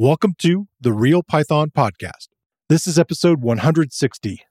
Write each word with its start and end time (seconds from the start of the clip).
Welcome 0.00 0.36
to 0.38 0.68
the 0.80 0.92
Real 0.92 1.24
Python 1.24 1.70
Podcast. 1.76 2.28
This 2.68 2.86
is 2.86 3.00
episode 3.00 3.42
160. 3.42 4.42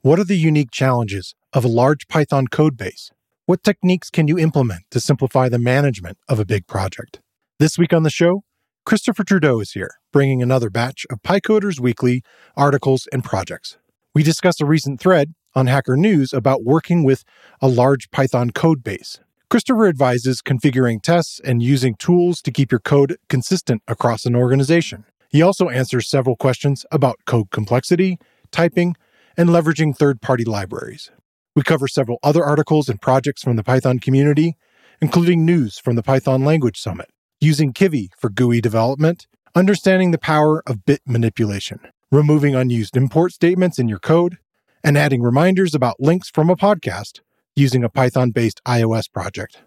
What 0.00 0.18
are 0.18 0.24
the 0.24 0.38
unique 0.38 0.70
challenges 0.70 1.34
of 1.52 1.62
a 1.62 1.68
large 1.68 2.08
Python 2.08 2.46
code 2.46 2.78
base? 2.78 3.10
What 3.44 3.62
techniques 3.62 4.08
can 4.08 4.28
you 4.28 4.38
implement 4.38 4.84
to 4.92 5.00
simplify 5.00 5.50
the 5.50 5.58
management 5.58 6.16
of 6.26 6.40
a 6.40 6.46
big 6.46 6.66
project? 6.66 7.20
This 7.58 7.76
week 7.76 7.92
on 7.92 8.02
the 8.02 8.08
show, 8.08 8.44
Christopher 8.86 9.24
Trudeau 9.24 9.60
is 9.60 9.72
here, 9.72 9.90
bringing 10.10 10.42
another 10.42 10.70
batch 10.70 11.04
of 11.10 11.20
PyCoders 11.20 11.78
Weekly 11.78 12.22
articles 12.56 13.06
and 13.12 13.22
projects. 13.22 13.76
We 14.14 14.22
discuss 14.22 14.58
a 14.62 14.64
recent 14.64 15.00
thread 15.00 15.34
on 15.54 15.66
Hacker 15.66 15.98
News 15.98 16.32
about 16.32 16.64
working 16.64 17.04
with 17.04 17.24
a 17.60 17.68
large 17.68 18.10
Python 18.10 18.52
code 18.52 18.82
base 18.82 19.20
Christopher 19.50 19.86
advises 19.86 20.42
configuring 20.42 21.02
tests 21.02 21.40
and 21.44 21.62
using 21.62 21.94
tools 21.94 22.40
to 22.42 22.50
keep 22.50 22.72
your 22.72 22.80
code 22.80 23.16
consistent 23.28 23.82
across 23.86 24.24
an 24.24 24.34
organization. 24.34 25.04
He 25.28 25.42
also 25.42 25.68
answers 25.68 26.08
several 26.08 26.34
questions 26.34 26.86
about 26.90 27.20
code 27.26 27.50
complexity, 27.50 28.18
typing, 28.50 28.96
and 29.36 29.50
leveraging 29.50 29.96
third 29.96 30.20
party 30.20 30.44
libraries. 30.44 31.10
We 31.54 31.62
cover 31.62 31.86
several 31.86 32.18
other 32.22 32.42
articles 32.42 32.88
and 32.88 33.00
projects 33.00 33.42
from 33.42 33.56
the 33.56 33.62
Python 33.62 33.98
community, 33.98 34.56
including 35.00 35.44
news 35.44 35.78
from 35.78 35.94
the 35.94 36.02
Python 36.02 36.44
Language 36.44 36.80
Summit, 36.80 37.10
using 37.40 37.72
Kivy 37.72 38.08
for 38.18 38.30
GUI 38.30 38.60
development, 38.60 39.26
understanding 39.54 40.10
the 40.10 40.18
power 40.18 40.62
of 40.66 40.84
bit 40.84 41.02
manipulation, 41.06 41.80
removing 42.10 42.54
unused 42.54 42.96
import 42.96 43.32
statements 43.32 43.78
in 43.78 43.88
your 43.88 44.00
code, 44.00 44.38
and 44.82 44.98
adding 44.98 45.22
reminders 45.22 45.74
about 45.74 46.00
links 46.00 46.30
from 46.30 46.50
a 46.50 46.56
podcast 46.56 47.20
using 47.56 47.84
a 47.84 47.88
Python 47.88 48.30
based 48.30 48.60
iOS 48.66 49.10
project. 49.12 49.62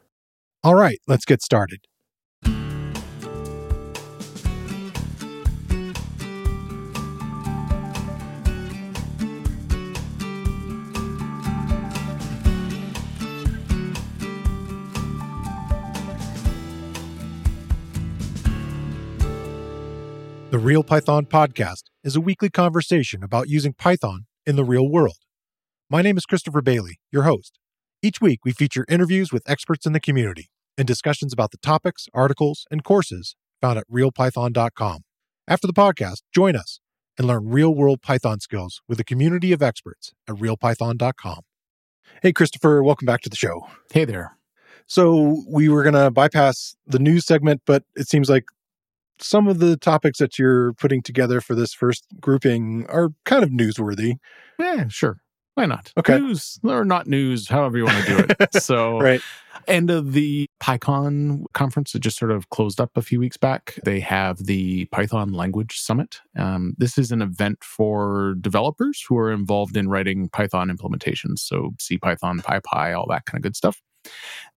All 0.64 0.76
right, 0.76 1.00
let's 1.08 1.26
get 1.26 1.42
started. 1.42 1.80
The 20.50 20.60
Real 20.60 20.84
Python 20.84 21.26
Podcast 21.26 21.84
is 22.04 22.16
a 22.16 22.22
weekly 22.22 22.50
conversation 22.50 23.24
about 23.24 23.48
using 23.48 23.74
Python 23.74 24.26
in 24.46 24.56
the 24.56 24.64
real 24.64 24.90
world. 24.90 25.18
My 25.90 26.02
name 26.02 26.18
is 26.18 26.26
Christopher 26.26 26.62
Bailey, 26.62 27.00
your 27.12 27.24
host. 27.24 27.60
Each 28.08 28.22
week, 28.22 28.46
we 28.46 28.54
feature 28.54 28.86
interviews 28.88 29.34
with 29.34 29.44
experts 29.50 29.86
in 29.86 29.92
the 29.92 30.00
community 30.00 30.50
and 30.78 30.88
discussions 30.88 31.34
about 31.34 31.52
the 31.52 31.58
topics, 31.58 32.08
articles, 32.14 32.66
and 32.72 32.82
courses 32.82 33.36
found 33.60 33.78
at 33.78 33.84
realpython.com. 33.92 35.02
After 35.46 35.68
the 35.68 35.74
podcast, 35.74 36.22
join 36.34 36.56
us 36.56 36.80
and 37.18 37.28
learn 37.28 37.50
real 37.50 37.76
world 37.76 38.02
Python 38.02 38.40
skills 38.40 38.82
with 38.88 38.98
a 39.02 39.04
community 39.04 39.52
of 39.52 39.62
experts 39.62 40.14
at 40.26 40.36
realpython.com. 40.36 41.42
Hey, 42.22 42.32
Christopher, 42.32 42.82
welcome 42.82 43.06
back 43.06 43.20
to 43.24 43.30
the 43.30 43.36
show. 43.36 43.68
Hey 43.92 44.06
there. 44.06 44.38
So, 44.86 45.44
we 45.50 45.68
were 45.68 45.84
going 45.84 46.02
to 46.02 46.10
bypass 46.10 46.78
the 46.86 47.00
news 47.00 47.26
segment, 47.26 47.64
but 47.66 47.84
it 47.98 48.08
seems 48.08 48.30
like 48.30 48.46
some 49.20 49.50
of 49.50 49.60
the 49.60 49.76
topics 49.76 50.20
that 50.20 50.40
you're 50.40 50.72
putting 50.76 51.02
together 51.02 51.42
for 51.42 51.56
this 51.56 51.74
first 51.74 52.06
grouping 52.22 52.86
are 52.88 53.10
kind 53.26 53.44
of 53.44 53.50
newsworthy. 53.50 54.14
Yeah, 54.58 54.88
sure. 54.88 55.20
Why 55.58 55.66
not? 55.66 55.92
Okay. 55.98 56.20
News 56.20 56.60
or 56.64 56.86
not 56.86 57.08
news, 57.08 57.48
however 57.48 57.80
you 57.80 57.86
want 57.86 58.06
to 58.06 58.16
do 58.16 58.26
it. 58.30 58.54
so, 58.62 59.00
right. 59.00 59.20
end 59.68 59.90
of 59.90 60.14
the 60.14 60.48
PyCon 60.62 61.46
conference 61.56 61.94
that 61.94 62.00
just 62.02 62.20
sort 62.20 62.30
of 62.30 62.52
closed 62.52 62.80
up 62.80 62.92
a 62.96 63.02
few 63.02 63.20
weeks 63.20 63.38
back. 63.38 63.74
They 63.84 64.00
have 64.02 64.46
the 64.46 64.86
Python 64.92 65.34
Language 65.34 65.80
Summit. 65.80 66.22
Um, 66.38 66.76
this 66.78 67.00
is 67.00 67.12
an 67.12 67.24
event 67.24 67.64
for 67.64 68.36
developers 68.40 69.04
who 69.10 69.18
are 69.18 69.32
involved 69.32 69.76
in 69.76 69.90
writing 69.90 70.30
Python 70.30 70.70
implementations. 70.70 71.40
So, 71.40 71.72
C 71.80 71.98
CPython, 71.98 72.42
PyPy, 72.44 72.96
all 72.96 73.08
that 73.10 73.26
kind 73.26 73.40
of 73.40 73.42
good 73.42 73.56
stuff. 73.56 73.82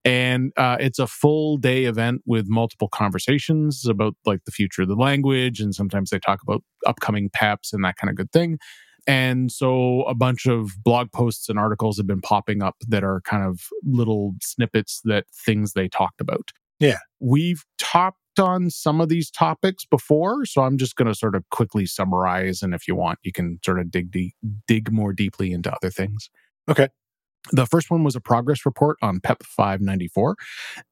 And 0.05 0.53
uh, 0.59 0.77
it's 0.81 0.99
a 0.99 1.07
full 1.07 1.57
day 1.57 1.87
event 1.87 2.21
with 2.27 2.45
multiple 2.47 2.89
conversations 2.89 3.87
about 3.87 4.17
like 4.27 4.45
the 4.45 4.53
future 4.53 4.83
of 4.83 4.89
the 4.89 4.97
language. 4.97 5.61
And 5.61 5.75
sometimes 5.75 6.11
they 6.11 6.19
talk 6.19 6.43
about 6.43 6.63
upcoming 6.87 7.31
PEPs 7.31 7.73
and 7.73 7.83
that 7.85 7.97
kind 7.97 8.11
of 8.11 8.17
good 8.17 8.33
thing. 8.33 8.59
And 9.07 9.51
so 9.51 10.03
a 10.03 10.15
bunch 10.15 10.47
of 10.47 10.73
blog 10.85 11.13
posts 11.13 11.49
and 11.49 11.59
articles 11.59 11.97
have 11.97 12.07
been 12.07 12.21
popping 12.21 12.63
up 12.63 12.77
that 12.89 13.05
are 13.05 13.21
kind 13.23 13.45
of 13.45 13.61
little 13.85 14.35
snippets 14.43 15.01
that 15.05 15.27
things 15.33 15.73
they 15.73 15.89
talked 15.89 16.21
about. 16.21 16.51
Yeah. 16.79 16.99
We've 17.21 17.65
talked 17.79 18.17
on 18.39 18.71
some 18.71 19.01
of 19.01 19.09
these 19.09 19.31
topics 19.31 19.85
before, 19.85 20.47
so 20.47 20.63
I'm 20.63 20.79
just 20.79 20.97
going 20.97 21.09
to 21.09 21.15
sort 21.15 21.35
of 21.35 21.45
quickly 21.51 21.85
summarize 21.87 22.63
and 22.63 22.75
if 22.75 22.89
you 22.89 22.95
want 22.95 23.19
you 23.23 23.33
can 23.33 23.59
sort 23.65 23.79
of 23.79 23.91
dig 23.91 24.11
deep, 24.11 24.35
dig 24.67 24.91
more 24.91 25.13
deeply 25.13 25.53
into 25.53 25.73
other 25.73 25.91
things. 25.91 26.31
Okay. 26.69 26.89
The 27.53 27.67
first 27.67 27.91
one 27.91 28.05
was 28.05 28.15
a 28.15 28.21
progress 28.21 28.65
report 28.65 28.99
on 29.03 29.21
PEP 29.21 29.43
594. 29.43 30.37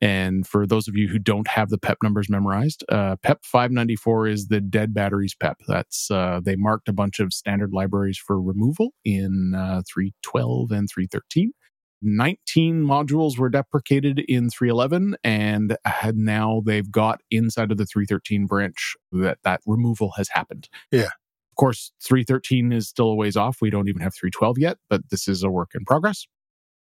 And 0.01 0.47
for 0.47 0.67
those 0.67 0.89
of 0.89 0.97
you 0.97 1.09
who 1.09 1.19
don't 1.19 1.47
have 1.49 1.69
the 1.69 1.79
PEP 1.79 1.99
numbers 2.03 2.29
memorized, 2.29 2.85
uh, 2.89 3.17
PEP 3.23 3.45
594 3.45 4.29
is 4.29 4.49
the 4.49 4.61
dead 4.61 4.95
batteries 4.95 5.35
PEP. 5.35 5.59
That's 5.69 6.11
uh, 6.11 6.41
they 6.43 6.57
marked 6.57 6.89
a 6.89 6.93
bunch 6.93 7.21
of 7.21 7.33
standard 7.33 7.73
libraries 7.73 8.19
for 8.19 8.41
removal 8.41 8.93
in 9.05 9.55
uh, 9.55 9.83
312 9.93 10.71
and 10.71 10.89
313. 10.91 11.53
19 12.01 12.85
modules 12.85 13.39
were 13.39 13.49
deprecated 13.49 14.21
in 14.29 14.51
311 14.51 15.17
and 15.25 15.77
now 16.15 16.63
they've 16.65 16.91
got 16.91 17.21
inside 17.31 17.73
of 17.73 17.77
the 17.77 17.87
313 17.87 18.47
branch 18.47 18.95
that 19.11 19.39
that 19.43 19.61
removal 19.67 20.13
has 20.17 20.29
happened. 20.29 20.69
Yeah 20.93 21.07
Of 21.07 21.57
course, 21.57 21.91
313 22.05 22.73
is 22.73 22.89
still 22.89 23.09
a 23.09 23.15
ways 23.17 23.37
off. 23.37 23.59
We 23.61 23.71
don't 23.71 23.89
even 23.89 24.01
have 24.01 24.15
312 24.15 24.59
yet, 24.59 24.79
but 24.89 25.11
this 25.11 25.27
is 25.27 25.43
a 25.43 25.51
work 25.51 25.71
in 25.75 25.85
progress. 25.85 26.25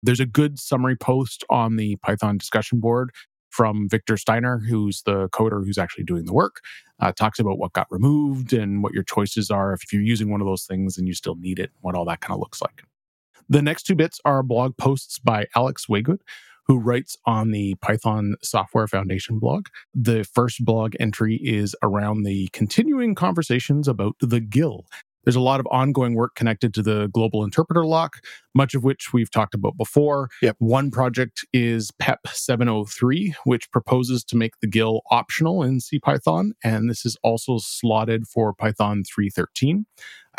There's 0.02 0.20
a 0.20 0.26
good 0.26 0.58
summary 0.58 0.96
post 0.96 1.44
on 1.48 1.76
the 1.76 1.96
Python 1.96 2.38
discussion 2.38 2.80
board 2.80 3.10
from 3.50 3.88
Victor 3.88 4.16
Stinner, 4.16 4.58
who's 4.58 5.02
the 5.02 5.28
coder 5.28 5.64
who's 5.64 5.78
actually 5.78 6.04
doing 6.04 6.24
the 6.24 6.32
work. 6.32 6.60
Uh, 7.00 7.12
talks 7.12 7.38
about 7.38 7.58
what 7.58 7.72
got 7.72 7.86
removed 7.90 8.52
and 8.52 8.82
what 8.82 8.94
your 8.94 9.02
choices 9.02 9.50
are 9.50 9.72
if 9.72 9.92
you're 9.92 10.02
using 10.02 10.30
one 10.30 10.40
of 10.40 10.46
those 10.46 10.64
things 10.64 10.96
and 10.96 11.06
you 11.06 11.14
still 11.14 11.36
need 11.36 11.58
it, 11.58 11.70
what 11.80 11.94
all 11.94 12.04
that 12.06 12.20
kind 12.20 12.34
of 12.34 12.40
looks 12.40 12.62
like. 12.62 12.82
The 13.48 13.62
next 13.62 13.82
two 13.84 13.94
bits 13.94 14.20
are 14.24 14.42
blog 14.42 14.76
posts 14.76 15.18
by 15.18 15.46
Alex 15.54 15.86
Waygood, 15.86 16.20
who 16.66 16.78
writes 16.78 17.16
on 17.26 17.50
the 17.50 17.74
Python 17.76 18.36
Software 18.42 18.86
Foundation 18.86 19.38
blog. 19.38 19.66
The 19.94 20.24
first 20.24 20.64
blog 20.64 20.94
entry 20.98 21.36
is 21.36 21.76
around 21.82 22.22
the 22.22 22.48
continuing 22.52 23.14
conversations 23.14 23.88
about 23.88 24.14
the 24.20 24.40
GIL, 24.40 24.86
there's 25.24 25.36
a 25.36 25.40
lot 25.40 25.60
of 25.60 25.66
ongoing 25.70 26.14
work 26.14 26.34
connected 26.34 26.74
to 26.74 26.82
the 26.82 27.08
global 27.08 27.44
interpreter 27.44 27.84
lock, 27.84 28.20
much 28.54 28.74
of 28.74 28.84
which 28.84 29.12
we've 29.12 29.30
talked 29.30 29.54
about 29.54 29.76
before. 29.76 30.28
Yep. 30.42 30.56
One 30.58 30.90
project 30.90 31.46
is 31.52 31.90
PEP 31.98 32.26
703, 32.28 33.34
which 33.44 33.70
proposes 33.70 34.24
to 34.24 34.36
make 34.36 34.58
the 34.60 34.66
GIL 34.66 35.02
optional 35.10 35.62
in 35.62 35.78
CPython, 35.78 36.52
and 36.62 36.90
this 36.90 37.04
is 37.04 37.16
also 37.22 37.58
slotted 37.58 38.26
for 38.26 38.52
Python 38.52 39.04
313. 39.04 39.86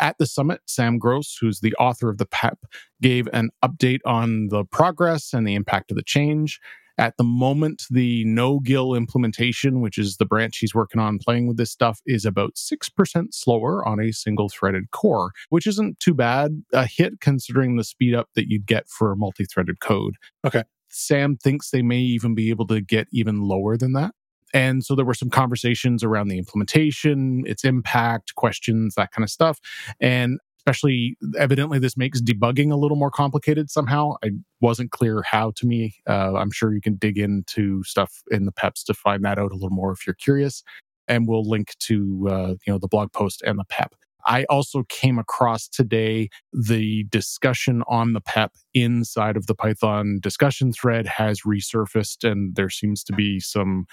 At 0.00 0.18
the 0.18 0.26
summit, 0.26 0.60
Sam 0.66 0.98
Gross, 0.98 1.38
who's 1.40 1.60
the 1.60 1.74
author 1.74 2.08
of 2.08 2.18
the 2.18 2.26
PEP, 2.26 2.58
gave 3.00 3.28
an 3.32 3.50
update 3.64 4.00
on 4.04 4.48
the 4.48 4.64
progress 4.64 5.32
and 5.32 5.46
the 5.46 5.54
impact 5.54 5.90
of 5.90 5.96
the 5.96 6.02
change. 6.02 6.60
At 6.96 7.16
the 7.16 7.24
moment, 7.24 7.84
the 7.90 8.24
no 8.24 8.60
GIL 8.60 8.94
implementation, 8.94 9.80
which 9.80 9.98
is 9.98 10.16
the 10.16 10.26
branch 10.26 10.58
he's 10.58 10.74
working 10.74 11.00
on 11.00 11.18
playing 11.18 11.48
with 11.48 11.56
this 11.56 11.70
stuff, 11.70 12.00
is 12.06 12.24
about 12.24 12.54
6% 12.54 13.26
slower 13.34 13.86
on 13.86 14.00
a 14.00 14.12
single 14.12 14.48
threaded 14.48 14.90
core, 14.92 15.32
which 15.48 15.66
isn't 15.66 15.98
too 16.00 16.14
bad 16.14 16.62
a 16.72 16.86
hit 16.86 17.20
considering 17.20 17.76
the 17.76 17.84
speed 17.84 18.14
up 18.14 18.28
that 18.34 18.48
you'd 18.48 18.66
get 18.66 18.88
for 18.88 19.14
multi 19.16 19.44
threaded 19.44 19.80
code. 19.80 20.14
Okay. 20.44 20.62
Sam 20.88 21.36
thinks 21.36 21.70
they 21.70 21.82
may 21.82 21.98
even 21.98 22.36
be 22.36 22.50
able 22.50 22.68
to 22.68 22.80
get 22.80 23.08
even 23.10 23.40
lower 23.40 23.76
than 23.76 23.94
that. 23.94 24.14
And 24.54 24.84
so 24.84 24.94
there 24.94 25.04
were 25.04 25.14
some 25.14 25.30
conversations 25.30 26.04
around 26.04 26.28
the 26.28 26.38
implementation, 26.38 27.42
its 27.44 27.64
impact, 27.64 28.36
questions, 28.36 28.94
that 28.94 29.10
kind 29.10 29.24
of 29.24 29.30
stuff. 29.30 29.58
And 29.98 30.38
especially 30.64 31.16
evidently 31.38 31.78
this 31.78 31.96
makes 31.96 32.22
debugging 32.22 32.72
a 32.72 32.76
little 32.76 32.96
more 32.96 33.10
complicated 33.10 33.70
somehow. 33.70 34.14
I 34.24 34.30
wasn't 34.60 34.92
clear 34.92 35.22
how 35.22 35.52
to 35.56 35.66
me. 35.66 35.96
Uh, 36.08 36.34
i'm 36.34 36.50
sure 36.50 36.72
you 36.72 36.80
can 36.80 36.96
dig 36.96 37.18
into 37.18 37.82
stuff 37.84 38.22
in 38.30 38.46
the 38.46 38.52
peps 38.52 38.82
to 38.84 38.94
find 38.94 39.24
that 39.24 39.38
out 39.38 39.52
a 39.52 39.54
little 39.54 39.70
more 39.70 39.92
if 39.92 40.06
you're 40.06 40.14
curious. 40.14 40.62
And 41.06 41.28
we'll 41.28 41.48
link 41.48 41.74
to 41.80 42.28
uh, 42.30 42.54
you 42.66 42.72
know 42.72 42.78
the 42.78 42.88
blog 42.88 43.12
post 43.12 43.42
and 43.42 43.58
the 43.58 43.64
pep. 43.68 43.94
I 44.26 44.44
also 44.44 44.84
came 44.88 45.18
across 45.18 45.68
today 45.68 46.30
the 46.52 47.04
discussion 47.10 47.82
on 47.88 48.14
the 48.14 48.22
PEP 48.22 48.52
inside 48.72 49.36
of 49.36 49.46
the 49.46 49.54
Python 49.54 50.18
discussion 50.22 50.72
thread 50.72 51.06
has 51.06 51.42
resurfaced, 51.42 52.28
and 52.28 52.54
there 52.56 52.70
seems 52.70 53.04
to 53.04 53.12
be 53.12 53.38
some 53.38 53.84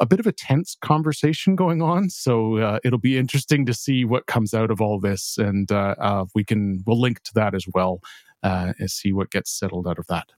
a 0.00 0.06
bit 0.06 0.20
of 0.20 0.26
a 0.26 0.32
tense 0.32 0.76
conversation 0.80 1.56
going 1.56 1.82
on. 1.82 2.10
So 2.10 2.58
uh, 2.58 2.78
it'll 2.84 2.98
be 2.98 3.18
interesting 3.18 3.66
to 3.66 3.74
see 3.74 4.04
what 4.04 4.26
comes 4.26 4.54
out 4.54 4.70
of 4.70 4.80
all 4.80 5.00
this, 5.00 5.36
and 5.38 5.70
uh, 5.70 5.94
uh, 5.98 6.24
we 6.34 6.44
can 6.44 6.82
we'll 6.86 7.00
link 7.00 7.22
to 7.24 7.34
that 7.34 7.54
as 7.54 7.66
well 7.72 8.00
uh, 8.42 8.72
and 8.78 8.90
see 8.90 9.12
what 9.12 9.30
gets 9.30 9.50
settled 9.50 9.86
out 9.86 9.98
of 9.98 10.06
that. 10.08 10.28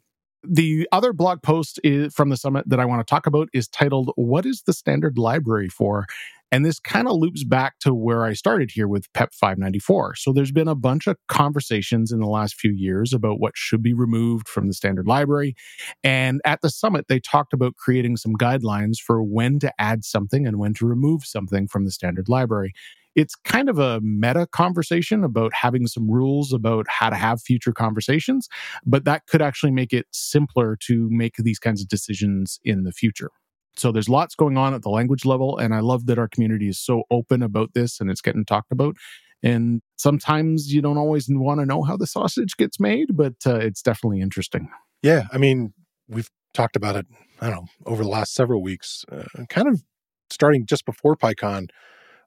The 0.42 0.88
other 0.90 1.12
blog 1.12 1.42
post 1.42 1.78
is, 1.84 2.14
from 2.14 2.30
the 2.30 2.36
summit 2.36 2.68
that 2.68 2.80
I 2.80 2.86
want 2.86 3.06
to 3.06 3.10
talk 3.10 3.26
about 3.26 3.48
is 3.52 3.68
titled, 3.68 4.10
What 4.16 4.46
is 4.46 4.62
the 4.62 4.72
Standard 4.72 5.18
Library 5.18 5.68
for? 5.68 6.06
And 6.52 6.64
this 6.64 6.80
kind 6.80 7.06
of 7.06 7.14
loops 7.14 7.44
back 7.44 7.78
to 7.80 7.94
where 7.94 8.24
I 8.24 8.32
started 8.32 8.72
here 8.72 8.88
with 8.88 9.12
PEP 9.12 9.32
594. 9.32 10.16
So 10.16 10.32
there's 10.32 10.50
been 10.50 10.66
a 10.66 10.74
bunch 10.74 11.06
of 11.06 11.16
conversations 11.28 12.10
in 12.10 12.18
the 12.18 12.26
last 12.26 12.56
few 12.56 12.72
years 12.72 13.12
about 13.12 13.38
what 13.38 13.52
should 13.54 13.82
be 13.82 13.94
removed 13.94 14.48
from 14.48 14.66
the 14.66 14.74
standard 14.74 15.06
library. 15.06 15.54
And 16.02 16.40
at 16.44 16.60
the 16.60 16.70
summit, 16.70 17.06
they 17.08 17.20
talked 17.20 17.52
about 17.52 17.76
creating 17.76 18.16
some 18.16 18.34
guidelines 18.34 18.96
for 18.96 19.22
when 19.22 19.60
to 19.60 19.72
add 19.78 20.04
something 20.04 20.46
and 20.46 20.58
when 20.58 20.74
to 20.74 20.86
remove 20.86 21.24
something 21.24 21.68
from 21.68 21.84
the 21.84 21.92
standard 21.92 22.28
library. 22.28 22.72
It's 23.16 23.34
kind 23.34 23.68
of 23.68 23.78
a 23.78 24.00
meta 24.02 24.46
conversation 24.52 25.24
about 25.24 25.52
having 25.52 25.86
some 25.86 26.08
rules 26.10 26.52
about 26.52 26.86
how 26.88 27.10
to 27.10 27.16
have 27.16 27.42
future 27.42 27.72
conversations, 27.72 28.48
but 28.86 29.04
that 29.04 29.26
could 29.26 29.42
actually 29.42 29.72
make 29.72 29.92
it 29.92 30.06
simpler 30.12 30.76
to 30.86 31.08
make 31.10 31.36
these 31.36 31.58
kinds 31.58 31.80
of 31.80 31.88
decisions 31.88 32.60
in 32.64 32.84
the 32.84 32.92
future. 32.92 33.30
So 33.76 33.92
there's 33.92 34.08
lots 34.08 34.34
going 34.34 34.56
on 34.56 34.74
at 34.74 34.82
the 34.82 34.90
language 34.90 35.24
level. 35.24 35.56
And 35.56 35.74
I 35.74 35.80
love 35.80 36.06
that 36.06 36.18
our 36.18 36.28
community 36.28 36.68
is 36.68 36.78
so 36.78 37.04
open 37.10 37.42
about 37.42 37.70
this 37.74 38.00
and 38.00 38.10
it's 38.10 38.20
getting 38.20 38.44
talked 38.44 38.72
about. 38.72 38.96
And 39.42 39.80
sometimes 39.96 40.72
you 40.72 40.82
don't 40.82 40.98
always 40.98 41.26
want 41.30 41.60
to 41.60 41.66
know 41.66 41.82
how 41.82 41.96
the 41.96 42.06
sausage 42.06 42.56
gets 42.56 42.78
made, 42.78 43.16
but 43.16 43.34
uh, 43.46 43.56
it's 43.56 43.80
definitely 43.80 44.20
interesting. 44.20 44.68
Yeah. 45.02 45.28
I 45.32 45.38
mean, 45.38 45.72
we've 46.08 46.28
talked 46.52 46.76
about 46.76 46.96
it, 46.96 47.06
I 47.40 47.46
don't 47.46 47.56
know, 47.56 47.66
over 47.86 48.02
the 48.02 48.08
last 48.08 48.34
several 48.34 48.62
weeks, 48.62 49.04
uh, 49.10 49.24
kind 49.48 49.68
of 49.68 49.82
starting 50.28 50.66
just 50.66 50.84
before 50.84 51.16
PyCon 51.16 51.68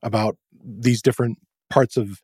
about 0.03 0.38
these 0.63 1.01
different 1.01 1.39
parts 1.69 1.97
of 1.97 2.21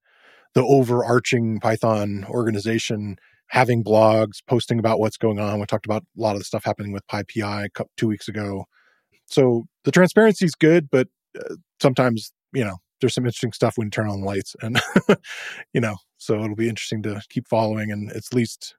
the 0.54 0.64
overarching 0.64 1.60
Python 1.60 2.26
organization 2.30 3.18
having 3.48 3.84
blogs, 3.84 4.38
posting 4.48 4.80
about 4.80 5.00
what's 5.00 5.18
going 5.18 5.40
on. 5.40 5.60
We 5.60 5.66
talked 5.66 5.86
about 5.86 6.04
a 6.18 6.22
lot 6.22 6.34
of 6.36 6.40
the 6.40 6.46
stuff 6.46 6.64
happening 6.64 6.92
with 6.92 7.06
PyPI 7.08 7.70
two 7.98 8.08
weeks 8.08 8.28
ago. 8.28 8.66
So 9.26 9.66
the 9.84 9.92
transparency 9.92 10.46
is 10.46 10.56
good, 10.56 10.90
but 10.92 11.08
uh, 11.40 11.56
sometimes, 11.81 12.31
you 12.54 12.64
know, 12.64 12.78
there's 13.02 13.14
some 13.14 13.26
interesting 13.26 13.54
stuff 13.54 13.78
when 13.78 13.88
you 13.88 13.92
turn 13.92 14.10
on 14.10 14.22
the 14.22 14.28
lights 14.28 14.56
and, 14.62 14.80
you 15.74 15.81
know, 15.81 15.98
so 16.18 16.36
it'll 16.44 16.56
be 16.56 16.70
interesting 16.70 17.02
to 17.04 17.22
keep 17.30 17.48
following. 17.48 17.92
And 17.92 18.12
at 18.12 18.24
least, 18.34 18.76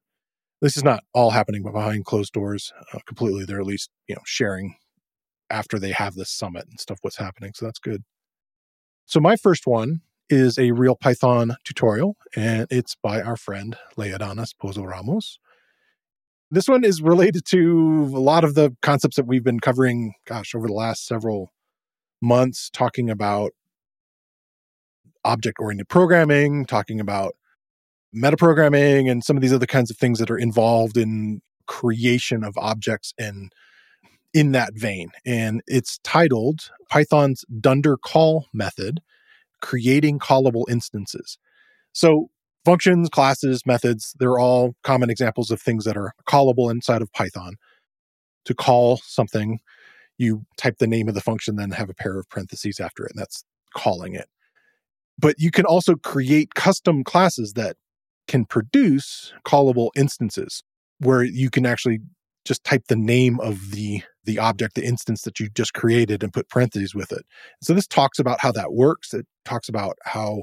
this 0.61 0.77
is 0.77 0.85
not 0.85 1.03
all 1.15 1.31
happening 1.31 1.63
behind 1.63 2.05
closed 2.05 2.33
doors 2.33 2.73
uh, 2.93 2.99
completely. 3.07 3.45
They're 3.45 3.61
at 3.61 3.67
least, 3.67 3.91
you 4.09 4.15
know, 4.15 4.23
sharing 4.25 4.77
after 5.49 5.79
they 5.79 5.91
have 5.91 6.15
this 6.15 6.31
summit 6.31 6.67
and 6.69 6.79
stuff, 6.79 6.99
what's 7.03 7.17
happening. 7.17 7.53
So 7.55 7.65
that's 7.65 7.79
good. 7.79 8.05
So 9.11 9.19
my 9.19 9.35
first 9.35 9.67
one 9.67 10.03
is 10.29 10.57
a 10.57 10.71
real 10.71 10.95
Python 10.95 11.57
tutorial, 11.65 12.17
and 12.37 12.69
it's 12.71 12.95
by 12.95 13.21
our 13.21 13.37
friend 13.37 13.77
Leodanis 13.99 14.55
Pozo 14.55 14.87
Ramos. 14.87 15.41
This 16.49 16.69
one 16.69 16.85
is 16.85 17.03
related 17.03 17.45
to 17.47 18.09
a 18.15 18.21
lot 18.21 18.45
of 18.45 18.55
the 18.55 18.77
concepts 18.83 19.17
that 19.17 19.27
we've 19.27 19.43
been 19.43 19.59
covering, 19.59 20.15
gosh, 20.29 20.55
over 20.55 20.69
the 20.69 20.73
last 20.73 21.09
several 21.09 21.53
months, 22.23 22.71
talking 22.71 23.11
about 23.11 23.51
object 25.25 25.57
oriented 25.59 25.89
programming, 25.89 26.65
talking 26.65 27.01
about 27.01 27.35
metaprogramming, 28.15 29.11
and 29.11 29.25
some 29.25 29.37
of 29.37 29.41
these 29.41 29.53
other 29.53 29.67
kinds 29.67 29.91
of 29.91 29.97
things 29.97 30.21
that 30.21 30.31
are 30.31 30.39
involved 30.39 30.97
in 30.97 31.41
creation 31.67 32.45
of 32.45 32.57
objects 32.57 33.13
and 33.19 33.51
in 34.33 34.53
that 34.53 34.75
vein. 34.75 35.11
And 35.25 35.63
it's 35.67 35.99
titled 36.05 36.71
Python's 36.89 37.45
Dunder 37.61 37.97
call 37.97 38.47
method, 38.53 39.01
creating 39.61 40.19
callable 40.19 40.65
instances. 40.69 41.39
So 41.93 42.31
Functions, 42.65 43.09
classes, 43.09 43.65
methods, 43.65 44.15
they're 44.19 44.39
all 44.39 44.75
common 44.83 45.09
examples 45.09 45.51
of 45.51 45.63
things 45.63 45.85
that 45.87 45.97
are 45.97 46.13
callable 46.29 46.71
inside 46.71 47.01
of 47.01 47.13
Python. 47.13 47.55
To 48.45 48.55
call 48.55 48.99
something, 48.99 49.61
you 50.19 50.45
type 50.57 50.77
the 50.79 50.87
name 50.87 51.09
of 51.09 51.15
the 51.15 51.21
function, 51.21 51.57
then 51.57 51.71
have 51.71 51.89
a 51.89 51.95
pair 51.95 52.19
of 52.19 52.29
parentheses 52.29 52.79
after 52.79 53.05
it, 53.05 53.13
and 53.13 53.21
that's 53.21 53.45
calling 53.75 54.15
it. 54.15 54.29
But 55.19 55.37
you 55.39 55.51
can 55.51 55.65
also 55.65 55.95
create 55.95 56.55
custom 56.55 57.03
classes 57.03 57.55
that 57.55 57.77
can 58.29 58.45
produce 58.45 59.33
callable 59.47 59.91
instances 59.97 60.63
where 60.99 61.23
you 61.23 61.49
can 61.49 61.65
actually 61.65 62.01
just 62.45 62.65
type 62.65 62.85
the 62.89 62.97
name 62.97 63.39
of 63.41 63.73
the 63.73 64.03
the 64.25 64.39
object 64.39 64.75
the 64.75 64.85
instance 64.85 65.23
that 65.23 65.41
you 65.41 65.49
just 65.55 65.75
created 65.75 66.23
and 66.23 66.33
put 66.33 66.49
parentheses 66.49 66.95
with 66.95 67.13
it 67.13 67.25
so 67.63 67.75
this 67.75 67.87
talks 67.87 68.19
about 68.19 68.41
how 68.41 68.53
that 68.53 68.73
works 68.73 69.13
it 69.13 69.27
talks 69.45 69.69
about 69.69 69.97
how 70.05 70.43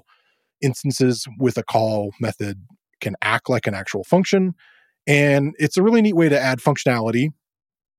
instances 0.62 1.26
with 1.38 1.58
a 1.58 1.64
call 1.64 2.12
method 2.20 2.62
can 3.02 3.16
act 3.22 3.50
like 3.50 3.68
an 3.68 3.74
actual 3.74 4.04
function. 4.04 4.54
And 5.06 5.56
it's 5.58 5.78
a 5.78 5.84
really 5.84 6.02
neat 6.02 6.16
way 6.16 6.30
to 6.30 6.40
add 6.40 6.60
functionality, 6.60 7.30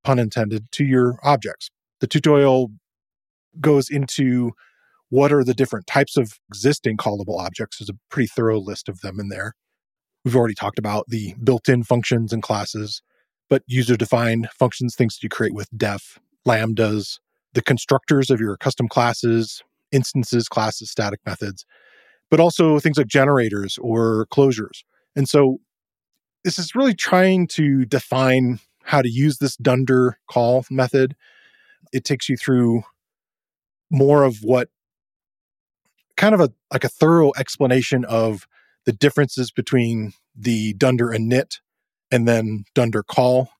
pun 0.04 0.18
intended, 0.18 0.70
to 0.72 0.84
your 0.84 1.18
objects. 1.22 1.70
The 2.00 2.06
tutorial 2.06 2.70
goes 3.60 3.88
into 3.88 4.52
what 5.08 5.32
are 5.32 5.42
the 5.42 5.54
different 5.54 5.86
types 5.86 6.16
of 6.16 6.32
existing 6.50 6.98
callable 6.98 7.38
objects. 7.38 7.78
There's 7.78 7.88
a 7.88 7.98
pretty 8.10 8.26
thorough 8.26 8.60
list 8.60 8.88
of 8.88 9.00
them 9.00 9.18
in 9.18 9.28
there. 9.28 9.54
We've 10.24 10.36
already 10.36 10.54
talked 10.54 10.78
about 10.78 11.06
the 11.08 11.34
built 11.42 11.68
in 11.68 11.82
functions 11.82 12.32
and 12.32 12.42
classes, 12.42 13.00
but 13.48 13.62
user 13.66 13.96
defined 13.96 14.48
functions, 14.58 14.94
things 14.94 15.16
that 15.16 15.22
you 15.22 15.28
create 15.28 15.54
with 15.54 15.68
def, 15.76 16.18
lambdas, 16.46 17.18
the 17.54 17.62
constructors 17.62 18.30
of 18.30 18.40
your 18.40 18.56
custom 18.56 18.88
classes, 18.88 19.62
instances, 19.90 20.48
classes, 20.48 20.90
static 20.90 21.20
methods 21.24 21.64
but 22.30 22.40
also 22.40 22.78
things 22.78 22.98
like 22.98 23.06
generators 23.06 23.78
or 23.78 24.26
closures. 24.32 24.82
And 25.16 25.28
so 25.28 25.58
this 26.44 26.58
is 26.58 26.74
really 26.74 26.94
trying 26.94 27.46
to 27.48 27.84
define 27.84 28.60
how 28.84 29.02
to 29.02 29.10
use 29.10 29.38
this 29.38 29.56
dunder 29.56 30.18
call 30.30 30.64
method. 30.70 31.14
It 31.92 32.04
takes 32.04 32.28
you 32.28 32.36
through 32.36 32.82
more 33.90 34.24
of 34.24 34.38
what 34.42 34.68
kind 36.16 36.34
of 36.34 36.40
a 36.40 36.50
like 36.72 36.84
a 36.84 36.88
thorough 36.88 37.32
explanation 37.38 38.04
of 38.04 38.46
the 38.84 38.92
differences 38.92 39.50
between 39.50 40.12
the 40.36 40.74
dunder 40.74 41.10
and 41.10 41.30
init 41.30 41.60
and 42.10 42.26
then 42.26 42.64
dunder 42.74 43.02
call 43.02 43.50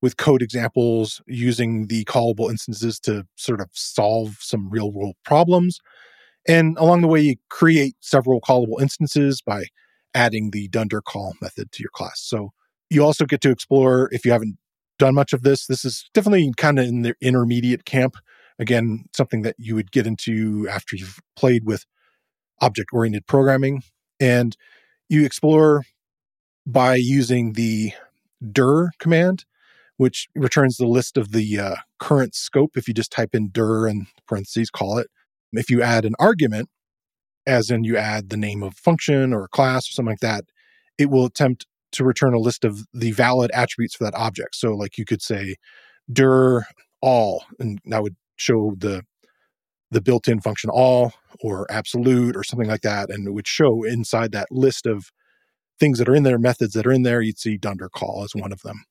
with 0.00 0.16
code 0.16 0.42
examples 0.42 1.22
using 1.26 1.86
the 1.86 2.04
callable 2.04 2.50
instances 2.50 2.98
to 3.00 3.24
sort 3.36 3.60
of 3.60 3.68
solve 3.72 4.36
some 4.40 4.68
real 4.68 4.90
world 4.90 5.14
problems 5.24 5.80
and 6.46 6.76
along 6.78 7.02
the 7.02 7.08
way, 7.08 7.20
you 7.20 7.36
create 7.50 7.94
several 8.00 8.40
callable 8.40 8.80
instances 8.80 9.40
by 9.40 9.64
adding 10.14 10.50
the 10.50 10.68
dunder 10.68 11.00
call 11.00 11.34
method 11.40 11.72
to 11.72 11.82
your 11.82 11.90
class. 11.90 12.20
So 12.20 12.50
you 12.90 13.04
also 13.04 13.24
get 13.24 13.40
to 13.42 13.50
explore, 13.50 14.08
if 14.12 14.24
you 14.24 14.32
haven't 14.32 14.58
done 14.98 15.14
much 15.14 15.32
of 15.32 15.42
this, 15.42 15.66
this 15.66 15.84
is 15.84 16.08
definitely 16.12 16.52
kind 16.56 16.78
of 16.78 16.86
in 16.86 17.02
the 17.02 17.14
intermediate 17.20 17.84
camp. 17.84 18.16
Again, 18.58 19.04
something 19.16 19.42
that 19.42 19.56
you 19.58 19.74
would 19.74 19.92
get 19.92 20.06
into 20.06 20.68
after 20.68 20.96
you've 20.96 21.20
played 21.36 21.64
with 21.64 21.86
object 22.60 22.90
oriented 22.92 23.26
programming. 23.26 23.82
And 24.20 24.56
you 25.08 25.24
explore 25.24 25.84
by 26.66 26.94
using 26.94 27.52
the 27.54 27.92
dir 28.52 28.90
command, 28.98 29.44
which 29.96 30.28
returns 30.34 30.76
the 30.76 30.86
list 30.86 31.16
of 31.16 31.32
the 31.32 31.58
uh, 31.58 31.76
current 31.98 32.34
scope. 32.34 32.76
If 32.76 32.88
you 32.88 32.94
just 32.94 33.12
type 33.12 33.34
in 33.34 33.50
dir 33.50 33.86
and 33.86 34.06
parentheses, 34.26 34.70
call 34.70 34.98
it, 34.98 35.08
if 35.52 35.70
you 35.70 35.82
add 35.82 36.04
an 36.04 36.14
argument, 36.18 36.68
as 37.46 37.70
in 37.70 37.84
you 37.84 37.96
add 37.96 38.30
the 38.30 38.36
name 38.36 38.62
of 38.62 38.76
function 38.76 39.32
or 39.32 39.44
a 39.44 39.48
class 39.48 39.88
or 39.88 39.92
something 39.92 40.12
like 40.12 40.20
that, 40.20 40.44
it 40.98 41.10
will 41.10 41.26
attempt 41.26 41.66
to 41.92 42.04
return 42.04 42.34
a 42.34 42.38
list 42.38 42.64
of 42.64 42.86
the 42.94 43.12
valid 43.12 43.50
attributes 43.52 43.94
for 43.94 44.04
that 44.04 44.14
object. 44.14 44.54
So, 44.54 44.74
like 44.74 44.96
you 44.96 45.04
could 45.04 45.22
say 45.22 45.56
dir 46.12 46.64
all, 47.00 47.44
and 47.58 47.78
that 47.86 48.02
would 48.02 48.16
show 48.36 48.74
the 48.78 49.02
the 49.90 50.00
built-in 50.00 50.40
function 50.40 50.70
all 50.70 51.12
or 51.42 51.70
absolute 51.70 52.34
or 52.34 52.42
something 52.44 52.68
like 52.68 52.80
that, 52.82 53.10
and 53.10 53.28
it 53.28 53.32
would 53.32 53.46
show 53.46 53.84
inside 53.84 54.32
that 54.32 54.50
list 54.50 54.86
of 54.86 55.10
things 55.78 55.98
that 55.98 56.08
are 56.08 56.14
in 56.14 56.22
there, 56.22 56.38
methods 56.38 56.74
that 56.74 56.86
are 56.86 56.92
in 56.92 57.02
there. 57.02 57.20
You'd 57.20 57.38
see 57.38 57.56
dunder 57.56 57.88
call 57.88 58.24
as 58.24 58.34
one 58.34 58.52
of 58.52 58.62
them. 58.62 58.84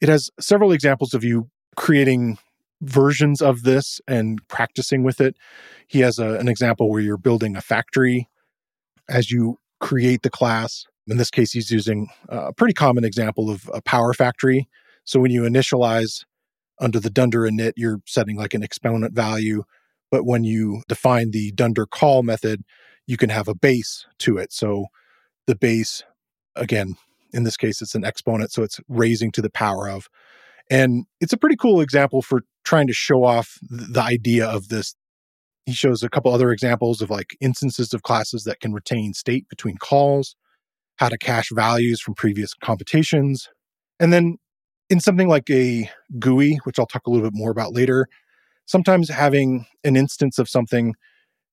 It 0.00 0.08
has 0.08 0.30
several 0.38 0.72
examples 0.72 1.14
of 1.14 1.24
you 1.24 1.50
creating 1.76 2.38
versions 2.80 3.42
of 3.42 3.62
this 3.62 4.00
and 4.06 4.46
practicing 4.48 5.02
with 5.02 5.20
it. 5.20 5.36
He 5.88 6.00
has 6.00 6.18
a, 6.18 6.34
an 6.38 6.48
example 6.48 6.90
where 6.90 7.00
you're 7.00 7.16
building 7.16 7.56
a 7.56 7.60
factory 7.60 8.28
as 9.08 9.30
you 9.30 9.58
create 9.80 10.22
the 10.22 10.30
class. 10.30 10.84
In 11.06 11.16
this 11.16 11.30
case, 11.30 11.52
he's 11.52 11.70
using 11.70 12.08
a 12.28 12.52
pretty 12.52 12.74
common 12.74 13.04
example 13.04 13.50
of 13.50 13.70
a 13.72 13.80
power 13.80 14.12
factory. 14.12 14.68
So 15.04 15.18
when 15.18 15.30
you 15.30 15.42
initialize 15.42 16.24
under 16.80 17.00
the 17.00 17.10
dunder 17.10 17.40
init, 17.40 17.72
you're 17.76 18.00
setting 18.06 18.36
like 18.36 18.54
an 18.54 18.62
exponent 18.62 19.14
value. 19.14 19.64
But 20.10 20.24
when 20.24 20.44
you 20.44 20.82
define 20.88 21.30
the 21.30 21.50
dunder 21.52 21.86
call 21.86 22.22
method, 22.22 22.62
you 23.06 23.16
can 23.16 23.30
have 23.30 23.48
a 23.48 23.54
base 23.54 24.06
to 24.20 24.36
it. 24.36 24.52
So 24.52 24.86
the 25.48 25.56
base, 25.56 26.04
again, 26.54 26.94
in 27.32 27.42
this 27.42 27.56
case, 27.56 27.82
it's 27.82 27.96
an 27.96 28.04
exponent. 28.04 28.52
So 28.52 28.62
it's 28.62 28.78
raising 28.86 29.32
to 29.32 29.42
the 29.42 29.50
power 29.50 29.88
of. 29.88 30.08
And 30.70 31.06
it's 31.20 31.32
a 31.32 31.38
pretty 31.38 31.56
cool 31.56 31.80
example 31.80 32.22
for 32.22 32.42
trying 32.64 32.86
to 32.86 32.92
show 32.92 33.24
off 33.24 33.58
the 33.62 34.02
idea 34.02 34.46
of 34.46 34.68
this. 34.68 34.94
He 35.64 35.72
shows 35.72 36.02
a 36.02 36.10
couple 36.10 36.32
other 36.32 36.52
examples 36.52 37.00
of 37.00 37.10
like 37.10 37.36
instances 37.40 37.92
of 37.92 38.02
classes 38.02 38.44
that 38.44 38.60
can 38.60 38.72
retain 38.72 39.14
state 39.14 39.48
between 39.48 39.78
calls, 39.78 40.36
how 40.96 41.08
to 41.08 41.18
cache 41.18 41.50
values 41.52 42.00
from 42.00 42.14
previous 42.14 42.54
computations. 42.54 43.48
And 43.98 44.12
then 44.12 44.36
in 44.90 45.00
something 45.00 45.28
like 45.28 45.48
a 45.50 45.90
GUI, 46.18 46.58
which 46.64 46.78
I'll 46.78 46.86
talk 46.86 47.06
a 47.06 47.10
little 47.10 47.26
bit 47.26 47.36
more 47.36 47.50
about 47.50 47.74
later, 47.74 48.06
sometimes 48.66 49.08
having 49.08 49.66
an 49.84 49.96
instance 49.96 50.38
of 50.38 50.48
something 50.48 50.94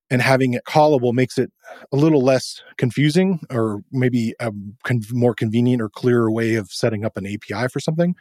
and 0.10 0.22
having 0.22 0.54
it 0.54 0.64
callable 0.68 1.14
makes 1.14 1.38
it 1.38 1.52
a 1.92 1.96
little 1.96 2.24
less 2.24 2.62
confusing 2.78 3.40
or 3.50 3.82
maybe 3.92 4.36
a 4.40 4.52
con- 4.84 5.02
more 5.12 5.34
convenient 5.34 5.82
or 5.82 5.90
clearer 5.90 6.32
way 6.32 6.56
of 6.56 6.72
setting 6.72 7.04
up 7.04 7.18
an 7.18 7.26
API 7.26 7.68
for 7.68 7.80
something. 7.80 8.16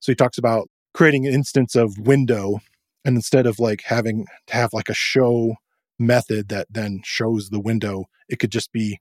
So 0.00 0.12
he 0.12 0.16
talks 0.16 0.38
about 0.38 0.68
creating 0.94 1.26
an 1.26 1.34
instance 1.34 1.74
of 1.74 1.96
window 1.98 2.60
and 3.04 3.16
instead 3.16 3.46
of 3.46 3.58
like 3.58 3.82
having 3.82 4.26
to 4.48 4.54
have 4.54 4.72
like 4.72 4.88
a 4.88 4.94
show 4.94 5.56
method 5.98 6.48
that 6.48 6.66
then 6.70 7.00
shows 7.04 7.50
the 7.50 7.60
window, 7.60 8.06
it 8.28 8.38
could 8.38 8.52
just 8.52 8.72
be 8.72 8.98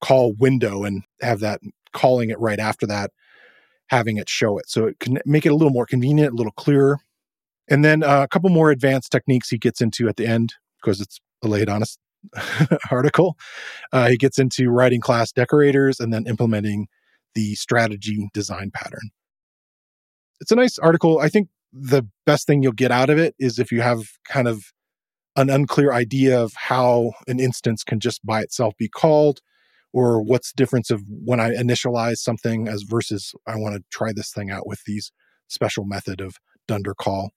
call 0.00 0.32
window 0.32 0.84
and 0.84 1.02
have 1.20 1.40
that 1.40 1.60
calling 1.92 2.30
it 2.30 2.40
right 2.40 2.58
after 2.58 2.86
that, 2.86 3.10
having 3.88 4.16
it 4.16 4.28
show 4.28 4.58
it. 4.58 4.68
So 4.68 4.86
it 4.86 4.98
can 4.98 5.18
make 5.26 5.44
it 5.44 5.52
a 5.52 5.54
little 5.54 5.72
more 5.72 5.86
convenient, 5.86 6.32
a 6.32 6.36
little 6.36 6.52
clearer. 6.52 6.98
And 7.68 7.84
then 7.84 8.02
uh, 8.02 8.22
a 8.22 8.28
couple 8.28 8.50
more 8.50 8.70
advanced 8.70 9.12
techniques 9.12 9.50
he 9.50 9.58
gets 9.58 9.80
into 9.80 10.08
at 10.08 10.16
the 10.16 10.26
end 10.26 10.54
because 10.80 11.00
it's 11.00 11.20
a 11.42 11.46
Leodanis 11.48 11.96
article. 12.90 13.36
Uh, 13.92 14.08
he 14.08 14.16
gets 14.16 14.38
into 14.38 14.70
writing 14.70 15.00
class 15.00 15.32
decorators 15.32 16.00
and 16.00 16.12
then 16.12 16.26
implementing 16.26 16.88
the 17.34 17.54
strategy 17.54 18.28
design 18.32 18.70
pattern. 18.72 19.10
It's 20.40 20.50
a 20.50 20.56
nice 20.56 20.78
article. 20.78 21.18
I 21.18 21.28
think 21.28 21.48
the 21.72 22.06
best 22.26 22.46
thing 22.46 22.62
you'll 22.62 22.72
get 22.72 22.90
out 22.90 23.10
of 23.10 23.18
it 23.18 23.34
is 23.38 23.58
if 23.58 23.70
you 23.70 23.80
have 23.80 24.02
kind 24.24 24.48
of 24.48 24.72
an 25.36 25.48
unclear 25.48 25.92
idea 25.92 26.40
of 26.40 26.52
how 26.54 27.12
an 27.28 27.38
instance 27.38 27.84
can 27.84 28.00
just 28.00 28.24
by 28.26 28.40
itself 28.40 28.74
be 28.76 28.88
called 28.88 29.40
or 29.92 30.22
what's 30.22 30.52
the 30.52 30.56
difference 30.56 30.90
of 30.90 31.02
when 31.08 31.40
I 31.40 31.50
initialize 31.50 32.18
something 32.18 32.68
as 32.68 32.82
versus 32.82 33.34
I 33.46 33.56
want 33.56 33.76
to 33.76 33.84
try 33.90 34.12
this 34.12 34.32
thing 34.32 34.50
out 34.50 34.66
with 34.66 34.82
these 34.86 35.12
special 35.48 35.84
method 35.84 36.20
of 36.20 36.36
dunder 36.68 36.94
call. 36.94 37.30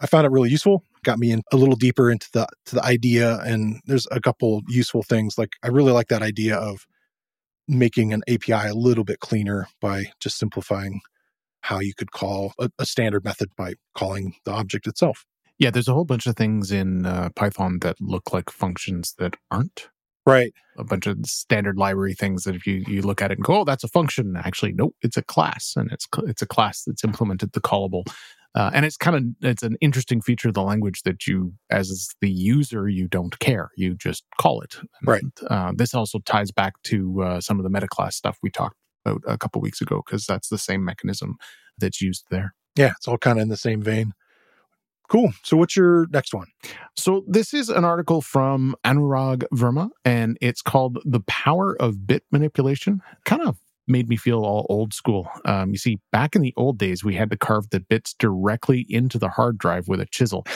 I 0.00 0.06
found 0.06 0.26
it 0.26 0.32
really 0.32 0.50
useful. 0.50 0.84
Got 1.04 1.18
me 1.18 1.30
in 1.30 1.42
a 1.52 1.56
little 1.56 1.76
deeper 1.76 2.10
into 2.10 2.28
the 2.32 2.46
to 2.66 2.74
the 2.76 2.84
idea, 2.84 3.38
and 3.40 3.80
there's 3.84 4.08
a 4.10 4.20
couple 4.20 4.62
useful 4.68 5.02
things. 5.02 5.38
Like 5.38 5.52
I 5.62 5.68
really 5.68 5.92
like 5.92 6.08
that 6.08 6.22
idea 6.22 6.56
of 6.56 6.86
making 7.68 8.12
an 8.12 8.22
API 8.28 8.68
a 8.68 8.74
little 8.74 9.04
bit 9.04 9.20
cleaner 9.20 9.68
by 9.80 10.06
just 10.20 10.38
simplifying 10.38 11.00
how 11.62 11.80
you 11.80 11.94
could 11.94 12.12
call 12.12 12.52
a, 12.58 12.70
a 12.78 12.84
standard 12.84 13.24
method 13.24 13.50
by 13.56 13.74
calling 13.94 14.34
the 14.44 14.52
object 14.52 14.86
itself. 14.86 15.24
Yeah, 15.58 15.70
there's 15.70 15.88
a 15.88 15.94
whole 15.94 16.04
bunch 16.04 16.26
of 16.26 16.36
things 16.36 16.72
in 16.72 17.06
uh, 17.06 17.30
Python 17.34 17.78
that 17.80 18.00
look 18.00 18.32
like 18.32 18.50
functions 18.50 19.14
that 19.18 19.36
aren't. 19.50 19.88
Right. 20.26 20.52
A 20.78 20.84
bunch 20.84 21.06
of 21.06 21.18
standard 21.26 21.76
library 21.76 22.14
things 22.14 22.44
that 22.44 22.54
if 22.54 22.66
you, 22.66 22.82
you 22.86 23.02
look 23.02 23.20
at 23.20 23.30
it 23.30 23.38
and 23.38 23.44
go, 23.44 23.60
oh, 23.60 23.64
that's 23.64 23.84
a 23.84 23.88
function. 23.88 24.36
Actually, 24.36 24.72
nope, 24.72 24.94
it's 25.02 25.16
a 25.16 25.22
class, 25.22 25.74
and 25.76 25.92
it's 25.92 26.08
it's 26.26 26.42
a 26.42 26.46
class 26.46 26.82
that's 26.84 27.04
implemented 27.04 27.52
the 27.52 27.60
callable. 27.60 28.04
Uh, 28.54 28.70
and 28.72 28.84
it's 28.86 28.96
kind 28.96 29.16
of 29.16 29.48
it's 29.48 29.62
an 29.62 29.76
interesting 29.80 30.20
feature 30.20 30.48
of 30.48 30.54
the 30.54 30.62
language 30.62 31.02
that 31.02 31.26
you, 31.26 31.54
as 31.70 32.08
the 32.20 32.30
user, 32.30 32.88
you 32.88 33.08
don't 33.08 33.38
care. 33.40 33.70
You 33.76 33.94
just 33.94 34.24
call 34.40 34.60
it. 34.60 34.76
And, 34.80 34.88
right. 35.04 35.24
Uh, 35.48 35.72
this 35.74 35.92
also 35.92 36.20
ties 36.20 36.52
back 36.52 36.74
to 36.84 37.22
uh, 37.22 37.40
some 37.40 37.58
of 37.58 37.64
the 37.64 37.70
meta 37.70 37.88
class 37.88 38.14
stuff 38.14 38.38
we 38.42 38.50
talked 38.50 38.76
about 39.04 39.22
a 39.26 39.36
couple 39.36 39.60
weeks 39.60 39.80
ago 39.80 40.02
because 40.06 40.26
that's 40.26 40.48
the 40.48 40.58
same 40.58 40.84
mechanism 40.84 41.36
that's 41.78 42.00
used 42.00 42.26
there. 42.30 42.54
Yeah, 42.76 42.92
it's 42.96 43.08
all 43.08 43.18
kind 43.18 43.38
of 43.38 43.42
in 43.42 43.48
the 43.48 43.56
same 43.56 43.82
vein. 43.82 44.12
Cool. 45.08 45.32
So, 45.42 45.56
what's 45.56 45.76
your 45.76 46.06
next 46.10 46.32
one? 46.32 46.46
So, 46.96 47.24
this 47.26 47.52
is 47.52 47.68
an 47.68 47.84
article 47.84 48.22
from 48.22 48.74
Anurag 48.84 49.44
Verma, 49.52 49.90
and 50.04 50.38
it's 50.40 50.62
called 50.62 50.98
The 51.04 51.20
Power 51.20 51.76
of 51.80 52.06
Bit 52.06 52.24
Manipulation. 52.30 53.02
Kind 53.24 53.42
of 53.42 53.58
made 53.86 54.08
me 54.08 54.16
feel 54.16 54.44
all 54.44 54.66
old 54.68 54.94
school. 54.94 55.28
Um, 55.44 55.70
you 55.70 55.78
see, 55.78 55.98
back 56.12 56.34
in 56.34 56.42
the 56.42 56.54
old 56.56 56.78
days, 56.78 57.04
we 57.04 57.14
had 57.14 57.30
to 57.30 57.36
carve 57.36 57.70
the 57.70 57.80
bits 57.80 58.14
directly 58.14 58.86
into 58.88 59.18
the 59.18 59.28
hard 59.28 59.58
drive 59.58 59.88
with 59.88 60.00
a 60.00 60.06
chisel. 60.06 60.46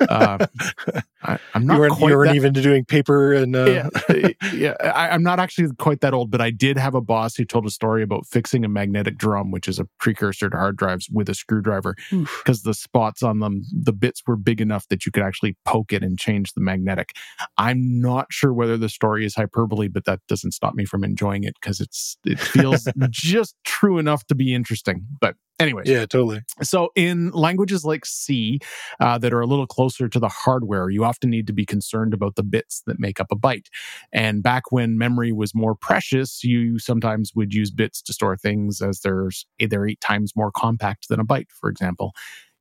Uh, 0.00 0.46
I, 1.22 1.38
am 1.54 1.66
not. 1.66 1.74
You 1.74 1.80
weren't, 1.80 2.00
you 2.00 2.16
weren't 2.16 2.28
that, 2.30 2.36
even 2.36 2.52
doing 2.52 2.84
paper 2.84 3.32
and. 3.32 3.54
Uh... 3.54 3.88
yeah, 4.08 4.28
yeah 4.52 4.74
I, 4.80 5.14
am 5.14 5.22
not 5.22 5.38
actually 5.38 5.68
quite 5.78 6.00
that 6.00 6.14
old, 6.14 6.30
but 6.30 6.40
I 6.40 6.50
did 6.50 6.76
have 6.76 6.94
a 6.94 7.00
boss 7.00 7.36
who 7.36 7.44
told 7.44 7.66
a 7.66 7.70
story 7.70 8.02
about 8.02 8.26
fixing 8.26 8.64
a 8.64 8.68
magnetic 8.68 9.18
drum, 9.18 9.50
which 9.50 9.68
is 9.68 9.78
a 9.78 9.86
precursor 9.98 10.50
to 10.50 10.56
hard 10.56 10.76
drives, 10.76 11.08
with 11.10 11.28
a 11.28 11.34
screwdriver 11.34 11.94
because 12.10 12.62
the 12.62 12.74
spots 12.74 13.22
on 13.22 13.38
them, 13.38 13.62
the 13.72 13.92
bits 13.92 14.22
were 14.26 14.36
big 14.36 14.60
enough 14.60 14.88
that 14.88 15.06
you 15.06 15.12
could 15.12 15.22
actually 15.22 15.56
poke 15.64 15.92
it 15.92 16.02
and 16.02 16.18
change 16.18 16.52
the 16.52 16.60
magnetic. 16.60 17.12
I'm 17.58 18.00
not 18.00 18.26
sure 18.30 18.52
whether 18.52 18.76
the 18.76 18.88
story 18.88 19.24
is 19.24 19.34
hyperbole, 19.34 19.88
but 19.88 20.04
that 20.06 20.20
doesn't 20.28 20.52
stop 20.52 20.74
me 20.74 20.84
from 20.84 21.04
enjoying 21.04 21.44
it 21.44 21.54
because 21.60 21.80
it's 21.80 22.16
it 22.24 22.40
feels 22.40 22.71
feels 22.80 22.88
just 23.10 23.56
true 23.64 23.98
enough 23.98 24.24
to 24.26 24.34
be 24.34 24.54
interesting. 24.54 25.06
But 25.20 25.36
anyway, 25.58 25.82
yeah, 25.86 26.06
totally. 26.06 26.42
So 26.62 26.90
in 26.94 27.30
languages 27.30 27.84
like 27.84 28.04
C 28.04 28.58
uh, 29.00 29.18
that 29.18 29.32
are 29.32 29.40
a 29.40 29.46
little 29.46 29.66
closer 29.66 30.08
to 30.08 30.18
the 30.18 30.28
hardware, 30.28 30.90
you 30.90 31.04
often 31.04 31.30
need 31.30 31.46
to 31.46 31.52
be 31.52 31.64
concerned 31.64 32.14
about 32.14 32.36
the 32.36 32.42
bits 32.42 32.82
that 32.86 32.98
make 32.98 33.20
up 33.20 33.28
a 33.30 33.36
byte. 33.36 33.66
And 34.12 34.42
back 34.42 34.70
when 34.70 34.98
memory 34.98 35.32
was 35.32 35.54
more 35.54 35.74
precious, 35.74 36.42
you 36.44 36.78
sometimes 36.78 37.32
would 37.34 37.54
use 37.54 37.70
bits 37.70 38.02
to 38.02 38.12
store 38.12 38.36
things 38.36 38.80
as 38.80 39.00
there's 39.00 39.46
they're 39.58 39.86
eight 39.86 40.00
times 40.00 40.32
more 40.36 40.50
compact 40.50 41.08
than 41.08 41.20
a 41.20 41.24
byte, 41.24 41.50
for 41.50 41.70
example. 41.70 42.12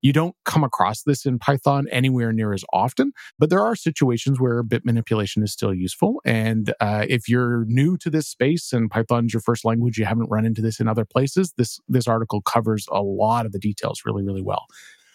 You 0.01 0.13
don't 0.13 0.35
come 0.45 0.63
across 0.63 1.03
this 1.03 1.25
in 1.25 1.39
Python 1.39 1.87
anywhere 1.91 2.33
near 2.33 2.53
as 2.53 2.63
often, 2.73 3.13
but 3.37 3.49
there 3.49 3.61
are 3.61 3.75
situations 3.75 4.39
where 4.39 4.63
bit 4.63 4.85
manipulation 4.85 5.43
is 5.43 5.53
still 5.53 5.73
useful. 5.73 6.21
And 6.25 6.73
uh, 6.79 7.05
if 7.07 7.29
you're 7.29 7.65
new 7.65 7.97
to 7.97 8.09
this 8.09 8.27
space 8.27 8.73
and 8.73 8.89
Python's 8.89 9.33
your 9.33 9.41
first 9.41 9.63
language, 9.63 9.97
you 9.97 10.05
haven't 10.05 10.29
run 10.29 10.45
into 10.45 10.61
this 10.61 10.79
in 10.79 10.87
other 10.87 11.05
places, 11.05 11.53
this, 11.57 11.79
this 11.87 12.07
article 12.07 12.41
covers 12.41 12.87
a 12.91 13.01
lot 13.01 13.45
of 13.45 13.51
the 13.51 13.59
details 13.59 14.01
really, 14.05 14.23
really 14.23 14.41
well. 14.41 14.65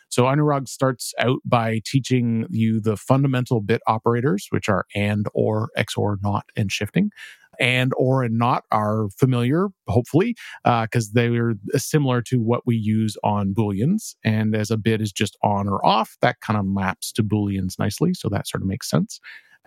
So 0.09 0.25
Anurag 0.25 0.69
starts 0.69 1.13
out 1.19 1.41
by 1.45 1.81
teaching 1.85 2.47
you 2.49 2.81
the 2.81 2.97
fundamental 2.97 3.61
bit 3.61 3.83
operators, 3.87 4.47
which 4.51 4.69
are 4.69 4.87
and, 4.95 5.27
or, 5.35 5.69
XOR, 5.77 6.17
not, 6.23 6.47
and 6.57 6.71
shifting 6.71 7.11
and 7.61 7.93
or 7.97 8.23
and 8.23 8.39
not 8.39 8.65
are 8.71 9.09
familiar, 9.17 9.69
hopefully, 9.89 10.37
because 10.65 11.09
uh, 11.09 11.13
they 11.15 11.29
are 11.37 11.55
similar 11.77 12.23
to 12.23 12.41
what 12.41 12.67
we 12.67 12.77
use 12.77 13.17
on 13.23 13.55
booleans. 13.55 14.15
And 14.25 14.55
as 14.55 14.71
a 14.71 14.77
bit 14.77 15.01
is 15.01 15.13
just 15.13 15.37
on 15.43 15.69
or 15.69 15.85
off, 15.85 16.17
that 16.23 16.41
kind 16.41 16.59
of 16.59 16.67
maps 16.67 17.13
to 17.13 17.23
booleans 17.23 17.79
nicely. 17.79 18.15
So 18.15 18.29
that 18.29 18.49
sort 18.49 18.63
of 18.63 18.69
makes 18.69 18.89
sense. 18.91 19.21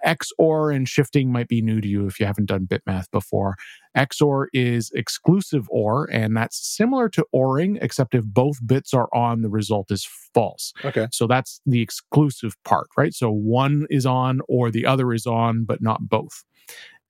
XOR 0.06 0.74
and 0.74 0.88
shifting 0.88 1.32
might 1.32 1.48
be 1.48 1.62
new 1.62 1.82
to 1.82 1.88
you 1.88 2.06
if 2.08 2.20
you 2.20 2.26
haven't 2.26 2.46
done 2.46 2.66
bit 2.66 2.82
math 2.86 3.10
before. 3.12 3.56
XOR 3.98 4.48
is 4.54 4.92
exclusive 4.94 5.68
OR, 5.70 6.06
and 6.12 6.36
that's 6.38 6.58
similar 6.58 7.10
to 7.10 7.26
ORing, 7.32 7.78
except 7.82 8.16
if 8.16 8.24
both 8.26 8.66
bits 8.66 8.94
are 8.94 9.10
on, 9.14 9.42
the 9.42 9.50
result 9.50 9.92
is 9.92 10.08
false. 10.34 10.74
Okay. 10.86 11.08
So 11.12 11.28
that's 11.28 11.60
the 11.66 11.82
exclusive 11.82 12.56
part, 12.64 12.88
right? 12.98 13.14
So 13.14 13.32
one 13.32 13.88
is 13.90 14.06
on 14.06 14.42
or 14.48 14.72
the 14.72 14.86
other 14.86 15.12
is 15.14 15.26
on, 15.26 15.66
but 15.66 15.82
not 15.82 16.08
both. 16.08 16.44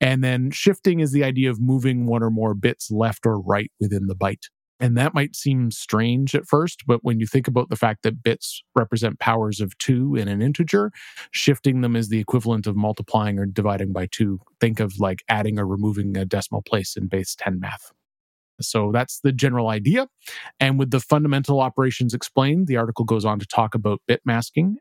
And 0.00 0.24
then 0.24 0.50
shifting 0.50 1.00
is 1.00 1.12
the 1.12 1.24
idea 1.24 1.50
of 1.50 1.60
moving 1.60 2.06
one 2.06 2.22
or 2.22 2.30
more 2.30 2.54
bits 2.54 2.90
left 2.90 3.26
or 3.26 3.40
right 3.40 3.70
within 3.80 4.06
the 4.06 4.16
byte. 4.16 4.48
And 4.80 4.96
that 4.96 5.12
might 5.12 5.36
seem 5.36 5.70
strange 5.70 6.34
at 6.34 6.46
first, 6.46 6.84
but 6.86 7.04
when 7.04 7.20
you 7.20 7.26
think 7.26 7.46
about 7.46 7.68
the 7.68 7.76
fact 7.76 8.02
that 8.02 8.22
bits 8.22 8.62
represent 8.74 9.18
powers 9.18 9.60
of 9.60 9.76
two 9.76 10.16
in 10.16 10.26
an 10.26 10.40
integer, 10.40 10.90
shifting 11.32 11.82
them 11.82 11.94
is 11.94 12.08
the 12.08 12.18
equivalent 12.18 12.66
of 12.66 12.76
multiplying 12.76 13.38
or 13.38 13.44
dividing 13.44 13.92
by 13.92 14.06
two. 14.10 14.40
Think 14.58 14.80
of 14.80 14.98
like 14.98 15.22
adding 15.28 15.58
or 15.58 15.66
removing 15.66 16.16
a 16.16 16.24
decimal 16.24 16.62
place 16.62 16.96
in 16.96 17.08
base 17.08 17.36
10 17.38 17.60
math. 17.60 17.92
So 18.62 18.90
that's 18.90 19.20
the 19.20 19.32
general 19.32 19.68
idea. 19.68 20.08
And 20.58 20.78
with 20.78 20.90
the 20.90 21.00
fundamental 21.00 21.60
operations 21.60 22.14
explained, 22.14 22.66
the 22.66 22.76
article 22.78 23.04
goes 23.04 23.26
on 23.26 23.38
to 23.38 23.46
talk 23.46 23.74
about 23.74 24.00
bit 24.06 24.22
masking 24.24 24.78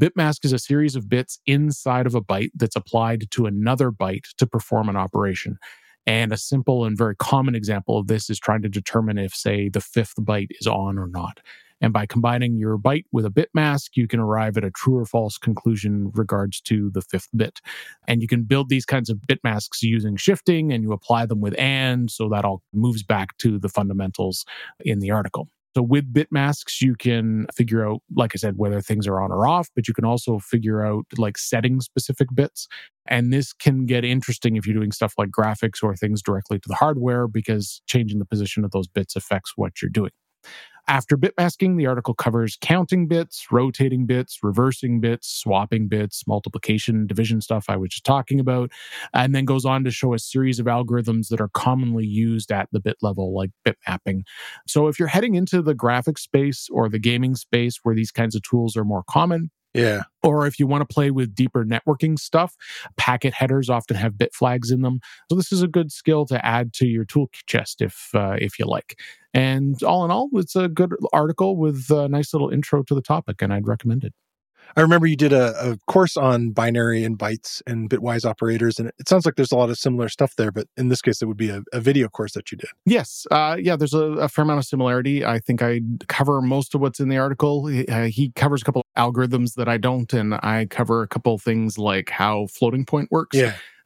Bitmask 0.00 0.44
is 0.44 0.54
a 0.54 0.58
series 0.58 0.96
of 0.96 1.08
bits 1.08 1.38
inside 1.44 2.06
of 2.06 2.14
a 2.14 2.22
byte 2.22 2.50
that's 2.54 2.76
applied 2.76 3.30
to 3.30 3.44
another 3.44 3.90
byte 3.90 4.34
to 4.38 4.46
perform 4.46 4.88
an 4.88 4.96
operation. 4.96 5.58
And 6.06 6.32
a 6.32 6.38
simple 6.38 6.84
and 6.84 6.96
very 6.96 7.14
common 7.14 7.54
example 7.54 7.98
of 7.98 8.06
this 8.06 8.30
is 8.30 8.40
trying 8.40 8.62
to 8.62 8.68
determine 8.70 9.18
if, 9.18 9.34
say, 9.34 9.68
the 9.68 9.82
fifth 9.82 10.14
byte 10.16 10.48
is 10.58 10.66
on 10.66 10.98
or 10.98 11.08
not. 11.08 11.40
And 11.82 11.92
by 11.92 12.06
combining 12.06 12.56
your 12.56 12.78
byte 12.78 13.04
with 13.12 13.26
a 13.26 13.30
bit 13.30 13.50
mask, 13.52 13.96
you 13.96 14.08
can 14.08 14.18
arrive 14.18 14.56
at 14.56 14.64
a 14.64 14.70
true 14.70 14.96
or 14.96 15.04
false 15.04 15.36
conclusion 15.36 16.10
regards 16.14 16.60
to 16.62 16.90
the 16.90 17.02
fifth 17.02 17.28
bit. 17.36 17.60
And 18.08 18.22
you 18.22 18.28
can 18.28 18.44
build 18.44 18.68
these 18.68 18.86
kinds 18.86 19.10
of 19.10 19.20
bit 19.26 19.40
masks 19.44 19.82
using 19.82 20.16
shifting 20.16 20.72
and 20.72 20.82
you 20.82 20.92
apply 20.92 21.26
them 21.26 21.40
with 21.40 21.58
AND. 21.58 22.10
So 22.10 22.28
that 22.30 22.44
all 22.44 22.62
moves 22.72 23.02
back 23.02 23.36
to 23.38 23.58
the 23.58 23.68
fundamentals 23.68 24.46
in 24.80 25.00
the 25.00 25.10
article. 25.10 25.48
So 25.74 25.82
with 25.82 26.12
bit 26.12 26.28
masks, 26.30 26.82
you 26.82 26.94
can 26.94 27.46
figure 27.54 27.86
out, 27.86 28.00
like 28.14 28.32
I 28.34 28.38
said, 28.38 28.58
whether 28.58 28.80
things 28.82 29.06
are 29.06 29.20
on 29.20 29.32
or 29.32 29.46
off, 29.46 29.68
but 29.74 29.88
you 29.88 29.94
can 29.94 30.04
also 30.04 30.38
figure 30.38 30.84
out 30.84 31.04
like 31.16 31.38
setting 31.38 31.80
specific 31.80 32.28
bits. 32.34 32.68
And 33.08 33.32
this 33.32 33.52
can 33.54 33.86
get 33.86 34.04
interesting 34.04 34.56
if 34.56 34.66
you're 34.66 34.76
doing 34.76 34.92
stuff 34.92 35.14
like 35.16 35.30
graphics 35.30 35.82
or 35.82 35.96
things 35.96 36.22
directly 36.22 36.58
to 36.58 36.68
the 36.68 36.74
hardware 36.74 37.26
because 37.26 37.80
changing 37.86 38.18
the 38.18 38.26
position 38.26 38.64
of 38.64 38.70
those 38.70 38.86
bits 38.86 39.16
affects 39.16 39.52
what 39.56 39.80
you're 39.80 39.90
doing. 39.90 40.10
After 40.88 41.16
bit 41.16 41.34
masking, 41.38 41.76
the 41.76 41.86
article 41.86 42.12
covers 42.12 42.58
counting 42.60 43.06
bits, 43.06 43.46
rotating 43.52 44.04
bits, 44.04 44.40
reversing 44.42 45.00
bits, 45.00 45.28
swapping 45.28 45.86
bits, 45.86 46.26
multiplication, 46.26 47.06
division 47.06 47.40
stuff 47.40 47.66
I 47.68 47.76
was 47.76 47.90
just 47.90 48.04
talking 48.04 48.40
about, 48.40 48.72
and 49.14 49.34
then 49.34 49.44
goes 49.44 49.64
on 49.64 49.84
to 49.84 49.90
show 49.92 50.12
a 50.12 50.18
series 50.18 50.58
of 50.58 50.66
algorithms 50.66 51.28
that 51.28 51.40
are 51.40 51.50
commonly 51.54 52.04
used 52.04 52.50
at 52.50 52.68
the 52.72 52.80
bit 52.80 52.96
level, 53.00 53.34
like 53.34 53.50
bit 53.64 53.78
mapping. 53.86 54.24
So 54.66 54.88
if 54.88 54.98
you're 54.98 55.08
heading 55.08 55.36
into 55.36 55.62
the 55.62 55.74
graphics 55.74 56.18
space 56.18 56.68
or 56.72 56.88
the 56.88 56.98
gaming 56.98 57.36
space 57.36 57.78
where 57.84 57.94
these 57.94 58.10
kinds 58.10 58.34
of 58.34 58.42
tools 58.42 58.76
are 58.76 58.84
more 58.84 59.04
common, 59.08 59.50
Yeah. 59.74 60.02
or 60.22 60.46
if 60.46 60.58
you 60.58 60.66
want 60.66 60.86
to 60.86 60.92
play 60.94 61.10
with 61.10 61.34
deeper 61.34 61.64
networking 61.64 62.18
stuff, 62.18 62.54
packet 62.96 63.32
headers 63.32 63.70
often 63.70 63.96
have 63.96 64.18
bit 64.18 64.34
flags 64.34 64.70
in 64.70 64.82
them. 64.82 65.00
So 65.30 65.36
this 65.36 65.50
is 65.50 65.62
a 65.62 65.68
good 65.68 65.90
skill 65.90 66.26
to 66.26 66.44
add 66.44 66.74
to 66.74 66.86
your 66.86 67.04
tool 67.04 67.30
chest 67.46 67.80
if 67.80 68.10
uh, 68.14 68.36
if 68.38 68.58
you 68.58 68.66
like. 68.66 68.98
And 69.32 69.82
all 69.82 70.04
in 70.04 70.10
all, 70.10 70.28
it's 70.34 70.56
a 70.56 70.68
good 70.68 70.94
article 71.12 71.56
with 71.56 71.90
a 71.90 72.06
nice 72.08 72.34
little 72.34 72.50
intro 72.50 72.82
to 72.82 72.94
the 72.94 73.00
topic, 73.02 73.40
and 73.40 73.52
I'd 73.52 73.66
recommend 73.66 74.04
it. 74.04 74.12
I 74.76 74.80
remember 74.80 75.06
you 75.06 75.16
did 75.16 75.32
a, 75.32 75.72
a 75.72 75.76
course 75.86 76.16
on 76.16 76.50
binary 76.50 77.04
and 77.04 77.18
bytes 77.18 77.60
and 77.66 77.90
bitwise 77.90 78.24
operators, 78.24 78.78
and 78.78 78.88
it 78.98 79.08
sounds 79.08 79.26
like 79.26 79.36
there's 79.36 79.52
a 79.52 79.56
lot 79.56 79.68
of 79.70 79.78
similar 79.78 80.08
stuff 80.08 80.34
there. 80.36 80.50
But 80.50 80.66
in 80.76 80.88
this 80.88 81.02
case, 81.02 81.20
it 81.20 81.26
would 81.26 81.36
be 81.36 81.50
a, 81.50 81.62
a 81.72 81.80
video 81.80 82.08
course 82.08 82.32
that 82.32 82.50
you 82.50 82.56
did. 82.58 82.70
Yes, 82.86 83.26
uh, 83.30 83.56
yeah, 83.60 83.76
there's 83.76 83.94
a, 83.94 84.02
a 84.02 84.28
fair 84.28 84.44
amount 84.44 84.58
of 84.58 84.64
similarity. 84.64 85.24
I 85.24 85.38
think 85.40 85.62
I 85.62 85.80
cover 86.08 86.40
most 86.40 86.74
of 86.74 86.80
what's 86.80 87.00
in 87.00 87.08
the 87.10 87.18
article. 87.18 87.66
He, 87.66 87.86
uh, 87.86 88.04
he 88.04 88.30
covers 88.30 88.62
a 88.62 88.64
couple 88.64 88.86
algorithms 88.96 89.54
that 89.54 89.68
I 89.68 89.76
don't, 89.76 90.10
and 90.12 90.34
I 90.34 90.66
cover 90.70 91.02
a 91.02 91.08
couple 91.08 91.36
things 91.38 91.76
like 91.78 92.08
how 92.10 92.46
floating 92.46 92.84
point 92.86 93.10
works. 93.10 93.36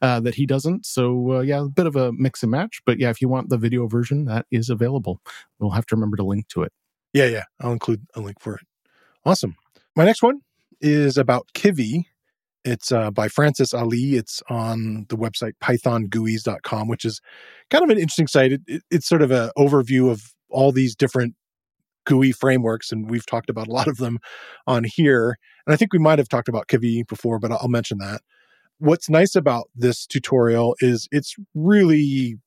uh, 0.01 0.19
that 0.19 0.35
he 0.35 0.45
doesn't. 0.45 0.85
So 0.85 1.33
uh, 1.37 1.39
yeah, 1.39 1.61
a 1.61 1.69
bit 1.69 1.87
of 1.87 1.95
a 1.95 2.11
mix 2.13 2.43
and 2.43 2.51
match. 2.51 2.81
But 2.85 2.99
yeah, 2.99 3.09
if 3.09 3.19
you 3.19 3.27
want 3.27 3.49
the 3.49 3.57
video 3.57 3.87
version, 3.87 4.25
that 4.25 4.45
is 4.51 4.69
available. 4.69 5.19
We'll 5.59 5.71
have 5.71 5.87
to 5.87 5.95
remember 5.95 6.17
to 6.17 6.23
link 6.23 6.47
to 6.49 6.61
it. 6.63 6.71
yeah, 7.13 7.25
yeah. 7.25 7.43
I'll 7.59 7.71
include 7.73 8.05
a 8.13 8.21
link 8.21 8.39
for 8.39 8.55
it. 8.55 8.61
Awesome. 9.25 9.55
My 9.95 10.05
next 10.05 10.21
one 10.21 10.41
is 10.81 11.17
about 11.17 11.47
Kivy. 11.53 12.05
It's 12.63 12.91
uh, 12.91 13.11
by 13.11 13.27
Francis 13.27 13.73
Ali. 13.73 14.15
It's 14.15 14.41
on 14.49 15.05
the 15.09 15.15
website 15.15 15.53
pythonguis.com, 15.63 16.87
which 16.87 17.05
is 17.05 17.21
kind 17.69 17.83
of 17.83 17.89
an 17.89 17.97
interesting 17.97 18.27
site. 18.27 18.51
It, 18.51 18.61
it, 18.67 18.83
it's 18.91 19.07
sort 19.07 19.21
of 19.21 19.31
an 19.31 19.51
overview 19.57 20.11
of 20.11 20.33
all 20.49 20.71
these 20.71 20.95
different 20.95 21.35
GUI 22.05 22.31
frameworks, 22.31 22.91
and 22.91 23.09
we've 23.09 23.25
talked 23.25 23.49
about 23.49 23.67
a 23.67 23.71
lot 23.71 23.87
of 23.87 23.97
them 23.97 24.19
on 24.65 24.83
here. 24.85 25.37
And 25.65 25.73
I 25.73 25.77
think 25.77 25.93
we 25.93 25.99
might 25.99 26.19
have 26.19 26.29
talked 26.29 26.49
about 26.49 26.67
Kivy 26.67 27.07
before, 27.07 27.39
but 27.39 27.51
I'll 27.51 27.67
mention 27.67 27.99
that. 27.99 28.21
What's 28.79 29.09
nice 29.09 29.35
about 29.35 29.69
this 29.75 30.05
tutorial 30.05 30.75
is 30.79 31.07
it's 31.11 31.35
really 31.55 32.37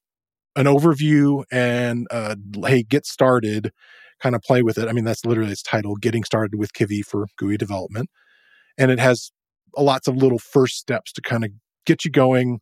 an 0.57 0.67
overview 0.67 1.45
and 1.51 2.07
uh, 2.11 2.37
hey, 2.67 2.83
get 2.83 3.07
started, 3.07 3.73
kind 4.21 4.35
of 4.35 4.43
play 4.43 4.63
with 4.63 4.79
it. 4.79 4.89
I 4.89 4.93
mean, 4.93 5.05
that's 5.05 5.25
literally 5.25 5.53
its 5.53 5.63
title, 5.63 5.97
Getting 5.97 6.25
Started 6.25 6.59
with 6.59 6.73
Kivy 6.73 7.05
for 7.05 7.27
GUI 7.39 7.57
Development. 7.57 8.09
And 8.79 8.91
it 8.91 8.99
has 8.99 9.31
lots 9.77 10.09
of 10.09 10.17
little 10.17 10.39
first 10.39 10.77
steps 10.77 11.13
to 11.13 11.21
kind 11.21 11.45
of 11.45 11.51
get 11.87 12.05
you 12.05 12.11
going. 12.11 12.61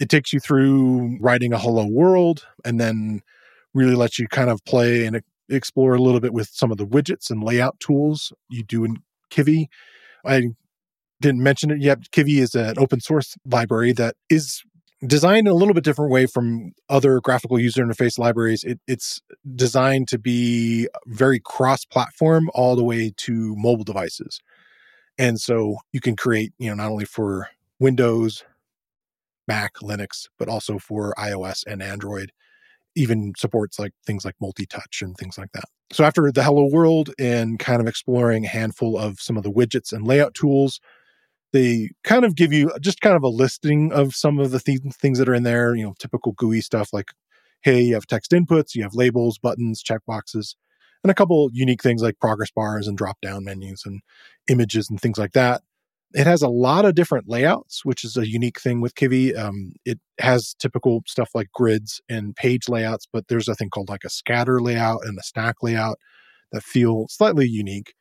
It 0.00 0.08
takes 0.08 0.32
you 0.32 0.40
through 0.40 1.18
writing 1.20 1.52
a 1.52 1.58
hello 1.58 1.86
world 1.86 2.46
and 2.64 2.80
then 2.80 3.20
really 3.74 3.94
lets 3.94 4.18
you 4.18 4.28
kind 4.28 4.50
of 4.50 4.64
play 4.64 5.04
and 5.06 5.20
explore 5.48 5.94
a 5.94 6.02
little 6.02 6.20
bit 6.20 6.32
with 6.32 6.48
some 6.52 6.70
of 6.70 6.78
the 6.78 6.86
widgets 6.86 7.30
and 7.30 7.42
layout 7.42 7.78
tools 7.80 8.32
you 8.48 8.62
do 8.62 8.84
in 8.84 8.96
Kivy. 9.30 9.66
I 10.24 10.48
didn't 11.20 11.42
mention 11.42 11.70
it 11.70 11.80
yet. 11.80 12.10
Kivy 12.12 12.38
is 12.38 12.54
an 12.54 12.74
open 12.78 13.00
source 13.00 13.36
library 13.44 13.92
that 13.92 14.14
is 14.30 14.62
designed 15.06 15.46
in 15.46 15.52
a 15.52 15.56
little 15.56 15.74
bit 15.74 15.84
different 15.84 16.10
way 16.10 16.26
from 16.26 16.72
other 16.88 17.20
graphical 17.20 17.58
user 17.58 17.84
interface 17.84 18.18
libraries. 18.18 18.64
It, 18.64 18.80
it's 18.86 19.22
designed 19.54 20.08
to 20.08 20.18
be 20.18 20.88
very 21.06 21.40
cross 21.40 21.84
platform 21.84 22.50
all 22.54 22.74
the 22.76 22.84
way 22.84 23.12
to 23.18 23.54
mobile 23.56 23.84
devices. 23.84 24.40
And 25.16 25.40
so 25.40 25.78
you 25.92 26.00
can 26.00 26.16
create, 26.16 26.52
you 26.58 26.68
know, 26.68 26.76
not 26.76 26.90
only 26.90 27.04
for 27.04 27.48
Windows, 27.78 28.44
Mac, 29.46 29.74
Linux, 29.82 30.28
but 30.38 30.48
also 30.48 30.78
for 30.78 31.14
iOS 31.18 31.64
and 31.66 31.82
Android. 31.82 32.32
Even 32.94 33.32
supports 33.36 33.78
like 33.78 33.92
things 34.04 34.24
like 34.24 34.34
multi 34.40 34.66
touch 34.66 35.02
and 35.02 35.16
things 35.16 35.38
like 35.38 35.52
that. 35.52 35.64
So 35.92 36.04
after 36.04 36.30
the 36.32 36.42
Hello 36.42 36.66
World 36.66 37.10
and 37.18 37.58
kind 37.58 37.80
of 37.80 37.86
exploring 37.86 38.44
a 38.44 38.48
handful 38.48 38.98
of 38.98 39.20
some 39.20 39.36
of 39.36 39.44
the 39.44 39.52
widgets 39.52 39.92
and 39.92 40.06
layout 40.06 40.34
tools, 40.34 40.80
they 41.52 41.90
kind 42.04 42.24
of 42.24 42.34
give 42.34 42.52
you 42.52 42.70
just 42.80 43.00
kind 43.00 43.16
of 43.16 43.22
a 43.22 43.28
listing 43.28 43.92
of 43.92 44.14
some 44.14 44.38
of 44.38 44.50
the 44.50 44.60
th- 44.60 44.80
things 44.94 45.18
that 45.18 45.28
are 45.28 45.34
in 45.34 45.44
there, 45.44 45.74
you 45.74 45.84
know, 45.84 45.94
typical 45.98 46.32
GUI 46.32 46.60
stuff 46.60 46.90
like, 46.92 47.12
hey, 47.62 47.80
you 47.80 47.94
have 47.94 48.06
text 48.06 48.32
inputs, 48.32 48.74
you 48.74 48.82
have 48.82 48.94
labels, 48.94 49.38
buttons, 49.38 49.82
checkboxes, 49.82 50.54
and 51.02 51.10
a 51.10 51.14
couple 51.14 51.48
unique 51.52 51.82
things 51.82 52.02
like 52.02 52.18
progress 52.20 52.50
bars 52.50 52.86
and 52.86 52.98
drop 52.98 53.20
down 53.20 53.44
menus 53.44 53.82
and 53.84 54.00
images 54.48 54.88
and 54.90 55.00
things 55.00 55.18
like 55.18 55.32
that. 55.32 55.62
It 56.14 56.26
has 56.26 56.40
a 56.40 56.48
lot 56.48 56.86
of 56.86 56.94
different 56.94 57.28
layouts, 57.28 57.84
which 57.84 58.02
is 58.02 58.16
a 58.16 58.28
unique 58.28 58.60
thing 58.60 58.80
with 58.80 58.94
Kivy. 58.94 59.36
Um, 59.36 59.74
it 59.84 59.98
has 60.18 60.54
typical 60.58 61.02
stuff 61.06 61.30
like 61.34 61.52
grids 61.52 62.00
and 62.08 62.34
page 62.34 62.68
layouts, 62.68 63.06
but 63.12 63.28
there's 63.28 63.48
a 63.48 63.54
thing 63.54 63.68
called 63.68 63.90
like 63.90 64.04
a 64.04 64.10
scatter 64.10 64.60
layout 64.60 65.04
and 65.04 65.18
a 65.18 65.22
stack 65.22 65.56
layout 65.62 65.98
that 66.52 66.62
feel 66.62 67.06
slightly 67.08 67.46
unique. 67.46 67.92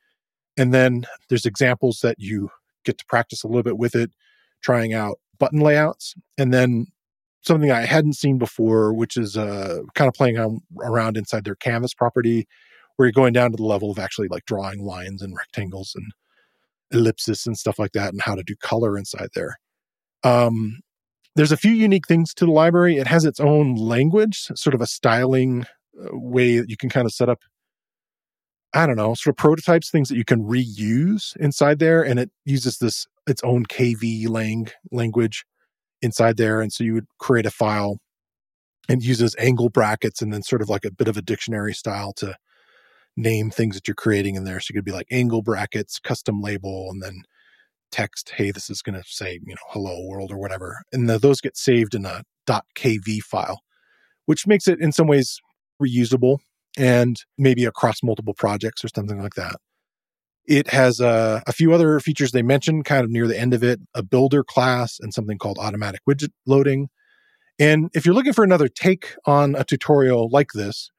And 0.57 0.73
then 0.73 1.05
there's 1.27 1.45
examples 1.45 1.99
that 2.01 2.15
you 2.17 2.49
get 2.88 2.97
to 2.97 3.06
practice 3.06 3.43
a 3.43 3.47
little 3.47 3.63
bit 3.63 3.78
with 3.78 3.95
it, 3.95 4.12
trying 4.62 4.93
out 4.93 5.19
button 5.39 5.60
layouts. 5.60 6.15
And 6.38 6.54
then 6.54 6.88
something 7.41 7.71
I 7.71 7.86
hadn't 7.86 8.13
seen 8.13 8.38
before, 8.38 8.93
which 8.93 9.17
is 9.17 9.38
uh, 9.38 9.80
kind 9.95 10.08
of 10.08 10.13
playing 10.13 10.38
on, 10.38 10.60
around 10.82 11.17
inside 11.17 11.45
their 11.45 11.56
canvas 11.56 11.93
property, 11.93 12.47
where 12.95 13.08
you're 13.08 13.13
going 13.13 13.34
down 13.34 13.52
to 13.52 13.58
the 13.58 13.63
level 13.63 13.91
of 13.91 14.00
actually 14.00 14.28
like 14.28 14.45
drawing 14.45 14.84
lines 14.84 15.21
and 15.21 15.36
rectangles 15.36 15.93
and 15.95 16.12
ellipses 16.91 17.45
and 17.45 17.58
stuff 17.58 17.78
like 17.78 17.91
that, 17.93 18.12
and 18.12 18.21
how 18.21 18.36
to 18.36 18.43
do 18.43 18.56
color 18.62 18.97
inside 18.97 19.30
there. 19.34 19.58
Um, 20.23 20.80
there's 21.36 21.52
a 21.52 21.58
few 21.58 21.71
unique 21.71 22.08
things 22.08 22.34
to 22.34 22.45
the 22.45 22.52
library. 22.52 22.97
It 22.97 23.08
has 23.08 23.23
its 23.23 23.39
own 23.39 23.76
language, 23.76 24.47
sort 24.56 24.73
of 24.73 24.82
a 24.82 24.88
styling 24.88 25.65
uh, 26.02 26.10
way 26.12 26.58
that 26.58 26.69
you 26.69 26.78
can 26.78 26.89
kind 26.89 27.06
of 27.06 27.13
set 27.13 27.30
up 27.30 27.39
I 28.73 28.86
don't 28.86 28.97
know, 28.97 29.13
sort 29.13 29.34
of 29.34 29.38
prototypes, 29.38 29.89
things 29.89 30.10
that 30.10 30.17
you 30.17 30.25
can 30.25 30.43
reuse 30.43 31.36
inside 31.38 31.80
there. 31.80 32.03
And 32.03 32.19
it 32.19 32.32
uses 32.45 32.77
this 32.77 33.08
its 33.25 33.41
own 33.43 33.65
KV 33.65 34.30
lang 34.30 34.69
language 34.91 35.45
inside 36.01 36.38
there. 36.38 36.62
And 36.62 36.71
so 36.71 36.84
you 36.84 36.93
would 36.93 37.08
create 37.19 37.45
a 37.45 37.51
file 37.51 37.99
and 38.89 39.03
uses 39.03 39.36
angle 39.38 39.69
brackets 39.69 40.21
and 40.21 40.32
then 40.32 40.43
sort 40.43 40.62
of 40.62 40.69
like 40.69 40.86
a 40.86 40.91
bit 40.91 41.08
of 41.08 41.17
a 41.17 41.21
dictionary 41.21 41.73
style 41.73 42.13
to 42.13 42.36
name 43.15 43.49
things 43.49 43.75
that 43.75 43.88
you're 43.88 43.95
creating 43.95 44.36
in 44.36 44.43
there. 44.43 44.60
So 44.60 44.71
you 44.71 44.77
could 44.77 44.86
be 44.86 44.91
like 44.91 45.08
angle 45.12 45.41
brackets, 45.41 45.99
custom 45.99 46.41
label, 46.41 46.89
and 46.91 47.01
then 47.01 47.23
text, 47.91 48.34
hey, 48.36 48.51
this 48.51 48.69
is 48.69 48.82
going 48.82 48.95
to 48.95 49.03
say, 49.06 49.39
you 49.45 49.56
know, 49.56 49.62
hello 49.69 50.06
world 50.06 50.32
or 50.32 50.38
whatever. 50.38 50.82
And 50.93 51.10
the, 51.10 51.17
those 51.17 51.41
get 51.41 51.58
saved 51.58 51.95
in 51.95 52.06
a 52.06 52.23
.kv 52.47 53.21
file, 53.21 53.62
which 54.25 54.47
makes 54.47 54.67
it 54.67 54.80
in 54.80 54.91
some 54.91 55.08
ways 55.08 55.39
reusable 55.82 56.38
and 56.77 57.17
maybe 57.37 57.65
across 57.65 58.03
multiple 58.03 58.33
projects 58.33 58.85
or 58.85 58.87
something 58.95 59.19
like 59.21 59.33
that. 59.33 59.55
It 60.45 60.69
has 60.69 61.01
uh, 61.01 61.41
a 61.45 61.51
few 61.51 61.73
other 61.73 61.99
features 61.99 62.31
they 62.31 62.41
mentioned 62.41 62.85
kind 62.85 63.03
of 63.03 63.09
near 63.09 63.27
the 63.27 63.37
end 63.37 63.53
of 63.53 63.63
it 63.63 63.81
a 63.93 64.03
builder 64.03 64.43
class 64.43 64.97
and 65.01 65.13
something 65.13 65.37
called 65.37 65.57
automatic 65.59 66.01
widget 66.07 66.31
loading. 66.45 66.87
And 67.59 67.89
if 67.93 68.05
you're 68.05 68.15
looking 68.15 68.33
for 68.33 68.45
another 68.45 68.69
take 68.69 69.15
on 69.25 69.55
a 69.55 69.65
tutorial 69.65 70.29
like 70.31 70.51
this, 70.53 70.91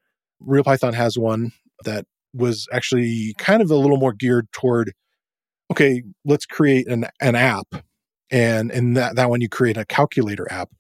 RealPython 0.47 0.93
has 0.95 1.17
one 1.17 1.53
that 1.85 2.05
was 2.35 2.67
actually 2.73 3.35
kind 3.39 3.63
of 3.63 3.71
a 3.71 3.77
little 3.77 3.97
more 3.97 4.13
geared 4.13 4.51
toward 4.53 4.93
okay, 5.71 6.03
let's 6.25 6.47
create 6.47 6.89
an, 6.89 7.07
an 7.21 7.35
app. 7.35 7.67
And 8.31 8.71
in 8.71 8.95
that, 8.95 9.17
that 9.17 9.31
one, 9.31 9.41
you 9.41 9.49
create 9.49 9.77
a 9.77 9.85
calculator 9.85 10.47
app. 10.51 10.71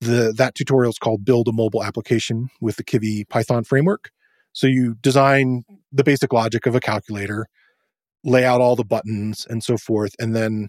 The, 0.00 0.32
that 0.36 0.54
tutorial 0.54 0.90
is 0.90 0.98
called 0.98 1.24
Build 1.24 1.48
a 1.48 1.52
Mobile 1.52 1.84
Application 1.84 2.48
with 2.60 2.76
the 2.76 2.84
Kivy 2.84 3.28
Python 3.28 3.64
framework. 3.64 4.10
So 4.52 4.66
you 4.66 4.94
design 5.00 5.64
the 5.90 6.04
basic 6.04 6.32
logic 6.32 6.66
of 6.66 6.74
a 6.74 6.80
calculator, 6.80 7.46
lay 8.24 8.44
out 8.44 8.60
all 8.60 8.76
the 8.76 8.84
buttons 8.84 9.46
and 9.48 9.62
so 9.62 9.76
forth, 9.76 10.14
and 10.18 10.34
then 10.34 10.68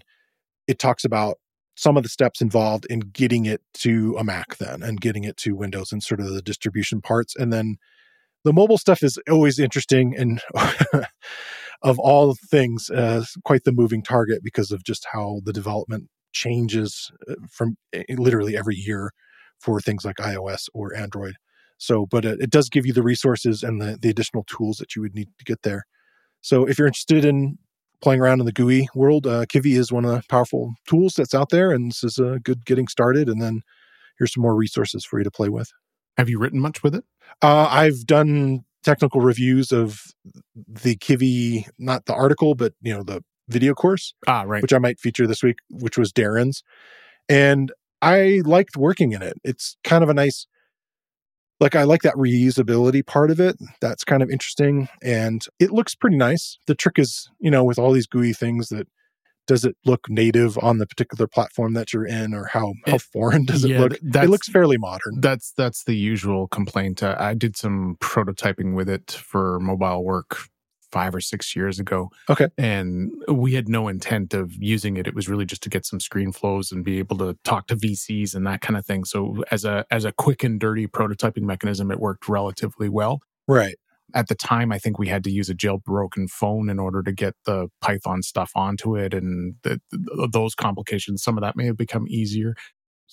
it 0.66 0.78
talks 0.78 1.04
about 1.04 1.36
some 1.76 1.96
of 1.96 2.02
the 2.02 2.08
steps 2.08 2.40
involved 2.40 2.86
in 2.88 3.00
getting 3.00 3.46
it 3.46 3.60
to 3.74 4.16
a 4.18 4.24
Mac 4.24 4.56
then 4.58 4.82
and 4.82 5.00
getting 5.00 5.24
it 5.24 5.36
to 5.38 5.56
Windows 5.56 5.92
and 5.92 6.02
sort 6.02 6.20
of 6.20 6.32
the 6.32 6.42
distribution 6.42 7.00
parts. 7.00 7.34
And 7.34 7.52
then 7.52 7.76
the 8.44 8.52
mobile 8.52 8.78
stuff 8.78 9.02
is 9.02 9.18
always 9.28 9.58
interesting 9.58 10.14
and 10.16 10.40
of 11.82 11.98
all 11.98 12.34
things, 12.34 12.90
uh, 12.90 13.24
quite 13.44 13.64
the 13.64 13.72
moving 13.72 14.02
target 14.02 14.42
because 14.42 14.70
of 14.70 14.84
just 14.84 15.06
how 15.12 15.40
the 15.44 15.52
development 15.52 16.08
changes 16.32 17.10
uh, 17.28 17.34
from 17.50 17.76
eh, 17.92 18.04
literally 18.16 18.56
every 18.56 18.76
year 18.76 19.12
for 19.58 19.80
things 19.80 20.04
like 20.04 20.16
iOS 20.16 20.68
or 20.74 20.94
Android. 20.94 21.34
So, 21.84 22.06
but 22.06 22.24
it, 22.24 22.40
it 22.40 22.50
does 22.50 22.68
give 22.68 22.86
you 22.86 22.92
the 22.92 23.02
resources 23.02 23.62
and 23.62 23.80
the, 23.80 23.98
the 24.00 24.08
additional 24.10 24.44
tools 24.44 24.78
that 24.78 24.94
you 24.96 25.02
would 25.02 25.14
need 25.14 25.28
to 25.38 25.44
get 25.44 25.62
there. 25.62 25.84
So, 26.40 26.64
if 26.66 26.78
you're 26.78 26.86
interested 26.86 27.24
in 27.24 27.58
playing 28.02 28.20
around 28.20 28.40
in 28.40 28.46
the 28.46 28.52
GUI 28.52 28.88
world, 28.94 29.26
uh, 29.26 29.46
Kivy 29.46 29.76
is 29.78 29.90
one 29.92 30.04
of 30.04 30.10
the 30.10 30.22
powerful 30.28 30.74
tools 30.88 31.14
that's 31.14 31.34
out 31.34 31.50
there, 31.50 31.70
and 31.70 31.90
this 31.90 32.04
is 32.04 32.18
a 32.18 32.38
good 32.42 32.64
getting 32.66 32.88
started. 32.88 33.28
And 33.28 33.40
then 33.40 33.62
here's 34.18 34.32
some 34.34 34.42
more 34.42 34.54
resources 34.54 35.04
for 35.04 35.18
you 35.18 35.24
to 35.24 35.30
play 35.30 35.48
with. 35.48 35.70
Have 36.16 36.28
you 36.28 36.38
written 36.38 36.60
much 36.60 36.82
with 36.82 36.94
it? 36.94 37.04
Uh, 37.42 37.66
I've 37.70 38.06
done 38.06 38.60
technical 38.82 39.20
reviews 39.20 39.72
of 39.72 40.00
the 40.54 40.96
Kivy, 40.96 41.66
not 41.78 42.04
the 42.06 42.14
article, 42.14 42.54
but 42.54 42.74
you 42.82 42.94
know 42.94 43.02
the 43.02 43.22
video 43.48 43.74
course, 43.74 44.14
Ah, 44.26 44.44
right. 44.46 44.62
which 44.62 44.72
I 44.72 44.78
might 44.78 45.00
feature 45.00 45.26
this 45.26 45.42
week, 45.42 45.56
which 45.70 45.98
was 45.98 46.12
Darren's, 46.12 46.62
and 47.28 47.72
I 48.02 48.42
liked 48.44 48.76
working 48.76 49.12
in 49.12 49.22
it. 49.22 49.38
It's 49.44 49.76
kind 49.84 50.04
of 50.04 50.10
a 50.10 50.14
nice, 50.14 50.46
like 51.60 51.74
I 51.76 51.84
like 51.84 52.02
that 52.02 52.14
reusability 52.14 53.04
part 53.06 53.30
of 53.30 53.40
it. 53.40 53.56
That's 53.80 54.04
kind 54.04 54.22
of 54.22 54.30
interesting, 54.30 54.88
and 55.02 55.42
it 55.58 55.70
looks 55.70 55.94
pretty 55.94 56.16
nice. 56.16 56.58
The 56.66 56.74
trick 56.74 56.98
is, 56.98 57.28
you 57.40 57.50
know, 57.50 57.64
with 57.64 57.78
all 57.78 57.92
these 57.92 58.06
GUI 58.06 58.32
things 58.32 58.68
that. 58.68 58.86
Does 59.46 59.66
it 59.66 59.76
look 59.84 60.08
native 60.08 60.56
on 60.62 60.78
the 60.78 60.86
particular 60.86 61.26
platform 61.26 61.74
that 61.74 61.92
you're 61.92 62.06
in, 62.06 62.32
or 62.32 62.46
how 62.46 62.72
how 62.86 62.94
It- 62.94 63.02
foreign 63.02 63.44
does 63.50 63.62
it 63.62 63.72
yeah, 63.72 63.80
look? 63.80 63.92
It 63.92 64.30
looks 64.30 64.48
fairly 64.48 64.78
modern. 64.78 65.20
That's 65.20 65.52
that's 65.54 65.84
the 65.84 65.94
usual 65.94 66.48
complaint. 66.48 67.02
Uh, 67.02 67.14
I 67.18 67.34
did 67.34 67.54
some 67.54 67.98
prototyping 68.00 68.74
with 68.74 68.88
it 68.88 69.10
for 69.10 69.60
mobile 69.60 70.02
work 70.02 70.48
five 70.94 71.12
or 71.12 71.20
six 71.20 71.56
years 71.56 71.80
ago. 71.80 72.08
Okay. 72.30 72.48
and 72.56 73.10
we 73.28 73.54
had 73.54 73.68
no 73.68 73.88
intent 73.88 74.32
of 74.32 74.54
using 74.54 74.96
it. 74.96 75.08
It 75.08 75.14
was 75.14 75.28
really 75.28 75.44
just 75.44 75.64
to 75.64 75.68
get 75.68 75.84
some 75.84 75.98
screen 75.98 76.30
flows 76.30 76.70
and 76.70 76.84
be 76.84 77.00
able 77.00 77.18
to 77.18 77.36
talk 77.42 77.66
to 77.66 77.76
VCs 77.76 78.32
and 78.32 78.46
that 78.46 78.60
kind 78.60 78.76
of 78.76 78.86
thing. 78.86 79.04
So 79.04 79.42
as 79.50 79.64
a 79.64 79.84
as 79.90 80.04
a 80.04 80.12
quick 80.12 80.44
and 80.44 80.60
dirty 80.60 80.86
prototyping 80.86 81.42
mechanism, 81.42 81.90
it 81.90 81.98
worked 81.98 82.28
relatively 82.28 82.88
well. 82.88 83.20
Right. 83.48 83.74
At 84.14 84.28
the 84.28 84.36
time, 84.36 84.70
I 84.70 84.78
think 84.78 84.96
we 84.96 85.08
had 85.08 85.24
to 85.24 85.30
use 85.32 85.50
a 85.50 85.54
jailbroken 85.54 86.30
phone 86.30 86.70
in 86.70 86.78
order 86.78 87.02
to 87.02 87.10
get 87.10 87.34
the 87.44 87.66
Python 87.80 88.22
stuff 88.22 88.52
onto 88.54 88.96
it, 88.96 89.12
and 89.12 89.56
the, 89.64 89.80
the, 89.90 90.28
those 90.32 90.54
complications. 90.54 91.24
Some 91.24 91.36
of 91.36 91.42
that 91.42 91.56
may 91.56 91.66
have 91.66 91.76
become 91.76 92.06
easier 92.08 92.54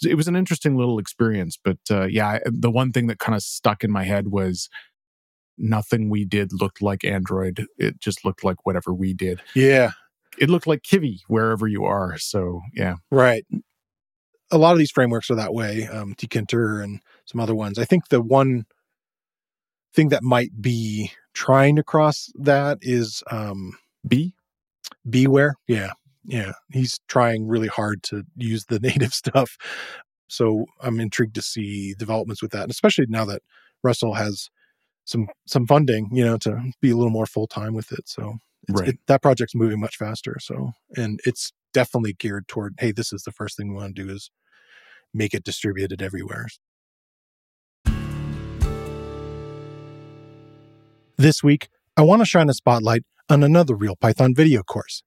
it 0.04 0.16
was 0.16 0.28
an 0.28 0.36
interesting 0.38 0.78
little 0.78 0.98
experience 0.98 1.60
but 1.62 1.78
uh, 1.92 2.06
yeah 2.06 2.40
the 2.46 2.72
one 2.72 2.92
thing 2.92 3.08
that 3.08 3.20
kind 3.20 3.36
of 3.36 3.44
stuck 3.44 3.84
in 3.84 3.92
my 3.92 4.04
head 4.04 4.30
was 4.30 4.70
nothing 5.62 6.10
we 6.10 6.26
did 6.26 6.52
looked 6.54 6.82
like 6.82 7.04
android 7.06 7.66
it 7.78 8.00
just 8.00 8.26
looked 8.26 8.44
like 8.44 8.66
whatever 8.66 8.94
we 8.94 9.14
did 9.14 9.42
Yeah. 9.56 9.92
it 10.38 10.50
looked 10.50 10.68
like 10.68 10.82
kivy 10.82 11.20
wherever 11.28 11.68
you 11.68 11.86
are 11.86 12.18
so 12.18 12.62
yeah 12.74 12.96
Right. 13.12 13.46
A 14.54 14.58
lot 14.58 14.74
of 14.74 14.80
these 14.80 14.92
frameworks 14.92 15.32
are 15.32 15.36
that 15.36 15.54
way. 15.54 15.88
Um, 15.88 16.14
Tkinter 16.14 16.84
and 16.84 17.00
some 17.26 17.40
other 17.40 17.56
ones. 17.56 17.80
I 17.80 17.86
think 17.86 18.10
the 18.10 18.22
one 18.22 18.66
thing 19.94 20.10
that 20.10 20.24
might 20.24 20.62
be 20.62 21.14
trying 21.34 21.78
to 21.78 21.84
cross 21.84 22.30
that 22.36 22.80
is 22.82 23.24
um, 23.32 23.78
b 24.06 24.34
BeeWare. 25.08 25.54
Yeah. 25.70 25.92
Yeah. 26.26 26.52
He's 26.70 27.00
trying 27.08 27.48
really 27.48 27.70
hard 27.70 28.04
to 28.04 28.24
use 28.36 28.66
the 28.66 28.80
native 28.88 29.14
stuff. 29.14 29.56
So 30.28 30.66
I'm 30.82 31.00
intrigued 31.00 31.36
to 31.36 31.42
see 31.42 31.94
developments 31.98 32.42
with 32.42 32.52
that, 32.52 32.64
and 32.64 32.72
especially 32.72 33.06
now 33.08 33.24
that 33.26 33.42
Russell 33.84 34.16
has 34.16 34.50
some 35.12 35.28
some 35.46 35.68
funding, 35.68 36.10
you 36.12 36.24
know, 36.26 36.38
to 36.38 36.72
be 36.82 36.90
a 36.90 36.96
little 36.96 37.12
more 37.12 37.26
full 37.26 37.48
time 37.48 37.74
with 37.74 37.92
it. 37.92 38.08
So 38.08 38.38
it's, 38.68 38.80
Right. 38.82 38.90
it, 38.90 39.00
that 39.08 39.22
project's 39.22 39.54
moving 39.56 39.80
much 39.80 39.98
faster. 39.98 40.38
So 40.40 40.72
and 40.96 41.20
it's 41.26 41.52
definitely 41.74 42.14
geared 42.14 42.48
toward, 42.48 42.76
hey, 42.80 42.92
this 42.92 43.14
is 43.14 43.24
the 43.24 43.32
first 43.32 43.58
thing 43.58 43.70
we 43.70 43.76
want 43.76 43.96
to 43.96 44.04
do 44.04 44.10
is 44.14 44.30
make 45.14 45.34
it 45.34 45.44
distributed 45.44 46.02
everywhere. 46.02 46.48
This 51.18 51.44
week, 51.44 51.70
I 51.96 52.02
want 52.02 52.22
to 52.22 52.26
shine 52.26 52.50
a 52.50 52.54
spotlight 52.54 53.04
on 53.30 53.44
another 53.44 53.76
Real 53.76 53.96
Python 53.96 54.34
video 54.34 54.64
course. 54.64 55.04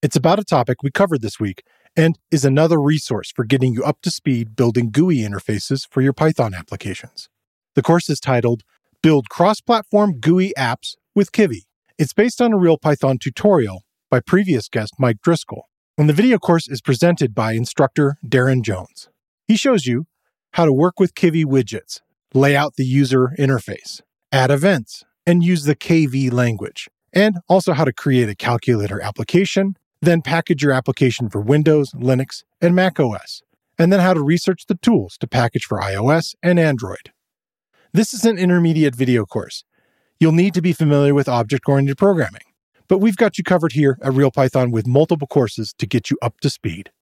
It's 0.00 0.16
about 0.16 0.38
a 0.38 0.44
topic 0.44 0.82
we 0.82 0.90
covered 0.90 1.20
this 1.22 1.38
week 1.40 1.62
and 1.96 2.18
is 2.30 2.44
another 2.44 2.80
resource 2.80 3.32
for 3.32 3.44
getting 3.44 3.74
you 3.74 3.82
up 3.84 4.00
to 4.02 4.10
speed 4.10 4.54
building 4.56 4.90
GUI 4.90 5.18
interfaces 5.18 5.86
for 5.90 6.00
your 6.00 6.12
Python 6.12 6.54
applications. 6.54 7.28
The 7.74 7.82
course 7.82 8.08
is 8.08 8.20
titled 8.20 8.62
Build 9.00 9.28
Cross 9.28 9.60
Platform 9.60 10.18
GUI 10.18 10.52
Apps 10.58 10.96
with 11.14 11.30
Kivy. 11.30 11.66
It's 11.98 12.12
based 12.12 12.42
on 12.42 12.52
a 12.52 12.58
Real 12.58 12.76
Python 12.76 13.16
tutorial 13.16 13.84
by 14.10 14.18
previous 14.18 14.68
guest 14.68 14.94
Mike 14.98 15.20
Driscoll, 15.22 15.68
and 15.96 16.08
the 16.08 16.12
video 16.12 16.36
course 16.36 16.66
is 16.68 16.80
presented 16.80 17.32
by 17.32 17.52
instructor 17.52 18.16
Darren 18.26 18.60
Jones. 18.62 19.08
He 19.46 19.56
shows 19.56 19.86
you 19.86 20.06
how 20.54 20.64
to 20.64 20.72
work 20.72 20.98
with 20.98 21.14
Kivy 21.14 21.44
widgets, 21.44 22.00
lay 22.34 22.56
out 22.56 22.74
the 22.74 22.84
user 22.84 23.36
interface, 23.38 24.00
add 24.32 24.50
events, 24.50 25.04
and 25.24 25.44
use 25.44 25.62
the 25.62 25.76
KV 25.76 26.32
language, 26.32 26.88
and 27.12 27.38
also 27.48 27.74
how 27.74 27.84
to 27.84 27.92
create 27.92 28.28
a 28.28 28.34
calculator 28.34 29.00
application, 29.00 29.76
then 30.02 30.22
package 30.22 30.60
your 30.60 30.72
application 30.72 31.30
for 31.30 31.40
Windows, 31.40 31.92
Linux, 31.92 32.42
and 32.60 32.74
Mac 32.74 32.98
OS, 32.98 33.42
and 33.78 33.92
then 33.92 34.00
how 34.00 34.12
to 34.12 34.22
research 34.24 34.66
the 34.66 34.74
tools 34.74 35.16
to 35.20 35.28
package 35.28 35.66
for 35.66 35.78
iOS 35.78 36.34
and 36.42 36.58
Android. 36.58 37.12
This 37.98 38.14
is 38.14 38.24
an 38.24 38.38
intermediate 38.38 38.94
video 38.94 39.26
course. 39.26 39.64
You'll 40.20 40.30
need 40.30 40.54
to 40.54 40.62
be 40.62 40.72
familiar 40.72 41.14
with 41.14 41.28
object 41.28 41.68
oriented 41.68 41.98
programming, 41.98 42.42
but 42.86 42.98
we've 42.98 43.16
got 43.16 43.38
you 43.38 43.42
covered 43.42 43.72
here 43.72 43.98
at 44.00 44.12
RealPython 44.12 44.70
with 44.70 44.86
multiple 44.86 45.26
courses 45.26 45.74
to 45.78 45.84
get 45.84 46.08
you 46.08 46.16
up 46.22 46.38
to 46.42 46.48
speed. 46.48 46.92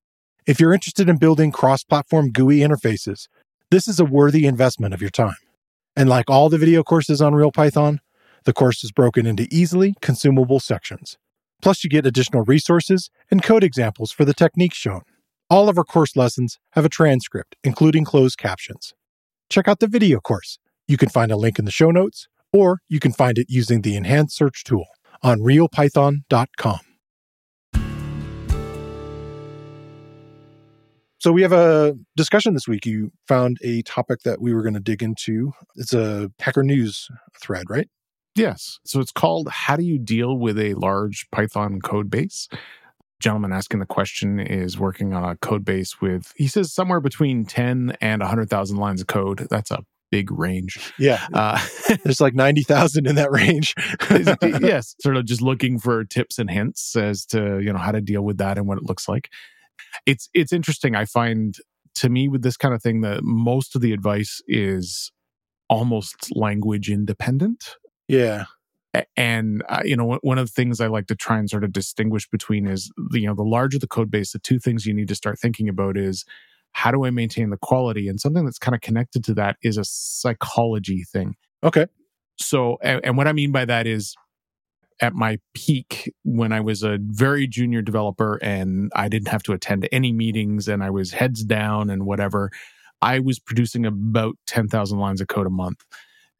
If 0.46 0.59
you're 0.59 0.72
interested 0.72 1.11
in 1.11 1.18
building 1.18 1.52
cross 1.52 1.85
platform 1.85 2.32
GUI 2.32 2.61
interfaces, 2.61 3.28
this 3.70 3.87
is 3.88 4.00
a 4.00 4.06
worthy 4.06 4.46
investment 4.46 4.94
of 4.94 5.02
your 5.02 5.11
time. 5.11 5.37
And 5.94 6.09
like 6.09 6.30
all 6.30 6.48
the 6.48 6.56
video 6.56 6.82
courses 6.82 7.20
on 7.20 7.35
RealPython, 7.35 7.98
the 8.44 8.54
course 8.54 8.82
is 8.82 8.90
broken 8.90 9.26
into 9.26 9.46
easily 9.50 9.96
consumable 10.00 10.61
sections. 10.61 11.18
Plus, 11.61 11.85
you 11.85 11.90
get 11.90 12.06
additional 12.06 12.44
resources 12.44 13.11
and 13.30 13.42
code 13.42 13.64
examples 13.64 14.12
for 14.12 14.24
the 14.24 14.32
techniques 14.32 14.78
shown. 14.78 15.02
All 15.50 15.68
of 15.68 15.76
our 15.76 15.85
course 15.85 16.16
lessons 16.16 16.59
have 16.70 16.87
a 16.87 16.88
transcript, 16.88 17.54
including 17.62 18.06
closed 18.06 18.38
captions. 18.38 18.94
Check 19.50 19.68
out 19.68 19.80
the 19.80 19.88
video 19.88 20.20
course. 20.20 20.59
You 20.88 20.96
can 20.96 21.09
find 21.09 21.33
a 21.33 21.37
link 21.37 21.59
in 21.59 21.64
the 21.64 21.70
show 21.70 21.90
notes, 21.90 22.29
or 22.53 22.81
you 22.88 23.01
can 23.01 23.12
find 23.12 23.38
it 23.38 23.46
using 23.49 23.83
the 23.83 23.96
enhanced 23.96 24.37
search 24.37 24.64
tool 24.64 24.87
on 25.22 25.40
realpython.com. 25.40 26.81
So, 31.18 31.33
we 31.33 31.42
have 31.42 31.53
a 31.53 31.96
discussion 32.16 32.55
this 32.55 32.68
week. 32.68 32.87
You 32.87 33.11
found 33.27 33.57
a 33.62 33.83
topic 33.83 34.20
that 34.25 34.40
we 34.40 34.55
were 34.55 34.62
going 34.62 34.75
to 34.75 34.81
dig 34.81 35.03
into. 35.03 35.53
It's 35.75 35.92
a 35.92 36.31
Hacker 36.38 36.62
News 36.62 37.09
thread, 37.40 37.68
right? 37.68 37.88
yes 38.37 38.79
so 38.85 39.01
it's 39.01 39.11
called 39.11 39.49
how 39.49 39.77
do 39.77 39.83
you 39.83 39.99
deal 39.99 40.37
with 40.37 40.59
a 40.59 40.75
large 40.75 41.27
python 41.33 41.81
code 41.81 42.11
base 42.11 42.49
gentleman 43.18 43.53
asking 43.53 43.81
the 43.81 43.87
question 43.87 44.38
is 44.38 44.79
working 44.79 45.14
on 45.14 45.25
a 45.25 45.37
code 45.37 45.64
base 45.64 46.01
with 46.01 46.33
he 46.37 46.46
says 46.46 46.72
somewhere 46.72 47.01
between 47.01 47.44
10 47.44 47.96
and 48.01 48.20
100000 48.20 48.77
lines 48.77 49.01
of 49.01 49.07
code 49.07 49.46
that's 49.51 49.70
a 49.70 49.83
big 50.16 50.31
range 50.31 50.92
Yeah. 50.98 51.20
uh, 51.35 51.59
There's 52.05 52.20
like 52.20 52.35
90,000 52.35 53.07
in 53.07 53.16
that 53.16 53.31
range. 53.31 53.74
yes, 54.62 54.94
sort 55.00 55.16
of 55.18 55.24
just 55.26 55.42
looking 55.42 55.79
for 55.79 56.05
tips 56.05 56.38
and 56.38 56.50
hints 56.50 56.96
as 56.96 57.26
to 57.26 57.61
you 57.61 57.70
know 57.72 57.79
how 57.79 57.92
to 57.92 58.00
deal 58.00 58.22
with 58.22 58.38
that 58.38 58.57
and 58.59 58.66
what 58.66 58.79
it 58.79 58.85
looks 58.85 59.09
like. 59.09 59.29
It's 60.07 60.29
it's 60.33 60.52
interesting. 60.52 60.94
I 60.94 61.05
find 61.05 61.55
to 61.96 62.09
me 62.09 62.29
with 62.29 62.42
this 62.42 62.57
kind 62.57 62.74
of 62.74 62.83
thing 62.83 63.00
that 63.02 63.20
most 63.24 63.74
of 63.76 63.81
the 63.83 63.92
advice 63.92 64.40
is 64.48 65.12
almost 65.68 66.35
language 66.37 66.90
independent. 66.90 67.76
Yeah. 68.09 68.44
And 69.16 69.62
uh, 69.68 69.83
you 69.85 69.96
know, 69.96 70.07
one- 70.07 70.20
one 70.22 70.38
of 70.38 70.46
the 70.46 70.52
things 70.52 70.81
I 70.81 70.87
like 70.87 71.07
to 71.09 71.14
try 71.16 71.38
and 71.38 71.50
sort 71.50 71.64
of 71.64 71.72
distinguish 71.72 72.26
between 72.31 72.66
is 72.66 72.90
you 73.12 73.26
know 73.26 73.35
the 73.35 73.42
larger 73.57 73.79
the 73.79 73.87
code 73.96 74.11
base, 74.11 74.33
the 74.33 74.38
two 74.38 74.59
things 74.59 74.87
you 74.87 74.94
need 74.94 75.09
to 75.09 75.14
start 75.14 75.38
thinking 75.38 75.68
about 75.68 75.96
is 75.98 76.24
how 76.77 76.91
do 76.91 77.07
I 77.07 77.11
maintain 77.11 77.49
the 77.49 77.57
quality, 77.57 78.07
and 78.07 78.21
something 78.21 78.45
that's 78.45 78.59
kind 78.59 78.75
of 78.75 78.83
connected 78.83 79.25
to 79.25 79.35
that 79.35 79.57
is 79.62 79.79
a 79.79 79.85
psychology 79.85 81.05
thing. 81.11 81.35
Okay. 81.65 81.87
So, 82.39 82.77
and, 82.83 83.01
and 83.03 83.17
what 83.17 83.27
I 83.27 83.33
mean 83.33 83.51
by 83.51 83.65
that 83.65 83.87
is 83.87 84.15
at 85.01 85.15
my 85.15 85.39
peak 85.55 86.12
when 86.23 86.53
I 86.53 86.61
was 86.61 86.83
a 86.83 86.99
very 87.01 87.47
junior 87.47 87.81
developer 87.81 88.37
and 88.43 88.93
I 88.95 89.09
didn't 89.09 89.29
have 89.29 89.43
to 89.45 89.55
attend 89.55 89.89
any 89.91 90.12
meetings 90.12 90.69
and 90.69 90.85
I 90.85 90.91
was 90.91 91.12
heads 91.12 91.45
down 91.45 91.89
and 91.89 92.05
whatever, 92.05 92.51
I 93.01 93.21
was 93.21 93.39
producing 93.39 93.87
about 93.87 94.37
10,000 94.47 94.99
lines 94.99 95.23
of 95.23 95.29
code 95.29 95.47
a 95.47 95.51
month. 95.51 95.83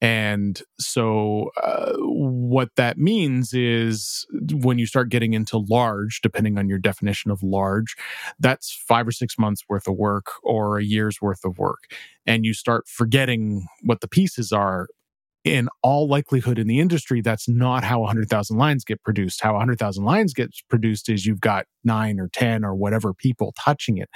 And 0.01 0.61
so, 0.79 1.51
uh, 1.63 1.95
what 1.97 2.69
that 2.77 2.99
means 2.99 3.55
is 3.55 4.27
when 4.53 4.79
you 4.79 4.87
start 4.87 5.09
getting 5.09 5.33
into 5.33 5.57
large, 5.57 6.21
depending 6.21 6.59
on 6.59 6.69
your 6.69 6.79
definition 6.79 7.31
of 7.31 7.43
large, 7.43 7.97
that's 8.39 8.75
five 8.87 9.09
or 9.09 9.13
six 9.13 9.39
months 9.39 9.63
worth 9.69 9.89
of 9.89 9.97
work 9.97 10.27
or 10.43 10.79
a 10.79 10.85
year's 10.85 11.23
worth 11.23 11.45
of 11.45 11.59
work. 11.59 11.85
And 12.27 12.45
you 12.45 12.53
start 12.53 12.87
forgetting 12.89 13.67
what 13.83 14.03
the 14.03 14.09
pieces 14.09 14.53
are 14.53 14.89
in 15.47 15.69
all 15.83 16.09
likelihood 16.09 16.59
in 16.59 16.67
the 16.67 16.81
industry, 16.81 17.21
that's 17.21 17.49
not 17.49 17.85
how 17.85 18.01
100,000 18.01 18.59
lines 18.59 18.85
get 18.85 19.03
produced. 19.05 19.41
How 19.41 19.53
100,000 19.53 20.05
lines 20.05 20.35
gets 20.35 20.61
produced 20.63 21.09
is 21.09 21.25
you've 21.25 21.41
got 21.41 21.67
nine 21.85 22.19
or 22.19 22.29
10 22.33 22.65
or 22.65 22.75
whatever 22.75 23.15
people 23.15 23.55
touching 23.57 23.97
it. 23.97 24.11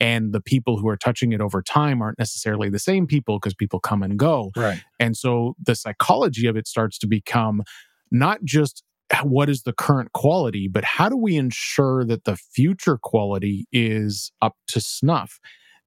And 0.00 0.32
the 0.32 0.40
people 0.40 0.78
who 0.78 0.88
are 0.88 0.96
touching 0.96 1.32
it 1.32 1.42
over 1.42 1.62
time 1.62 2.00
aren't 2.00 2.18
necessarily 2.18 2.70
the 2.70 2.78
same 2.78 3.06
people 3.06 3.38
because 3.38 3.54
people 3.54 3.80
come 3.80 4.02
and 4.02 4.18
go. 4.18 4.50
Right. 4.56 4.82
And 4.98 5.16
so 5.16 5.54
the 5.62 5.74
psychology 5.74 6.46
of 6.46 6.56
it 6.56 6.66
starts 6.66 6.98
to 6.98 7.06
become 7.06 7.62
not 8.10 8.42
just 8.42 8.82
what 9.22 9.50
is 9.50 9.62
the 9.62 9.72
current 9.72 10.12
quality, 10.12 10.68
but 10.68 10.84
how 10.84 11.08
do 11.08 11.16
we 11.16 11.36
ensure 11.36 12.04
that 12.04 12.24
the 12.24 12.36
future 12.36 12.96
quality 12.96 13.66
is 13.72 14.32
up 14.40 14.56
to 14.68 14.80
snuff? 14.80 15.38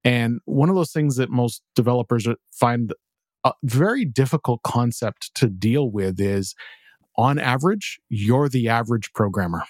And 0.03 0.39
one 0.45 0.69
of 0.69 0.75
those 0.75 0.91
things 0.91 1.15
that 1.15 1.29
most 1.29 1.63
developers 1.75 2.27
find 2.51 2.93
a 3.43 3.53
very 3.63 4.05
difficult 4.05 4.61
concept 4.63 5.33
to 5.35 5.47
deal 5.47 5.89
with 5.89 6.19
is 6.19 6.53
on 7.17 7.39
average, 7.39 7.99
you're 8.09 8.49
the 8.49 8.69
average 8.69 9.11
programmer 9.13 9.63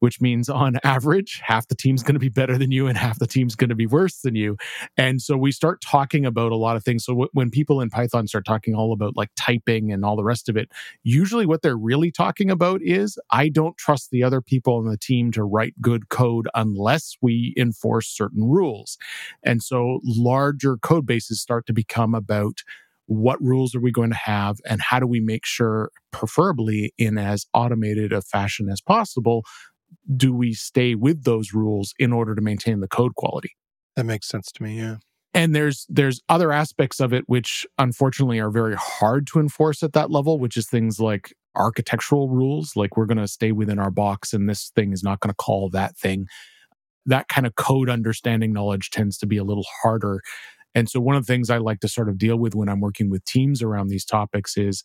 which 0.00 0.20
means 0.20 0.48
on 0.48 0.76
average, 0.84 1.40
half 1.42 1.68
the 1.68 1.74
team's 1.74 2.02
going 2.02 2.14
to 2.14 2.20
be 2.20 2.28
better 2.28 2.58
than 2.58 2.70
you 2.70 2.86
and 2.86 2.98
half 2.98 3.18
the 3.18 3.26
team's 3.26 3.54
going 3.54 3.68
to 3.68 3.74
be 3.74 3.86
worse 3.86 4.20
than 4.20 4.34
you. 4.34 4.56
And 4.96 5.20
so 5.20 5.36
we 5.36 5.52
start 5.52 5.80
talking 5.80 6.26
about 6.26 6.52
a 6.52 6.56
lot 6.56 6.76
of 6.76 6.84
things. 6.84 7.04
So 7.04 7.12
w- 7.12 7.30
when 7.32 7.50
people 7.50 7.80
in 7.80 7.90
Python 7.90 8.26
start 8.26 8.44
talking 8.44 8.74
all 8.74 8.92
about 8.92 9.16
like 9.16 9.30
typing 9.36 9.92
and 9.92 10.04
all 10.04 10.16
the 10.16 10.24
rest 10.24 10.48
of 10.48 10.56
it, 10.56 10.70
usually 11.02 11.46
what 11.46 11.62
they're 11.62 11.76
really 11.76 12.10
talking 12.10 12.50
about 12.50 12.80
is 12.82 13.18
I 13.30 13.48
don't 13.48 13.76
trust 13.76 14.10
the 14.10 14.22
other 14.22 14.40
people 14.40 14.76
on 14.76 14.86
the 14.86 14.96
team 14.96 15.32
to 15.32 15.44
write 15.44 15.74
good 15.80 16.08
code 16.08 16.48
unless 16.54 17.16
we 17.20 17.54
enforce 17.56 18.08
certain 18.08 18.44
rules. 18.44 18.98
And 19.42 19.62
so 19.62 20.00
larger 20.04 20.76
code 20.76 21.06
bases 21.06 21.40
start 21.40 21.66
to 21.66 21.72
become 21.72 22.14
about 22.14 22.62
what 23.08 23.40
rules 23.42 23.74
are 23.74 23.80
we 23.80 23.90
going 23.90 24.10
to 24.10 24.16
have 24.16 24.58
and 24.68 24.82
how 24.82 25.00
do 25.00 25.06
we 25.06 25.18
make 25.18 25.46
sure 25.46 25.90
preferably 26.10 26.92
in 26.98 27.16
as 27.16 27.46
automated 27.54 28.12
a 28.12 28.20
fashion 28.20 28.68
as 28.68 28.82
possible 28.82 29.42
do 30.14 30.34
we 30.34 30.52
stay 30.52 30.94
with 30.94 31.24
those 31.24 31.54
rules 31.54 31.94
in 31.98 32.12
order 32.12 32.34
to 32.34 32.42
maintain 32.42 32.80
the 32.80 32.88
code 32.88 33.14
quality? 33.14 33.56
That 33.96 34.04
makes 34.04 34.28
sense 34.28 34.52
to 34.52 34.62
me 34.62 34.78
yeah. 34.78 34.96
And 35.32 35.54
there's 35.54 35.86
there's 35.88 36.20
other 36.28 36.52
aspects 36.52 37.00
of 37.00 37.12
it 37.14 37.24
which 37.26 37.66
unfortunately 37.78 38.38
are 38.38 38.50
very 38.50 38.74
hard 38.76 39.26
to 39.28 39.40
enforce 39.40 39.82
at 39.82 39.94
that 39.94 40.10
level 40.10 40.38
which 40.38 40.56
is 40.56 40.68
things 40.68 41.00
like 41.00 41.34
architectural 41.56 42.28
rules 42.28 42.76
like 42.76 42.96
we're 42.96 43.06
going 43.06 43.18
to 43.18 43.26
stay 43.26 43.52
within 43.52 43.78
our 43.78 43.90
box 43.90 44.32
and 44.32 44.48
this 44.48 44.70
thing 44.76 44.92
is 44.92 45.02
not 45.02 45.20
going 45.20 45.30
to 45.30 45.36
call 45.36 45.70
that 45.70 45.96
thing. 45.96 46.26
That 47.06 47.28
kind 47.28 47.46
of 47.46 47.54
code 47.54 47.88
understanding 47.88 48.52
knowledge 48.52 48.90
tends 48.90 49.16
to 49.18 49.26
be 49.26 49.38
a 49.38 49.44
little 49.44 49.64
harder 49.82 50.20
and 50.78 50.88
so, 50.88 51.00
one 51.00 51.16
of 51.16 51.26
the 51.26 51.32
things 51.32 51.50
I 51.50 51.58
like 51.58 51.80
to 51.80 51.88
sort 51.88 52.08
of 52.08 52.18
deal 52.18 52.36
with 52.36 52.54
when 52.54 52.68
I'm 52.68 52.78
working 52.78 53.10
with 53.10 53.24
teams 53.24 53.62
around 53.62 53.88
these 53.88 54.04
topics 54.04 54.56
is 54.56 54.84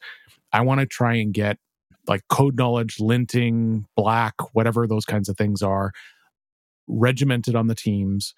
I 0.51 0.62
want 0.62 0.79
to 0.79 0.88
try 0.88 1.13
and 1.13 1.32
get 1.32 1.60
like 2.08 2.21
code 2.29 2.58
knowledge, 2.58 2.97
linting, 2.97 3.86
black, 3.95 4.34
whatever 4.53 4.88
those 4.88 5.06
kinds 5.06 5.29
of 5.29 5.38
things 5.38 5.62
are, 5.62 5.91
regimented 6.88 7.56
on 7.56 7.67
the 7.67 7.75
teams. 7.75 8.34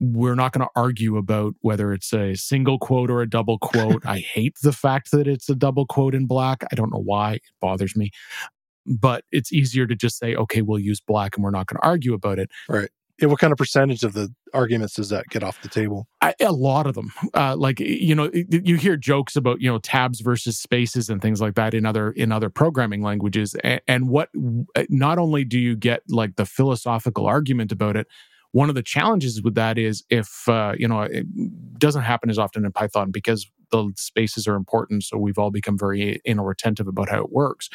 We're 0.00 0.34
not 0.34 0.52
going 0.52 0.66
to 0.66 0.70
argue 0.76 1.16
about 1.16 1.54
whether 1.62 1.94
it's 1.94 2.12
a 2.12 2.34
single 2.34 2.78
quote 2.78 3.10
or 3.10 3.22
a 3.22 3.28
double 3.28 3.58
quote. 3.58 4.04
I 4.04 4.18
hate 4.34 4.56
the 4.62 4.72
fact 4.72 5.10
that 5.12 5.26
it's 5.26 5.48
a 5.48 5.54
double 5.54 5.86
quote 5.86 6.14
in 6.14 6.26
black. 6.26 6.62
I 6.70 6.74
don't 6.74 6.92
know 6.92 7.02
why 7.02 7.34
it 7.34 7.42
bothers 7.58 7.96
me 7.96 8.10
but 8.90 9.22
it's 9.30 9.52
easier 9.52 9.86
to 9.86 9.94
just 9.94 10.16
say, 10.16 10.34
okay, 10.34 10.62
we'll 10.62 10.78
use 10.78 10.98
black 10.98 11.36
and 11.36 11.44
we're 11.44 11.50
not 11.50 11.66
going 11.66 11.78
to 11.78 11.86
argue 11.86 12.14
about 12.14 12.38
it. 12.38 12.48
Right 12.70 12.88
what 13.20 13.38
kind 13.38 13.52
of 13.52 13.58
percentage 13.58 14.04
of 14.04 14.12
the 14.12 14.32
arguments 14.54 14.94
does 14.94 15.08
that 15.08 15.26
get 15.28 15.42
off 15.42 15.60
the 15.62 15.68
table? 15.68 16.06
I, 16.20 16.34
a 16.40 16.52
lot 16.52 16.86
of 16.86 16.94
them. 16.94 17.12
Uh, 17.34 17.56
like 17.56 17.80
you 17.80 18.14
know, 18.14 18.30
you 18.32 18.76
hear 18.76 18.96
jokes 18.96 19.36
about 19.36 19.60
you 19.60 19.70
know 19.70 19.78
tabs 19.78 20.20
versus 20.20 20.58
spaces 20.58 21.10
and 21.10 21.20
things 21.20 21.40
like 21.40 21.54
that 21.54 21.74
in 21.74 21.84
other 21.84 22.12
in 22.12 22.30
other 22.30 22.50
programming 22.50 23.02
languages. 23.02 23.54
And, 23.64 23.80
and 23.88 24.08
what 24.08 24.28
not 24.88 25.18
only 25.18 25.44
do 25.44 25.58
you 25.58 25.76
get 25.76 26.02
like 26.08 26.36
the 26.36 26.46
philosophical 26.46 27.26
argument 27.26 27.72
about 27.72 27.96
it, 27.96 28.06
one 28.52 28.68
of 28.68 28.74
the 28.74 28.82
challenges 28.82 29.42
with 29.42 29.54
that 29.56 29.78
is 29.78 30.04
if 30.10 30.48
uh, 30.48 30.74
you 30.78 30.86
know 30.86 31.02
it 31.02 31.26
doesn't 31.78 32.02
happen 32.02 32.30
as 32.30 32.38
often 32.38 32.64
in 32.64 32.72
Python 32.72 33.10
because 33.10 33.50
the 33.70 33.92
spaces 33.96 34.46
are 34.48 34.56
important. 34.56 35.04
So 35.04 35.18
we've 35.18 35.38
all 35.38 35.50
become 35.50 35.78
very 35.78 36.20
you 36.24 36.34
know 36.34 36.48
attentive 36.50 36.88
about 36.88 37.08
how 37.10 37.22
it 37.24 37.32
works. 37.32 37.68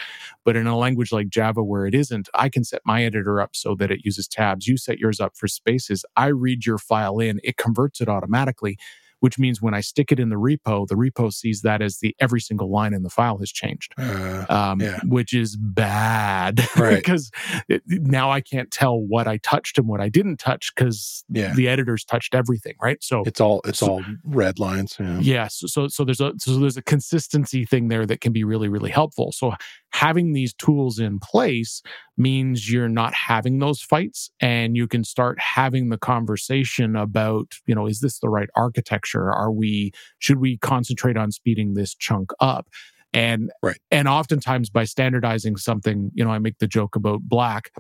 But 0.46 0.56
in 0.56 0.68
a 0.68 0.78
language 0.78 1.12
like 1.12 1.30
Java 1.30 1.64
where 1.64 1.86
it 1.86 1.96
isn't, 1.96 2.30
I 2.34 2.50
can 2.50 2.64
set 2.64 2.82
my 2.86 3.04
editor 3.04 3.42
up 3.42 3.56
so 3.56 3.76
that 3.76 3.92
it 3.92 4.06
uses 4.06 4.28
tabs. 4.28 4.68
You 4.68 4.78
set 4.78 5.00
yours 5.00 5.20
up 5.20 5.38
for 5.38 5.48
spaces. 5.48 6.06
I 6.16 6.28
read 6.28 6.66
your 6.66 6.78
file 6.78 7.20
in, 7.20 7.40
it 7.44 7.58
converts 7.58 8.02
it 8.02 8.10
automatically 8.10 8.78
which 9.24 9.40
means 9.40 9.62
when 9.62 9.74
I 9.74 9.80
stick 9.80 10.12
it 10.12 10.20
in 10.20 10.28
the 10.28 10.36
repo, 10.36 10.86
the 10.86 10.96
repo 10.96 11.32
sees 11.32 11.62
that 11.62 11.82
as 11.82 12.00
the 12.00 12.14
every 12.20 12.42
single 12.42 12.70
line 12.70 12.94
in 12.94 13.04
the 13.04 13.10
file 13.10 13.38
has 13.38 13.54
changed, 13.54 13.94
uh, 13.98 14.46
um, 14.50 14.82
yeah. 14.82 15.00
which 15.06 15.34
is 15.34 15.56
bad 15.56 16.60
right. 16.78 16.98
because 16.98 17.32
it, 17.70 17.82
now 17.88 18.30
I 18.30 18.42
can't 18.42 18.70
tell 18.70 19.00
what 19.00 19.26
I 19.26 19.38
touched 19.38 19.78
and 19.78 19.88
what 19.88 20.02
I 20.02 20.10
didn't 20.10 20.42
touch 20.42 20.74
because 20.76 21.24
yeah. 21.30 21.54
the 21.54 21.70
editors 21.70 22.04
touched 22.04 22.36
everything, 22.36 22.74
right? 22.82 23.02
So 23.02 23.24
it's 23.26 23.40
all 23.40 23.62
it's 23.64 23.80
so, 23.80 23.88
all 23.88 24.04
red 24.26 24.60
lines. 24.60 24.98
Yeah. 25.00 25.20
yeah 25.20 25.48
so, 25.48 25.68
so 25.68 25.88
so 25.88 26.04
there's 26.04 26.20
a 26.20 26.34
so 26.38 26.60
there's 26.60 26.76
a 26.76 26.82
consistency 26.82 27.64
thing 27.64 27.88
there 27.88 28.06
that 28.06 28.20
can 28.20 28.34
be 28.34 28.44
really 28.44 28.68
really 28.68 28.92
helpful. 28.92 29.32
So 29.32 29.54
having 29.94 30.34
these 30.34 30.54
tools 30.54 31.00
in 31.00 31.20
place 31.20 31.82
means 32.18 32.72
you're 32.72 32.90
not 32.90 33.14
having 33.14 33.60
those 33.60 33.82
fights 33.82 34.32
and 34.40 34.76
you 34.76 34.88
can 34.88 35.04
start 35.04 35.40
having 35.40 35.90
the 35.90 35.98
conversation 35.98 36.96
about 36.96 37.54
you 37.68 37.76
know 37.76 37.86
is 37.86 38.00
this 38.00 38.20
the 38.20 38.30
right 38.30 38.50
architecture 38.56 39.32
are 39.32 39.52
we 39.52 39.92
should 40.18 40.40
we 40.40 40.58
concentrate 40.58 41.16
on 41.16 41.32
speeding 41.32 41.76
this 41.76 41.94
chunk 41.96 42.32
up 42.40 42.68
and 43.14 43.52
right. 43.62 43.80
and 43.92 44.08
oftentimes 44.08 44.70
by 44.70 44.84
standardizing 44.84 45.56
something 45.56 46.12
you 46.14 46.26
know 46.26 46.32
i 46.32 46.40
make 46.40 46.58
the 46.58 46.68
joke 46.68 46.96
about 46.96 47.22
black 47.22 47.72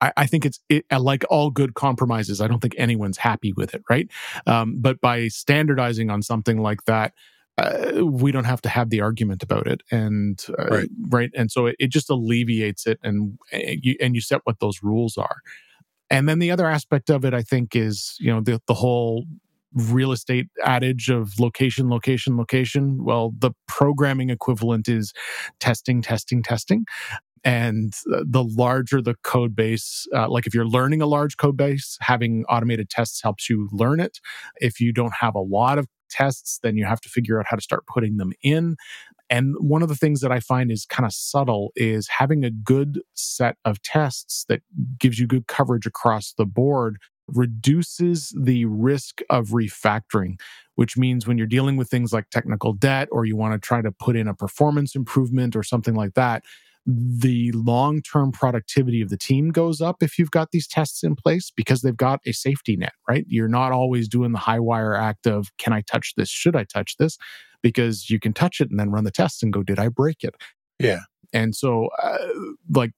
I, 0.00 0.12
I 0.16 0.26
think 0.26 0.44
it's 0.44 0.58
it, 0.68 0.84
like 0.90 1.24
all 1.30 1.50
good 1.50 1.74
compromises. 1.74 2.40
I 2.40 2.48
don't 2.48 2.58
think 2.58 2.74
anyone's 2.76 3.18
happy 3.18 3.52
with 3.52 3.72
it, 3.72 3.82
right? 3.88 4.10
Um, 4.48 4.78
but 4.80 5.00
by 5.00 5.28
standardizing 5.28 6.10
on 6.10 6.22
something 6.22 6.60
like 6.60 6.86
that, 6.86 7.12
uh, 7.58 8.04
we 8.04 8.32
don't 8.32 8.44
have 8.44 8.62
to 8.62 8.68
have 8.68 8.90
the 8.90 9.00
argument 9.00 9.42
about 9.42 9.66
it. 9.66 9.82
And 9.90 10.42
uh, 10.58 10.66
right. 10.66 10.88
right. 11.08 11.30
And 11.34 11.50
so 11.50 11.66
it, 11.66 11.76
it 11.78 11.90
just 11.90 12.10
alleviates 12.10 12.86
it 12.86 12.98
and 13.02 13.38
and 13.52 13.78
you, 13.82 13.96
and 14.00 14.14
you 14.14 14.20
set 14.20 14.40
what 14.44 14.60
those 14.60 14.82
rules 14.82 15.18
are. 15.18 15.36
And 16.10 16.28
then 16.28 16.38
the 16.38 16.50
other 16.50 16.66
aspect 16.66 17.10
of 17.10 17.24
it 17.24 17.32
i 17.32 17.42
think 17.42 17.74
is 17.74 18.16
you 18.20 18.32
know 18.32 18.40
the, 18.40 18.60
the 18.66 18.74
whole 18.74 19.24
real 19.74 20.12
estate 20.12 20.48
adage 20.64 21.08
of 21.08 21.38
location 21.38 21.88
location 21.88 22.36
location. 22.36 23.04
Well 23.04 23.32
the 23.38 23.52
programming 23.66 24.30
equivalent 24.30 24.88
is 24.88 25.12
testing 25.60 26.02
testing 26.02 26.42
testing. 26.42 26.84
And 27.44 27.92
the 28.04 28.44
larger 28.44 29.02
the 29.02 29.16
code 29.24 29.56
base 29.56 30.06
uh, 30.14 30.28
like 30.28 30.46
if 30.46 30.54
you're 30.54 30.66
learning 30.66 31.02
a 31.02 31.06
large 31.06 31.36
code 31.36 31.56
base 31.56 31.98
having 32.00 32.44
automated 32.48 32.88
tests 32.88 33.22
helps 33.22 33.50
you 33.50 33.68
learn 33.72 33.98
it. 33.98 34.20
If 34.60 34.80
you 34.80 34.92
don't 34.92 35.14
have 35.20 35.34
a 35.34 35.40
lot 35.40 35.78
of 35.78 35.88
tests, 36.12 36.60
then 36.62 36.76
you 36.76 36.84
have 36.84 37.00
to 37.00 37.08
figure 37.08 37.40
out 37.40 37.46
how 37.48 37.56
to 37.56 37.62
start 37.62 37.86
putting 37.86 38.18
them 38.18 38.32
in. 38.42 38.76
And 39.30 39.54
one 39.58 39.82
of 39.82 39.88
the 39.88 39.96
things 39.96 40.20
that 40.20 40.30
I 40.30 40.40
find 40.40 40.70
is 40.70 40.84
kind 40.84 41.06
of 41.06 41.12
subtle 41.12 41.72
is 41.74 42.06
having 42.08 42.44
a 42.44 42.50
good 42.50 43.00
set 43.14 43.56
of 43.64 43.80
tests 43.82 44.44
that 44.48 44.60
gives 44.98 45.18
you 45.18 45.26
good 45.26 45.46
coverage 45.46 45.86
across 45.86 46.34
the 46.36 46.44
board 46.44 46.98
reduces 47.28 48.34
the 48.38 48.64
risk 48.66 49.20
of 49.30 49.48
refactoring, 49.48 50.38
which 50.74 50.96
means 50.96 51.26
when 51.26 51.38
you're 51.38 51.46
dealing 51.46 51.76
with 51.76 51.88
things 51.88 52.12
like 52.12 52.28
technical 52.30 52.72
debt 52.72 53.08
or 53.10 53.24
you 53.24 53.36
want 53.36 53.54
to 53.54 53.66
try 53.66 53.80
to 53.80 53.92
put 53.92 54.16
in 54.16 54.28
a 54.28 54.34
performance 54.34 54.94
improvement 54.94 55.56
or 55.56 55.62
something 55.62 55.94
like 55.94 56.14
that, 56.14 56.44
the 56.84 57.52
long 57.52 58.02
term 58.02 58.32
productivity 58.32 59.00
of 59.00 59.08
the 59.08 59.16
team 59.16 59.50
goes 59.50 59.80
up 59.80 60.02
if 60.02 60.18
you've 60.18 60.30
got 60.30 60.50
these 60.50 60.66
tests 60.66 61.04
in 61.04 61.14
place 61.14 61.52
because 61.54 61.82
they've 61.82 61.96
got 61.96 62.20
a 62.26 62.32
safety 62.32 62.76
net, 62.76 62.92
right? 63.08 63.24
You're 63.28 63.48
not 63.48 63.72
always 63.72 64.08
doing 64.08 64.32
the 64.32 64.38
high 64.38 64.58
wire 64.58 64.94
act 64.94 65.26
of, 65.26 65.50
can 65.58 65.72
I 65.72 65.82
touch 65.82 66.14
this? 66.16 66.28
Should 66.28 66.56
I 66.56 66.64
touch 66.64 66.96
this? 66.96 67.18
Because 67.62 68.10
you 68.10 68.18
can 68.18 68.32
touch 68.32 68.60
it 68.60 68.70
and 68.70 68.80
then 68.80 68.90
run 68.90 69.04
the 69.04 69.12
test 69.12 69.42
and 69.42 69.52
go, 69.52 69.62
did 69.62 69.78
I 69.78 69.88
break 69.88 70.24
it? 70.24 70.34
Yeah. 70.80 71.00
And 71.32 71.54
so, 71.54 71.88
uh, 72.02 72.18
like, 72.74 72.90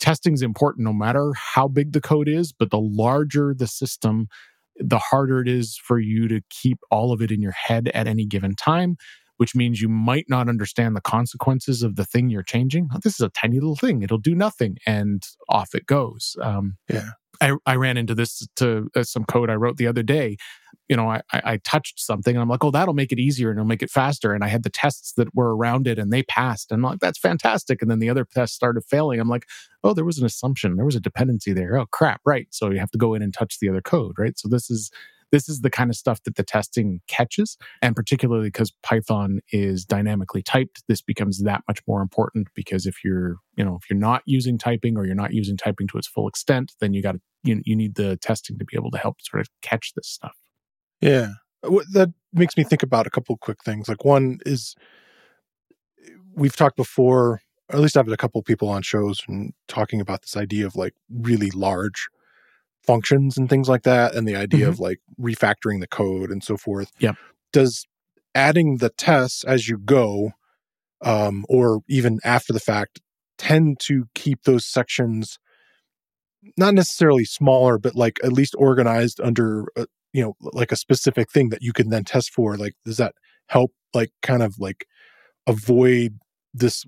testing 0.00 0.34
is 0.34 0.42
important 0.42 0.84
no 0.84 0.92
matter 0.92 1.32
how 1.34 1.68
big 1.68 1.92
the 1.92 2.00
code 2.00 2.28
is, 2.28 2.52
but 2.52 2.70
the 2.70 2.78
larger 2.78 3.54
the 3.54 3.66
system, 3.66 4.28
the 4.76 4.98
harder 4.98 5.40
it 5.40 5.48
is 5.48 5.76
for 5.76 5.98
you 5.98 6.28
to 6.28 6.40
keep 6.50 6.78
all 6.90 7.12
of 7.12 7.22
it 7.22 7.30
in 7.30 7.40
your 7.40 7.52
head 7.52 7.90
at 7.94 8.06
any 8.06 8.26
given 8.26 8.54
time 8.54 8.96
which 9.36 9.54
means 9.54 9.80
you 9.80 9.88
might 9.88 10.26
not 10.28 10.48
understand 10.48 10.94
the 10.96 11.00
consequences 11.00 11.82
of 11.82 11.96
the 11.96 12.04
thing 12.04 12.30
you're 12.30 12.42
changing. 12.42 12.88
Oh, 12.94 12.98
this 13.02 13.14
is 13.14 13.20
a 13.20 13.30
tiny 13.30 13.60
little 13.60 13.76
thing; 13.76 14.02
it'll 14.02 14.18
do 14.18 14.34
nothing, 14.34 14.78
and 14.86 15.22
off 15.48 15.74
it 15.74 15.86
goes. 15.86 16.36
Um, 16.40 16.76
yeah. 16.88 17.10
I, 17.40 17.52
I 17.66 17.76
ran 17.76 17.96
into 17.96 18.14
this 18.14 18.46
to 18.56 18.88
uh, 18.94 19.02
some 19.02 19.24
code 19.24 19.50
I 19.50 19.54
wrote 19.54 19.76
the 19.76 19.86
other 19.86 20.02
day. 20.02 20.36
You 20.88 20.96
know, 20.96 21.08
I, 21.08 21.22
I 21.32 21.56
touched 21.64 21.98
something 21.98 22.34
and 22.34 22.42
I'm 22.42 22.48
like, 22.48 22.62
oh, 22.62 22.70
that'll 22.70 22.94
make 22.94 23.10
it 23.10 23.18
easier 23.18 23.50
and 23.50 23.58
it'll 23.58 23.66
make 23.66 23.82
it 23.82 23.90
faster. 23.90 24.34
And 24.34 24.44
I 24.44 24.48
had 24.48 24.64
the 24.64 24.70
tests 24.70 25.14
that 25.16 25.34
were 25.34 25.56
around 25.56 25.86
it 25.86 25.98
and 25.98 26.12
they 26.12 26.22
passed. 26.24 26.70
And 26.70 26.78
I'm 26.78 26.90
like, 26.90 27.00
that's 27.00 27.18
fantastic. 27.18 27.80
And 27.80 27.90
then 27.90 28.00
the 28.00 28.10
other 28.10 28.26
tests 28.30 28.54
started 28.54 28.84
failing. 28.84 29.18
I'm 29.18 29.28
like, 29.28 29.46
oh, 29.82 29.94
there 29.94 30.04
was 30.04 30.18
an 30.18 30.26
assumption. 30.26 30.76
There 30.76 30.84
was 30.84 30.96
a 30.96 31.00
dependency 31.00 31.52
there. 31.52 31.78
Oh, 31.78 31.86
crap. 31.86 32.20
Right. 32.26 32.48
So 32.50 32.70
you 32.70 32.78
have 32.80 32.90
to 32.90 32.98
go 32.98 33.14
in 33.14 33.22
and 33.22 33.32
touch 33.32 33.58
the 33.60 33.68
other 33.68 33.80
code. 33.80 34.14
Right. 34.18 34.38
So 34.38 34.48
this 34.48 34.70
is 34.70 34.90
this 35.34 35.48
is 35.48 35.62
the 35.62 35.70
kind 35.70 35.90
of 35.90 35.96
stuff 35.96 36.22
that 36.22 36.36
the 36.36 36.44
testing 36.44 37.00
catches. 37.08 37.58
And 37.82 37.96
particularly 37.96 38.46
because 38.46 38.72
Python 38.84 39.40
is 39.50 39.84
dynamically 39.84 40.42
typed, 40.42 40.84
this 40.86 41.02
becomes 41.02 41.42
that 41.42 41.62
much 41.66 41.80
more 41.88 42.00
important 42.02 42.46
because 42.54 42.86
if 42.86 43.02
you're, 43.02 43.38
you 43.56 43.64
know, 43.64 43.74
if 43.74 43.90
you're 43.90 43.98
not 43.98 44.22
using 44.26 44.58
typing 44.58 44.96
or 44.96 45.04
you're 45.04 45.16
not 45.16 45.34
using 45.34 45.56
typing 45.56 45.88
to 45.88 45.98
its 45.98 46.06
full 46.06 46.28
extent, 46.28 46.74
then 46.78 46.94
you 46.94 47.02
got 47.02 47.12
to, 47.12 47.20
you, 47.42 47.60
you 47.64 47.74
need 47.74 47.96
the 47.96 48.16
testing 48.18 48.58
to 48.58 48.64
be 48.64 48.76
able 48.76 48.92
to 48.92 48.98
help 48.98 49.16
sort 49.22 49.40
of 49.40 49.48
catch 49.60 49.92
this 49.96 50.06
stuff. 50.06 50.36
Yeah. 51.00 51.30
That 51.64 52.14
makes 52.32 52.56
me 52.56 52.62
think 52.62 52.84
about 52.84 53.08
a 53.08 53.10
couple 53.10 53.36
quick 53.36 53.64
things. 53.64 53.88
Like 53.88 54.04
one 54.04 54.38
is 54.46 54.76
we've 56.36 56.54
talked 56.54 56.76
before, 56.76 57.40
or 57.68 57.76
at 57.76 57.80
least 57.80 57.96
I've 57.96 58.06
had 58.06 58.14
a 58.14 58.18
couple 58.18 58.40
people 58.42 58.68
on 58.68 58.82
shows 58.82 59.24
and 59.26 59.52
talking 59.66 60.00
about 60.00 60.22
this 60.22 60.36
idea 60.36 60.64
of 60.64 60.76
like 60.76 60.94
really 61.10 61.50
large 61.50 62.06
functions 62.86 63.36
and 63.36 63.48
things 63.48 63.68
like 63.68 63.82
that 63.82 64.14
and 64.14 64.28
the 64.28 64.36
idea 64.36 64.62
mm-hmm. 64.62 64.70
of 64.70 64.80
like 64.80 64.98
refactoring 65.20 65.80
the 65.80 65.86
code 65.86 66.30
and 66.30 66.44
so 66.44 66.56
forth 66.56 66.90
yep 66.98 67.16
does 67.52 67.86
adding 68.34 68.78
the 68.78 68.90
tests 68.90 69.44
as 69.44 69.68
you 69.68 69.78
go, 69.78 70.32
um, 71.02 71.46
or 71.48 71.80
even 71.88 72.18
after 72.24 72.52
the 72.52 72.60
fact, 72.60 73.00
tend 73.38 73.78
to 73.80 74.06
keep 74.14 74.42
those 74.42 74.66
sections 74.66 75.38
not 76.58 76.74
necessarily 76.74 77.24
smaller, 77.24 77.78
but 77.78 77.94
like 77.94 78.18
at 78.22 78.32
least 78.32 78.54
organized 78.58 79.20
under, 79.20 79.66
a, 79.76 79.86
you 80.12 80.22
know, 80.22 80.34
like 80.40 80.72
a 80.72 80.76
specific 80.76 81.30
thing 81.30 81.48
that 81.48 81.62
you 81.62 81.72
can 81.72 81.88
then 81.88 82.04
test 82.04 82.30
for. 82.30 82.56
Like, 82.56 82.74
does 82.84 82.98
that 82.98 83.14
help, 83.48 83.72
like, 83.94 84.10
kind 84.22 84.42
of 84.42 84.56
like 84.58 84.86
avoid 85.46 86.18
this 86.52 86.84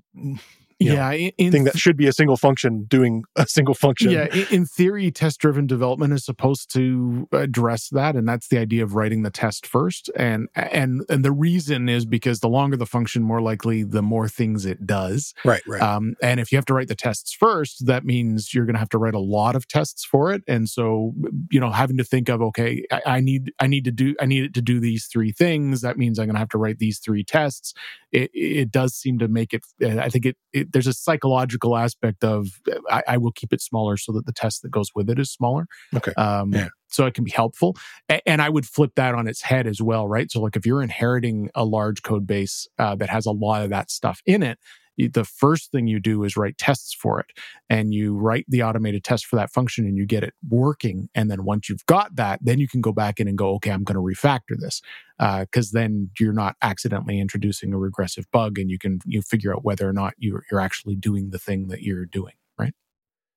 yeah, 0.79 1.09
know, 1.09 1.31
in, 1.37 1.51
thing 1.51 1.63
that 1.63 1.77
should 1.77 1.97
be 1.97 2.07
a 2.07 2.13
single 2.13 2.37
function 2.37 2.83
doing 2.83 3.23
a 3.35 3.47
single 3.47 3.73
function. 3.73 4.11
Yeah, 4.11 4.25
in 4.51 4.65
theory, 4.65 5.09
test 5.11 5.39
driven 5.39 5.65
development 5.65 6.13
is 6.13 6.23
supposed 6.23 6.71
to 6.73 7.27
address 7.31 7.89
that, 7.89 8.15
and 8.15 8.27
that's 8.27 8.49
the 8.49 8.59
idea 8.59 8.83
of 8.83 8.93
writing 8.93 9.23
the 9.23 9.31
test 9.31 9.65
first. 9.65 10.09
And 10.15 10.49
and 10.55 11.01
and 11.09 11.25
the 11.25 11.31
reason 11.31 11.89
is 11.89 12.05
because 12.05 12.41
the 12.41 12.49
longer 12.49 12.77
the 12.77 12.85
function, 12.85 13.23
more 13.23 13.41
likely 13.41 13.83
the 13.83 14.03
more 14.03 14.29
things 14.29 14.65
it 14.65 14.85
does. 14.85 15.33
Right, 15.43 15.63
right. 15.67 15.81
Um, 15.81 16.15
and 16.21 16.39
if 16.39 16.51
you 16.51 16.57
have 16.57 16.65
to 16.65 16.73
write 16.73 16.89
the 16.89 16.95
tests 16.95 17.33
first, 17.33 17.87
that 17.87 18.05
means 18.05 18.53
you're 18.53 18.65
going 18.65 18.75
to 18.75 18.79
have 18.79 18.89
to 18.89 18.99
write 18.99 19.15
a 19.15 19.19
lot 19.19 19.55
of 19.55 19.67
tests 19.67 20.05
for 20.05 20.31
it. 20.31 20.43
And 20.47 20.69
so, 20.69 21.13
you 21.51 21.59
know, 21.59 21.71
having 21.71 21.97
to 21.97 22.03
think 22.03 22.29
of 22.29 22.41
okay, 22.41 22.85
I, 22.91 23.01
I 23.05 23.19
need 23.19 23.51
I 23.59 23.65
need 23.65 23.85
to 23.85 23.91
do 23.91 24.15
I 24.21 24.25
need 24.25 24.43
it 24.43 24.53
to 24.53 24.61
do 24.61 24.79
these 24.79 25.07
three 25.07 25.31
things. 25.31 25.81
That 25.81 25.97
means 25.97 26.19
I'm 26.19 26.27
going 26.27 26.35
to 26.35 26.39
have 26.39 26.49
to 26.49 26.59
write 26.59 26.77
these 26.77 26.99
three 26.99 27.23
tests. 27.23 27.73
It 28.11 28.29
it 28.33 28.71
does 28.71 28.93
seem 28.93 29.17
to 29.19 29.27
make 29.27 29.53
it. 29.53 29.63
I 29.83 30.09
think 30.09 30.25
it, 30.25 30.37
it 30.53 30.66
there's 30.71 30.87
a 30.87 30.93
psychological 30.93 31.75
aspect 31.75 32.23
of 32.23 32.47
I, 32.89 33.03
I, 33.07 33.17
will 33.17 33.31
keep 33.31 33.53
it 33.53 33.61
smaller 33.61 33.97
so 33.97 34.11
that 34.13 34.25
the 34.25 34.31
test 34.33 34.61
that 34.61 34.69
goes 34.69 34.89
with 34.95 35.09
it 35.09 35.19
is 35.19 35.31
smaller. 35.31 35.67
Okay. 35.95 36.13
Um, 36.13 36.53
yeah. 36.53 36.69
So 36.89 37.05
it 37.05 37.13
can 37.13 37.23
be 37.23 37.31
helpful. 37.31 37.75
A- 38.09 38.27
and 38.27 38.41
I 38.41 38.49
would 38.49 38.65
flip 38.65 38.91
that 38.95 39.13
on 39.13 39.27
its 39.27 39.41
head 39.41 39.67
as 39.67 39.81
well, 39.81 40.07
right? 40.07 40.31
So, 40.31 40.41
like 40.41 40.55
if 40.55 40.65
you're 40.65 40.81
inheriting 40.81 41.49
a 41.53 41.65
large 41.65 42.01
code 42.01 42.25
base 42.25 42.67
uh, 42.79 42.95
that 42.95 43.09
has 43.09 43.25
a 43.25 43.31
lot 43.31 43.63
of 43.63 43.69
that 43.71 43.91
stuff 43.91 44.21
in 44.25 44.43
it, 44.43 44.59
the 44.97 45.25
first 45.25 45.71
thing 45.71 45.87
you 45.87 45.99
do 45.99 46.23
is 46.23 46.35
write 46.35 46.57
tests 46.57 46.93
for 46.93 47.19
it. 47.19 47.27
And 47.69 47.93
you 47.93 48.15
write 48.15 48.45
the 48.47 48.63
automated 48.63 49.03
test 49.03 49.25
for 49.25 49.35
that 49.35 49.51
function 49.51 49.85
and 49.85 49.97
you 49.97 50.05
get 50.05 50.23
it 50.23 50.33
working. 50.49 51.09
And 51.13 51.29
then 51.29 51.45
once 51.45 51.69
you've 51.69 51.85
got 51.85 52.15
that 52.15 52.39
then 52.41 52.59
you 52.59 52.67
can 52.67 52.81
go 52.81 52.91
back 52.91 53.19
in 53.19 53.27
and 53.27 53.37
go 53.37 53.53
okay 53.55 53.71
i'm 53.71 53.83
going 53.83 53.95
to 53.95 54.01
refactor 54.01 54.57
this 54.57 54.81
because 55.17 55.73
uh, 55.73 55.79
then 55.79 56.09
you're 56.19 56.33
not 56.33 56.55
accidentally 56.61 57.19
introducing 57.19 57.73
a 57.73 57.77
regressive 57.77 58.25
bug 58.31 58.57
and 58.57 58.69
you 58.69 58.77
can 58.77 58.99
you 59.05 59.21
figure 59.21 59.53
out 59.53 59.63
whether 59.63 59.87
or 59.87 59.93
not 59.93 60.13
you're, 60.17 60.43
you're 60.51 60.59
actually 60.59 60.95
doing 60.95 61.29
the 61.29 61.39
thing 61.39 61.67
that 61.67 61.81
you're 61.81 62.05
doing 62.05 62.33
right? 62.57 62.73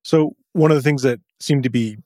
So 0.03 0.37
one 0.53 0.71
of 0.71 0.77
the 0.77 0.83
things 0.83 1.03
that 1.03 1.21
seemed 1.41 1.65
to 1.65 1.71
be 1.71 1.99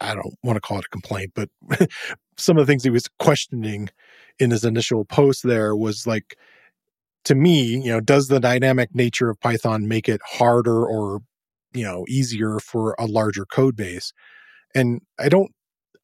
I 0.00 0.14
don't 0.14 0.34
want 0.42 0.56
to 0.56 0.60
call 0.60 0.78
it 0.78 0.86
a 0.86 0.88
complaint, 0.88 1.32
but 1.36 1.48
some 2.36 2.58
of 2.58 2.66
the 2.66 2.70
things 2.70 2.82
he 2.82 2.90
was 2.90 3.08
questioning 3.20 3.90
in 4.40 4.50
his 4.50 4.64
initial 4.64 5.04
post 5.04 5.44
there 5.44 5.76
was 5.76 6.04
like 6.04 6.36
to 7.28 7.34
me, 7.34 7.62
you 7.62 7.92
know, 7.92 8.00
does 8.00 8.28
the 8.28 8.40
dynamic 8.40 8.94
nature 8.94 9.28
of 9.28 9.38
Python 9.38 9.86
make 9.86 10.08
it 10.08 10.22
harder 10.24 10.86
or, 10.86 11.20
you 11.74 11.84
know, 11.84 12.06
easier 12.08 12.58
for 12.58 12.96
a 12.98 13.04
larger 13.04 13.44
code 13.44 13.76
base? 13.76 14.14
And 14.74 15.02
I 15.18 15.28
don't, 15.28 15.50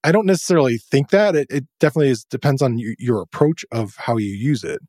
I 0.04 0.12
don't 0.12 0.26
necessarily 0.26 0.76
think 0.76 1.08
that. 1.10 1.34
It, 1.34 1.46
it 1.48 1.64
definitely 1.80 2.10
is 2.10 2.24
depends 2.24 2.60
on 2.60 2.78
your, 2.78 2.94
your 2.98 3.22
approach 3.22 3.64
of 3.72 3.94
how 3.96 4.18
you 4.18 4.32
use 4.32 4.64
it. 4.64 4.80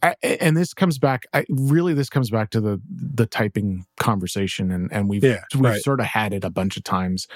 I, 0.00 0.14
and 0.22 0.56
this 0.56 0.74
comes 0.74 1.00
back. 1.00 1.24
I, 1.32 1.44
really, 1.48 1.92
this 1.92 2.08
comes 2.08 2.30
back 2.30 2.50
to 2.50 2.60
the 2.60 2.80
the 2.88 3.26
typing 3.26 3.84
conversation, 3.98 4.70
and 4.70 4.92
and 4.92 5.08
we've 5.08 5.24
yeah, 5.24 5.40
we've 5.54 5.64
right. 5.64 5.82
sort 5.82 5.98
of 5.98 6.06
had 6.06 6.32
it 6.32 6.44
a 6.44 6.50
bunch 6.50 6.76
of 6.76 6.84
times. 6.84 7.26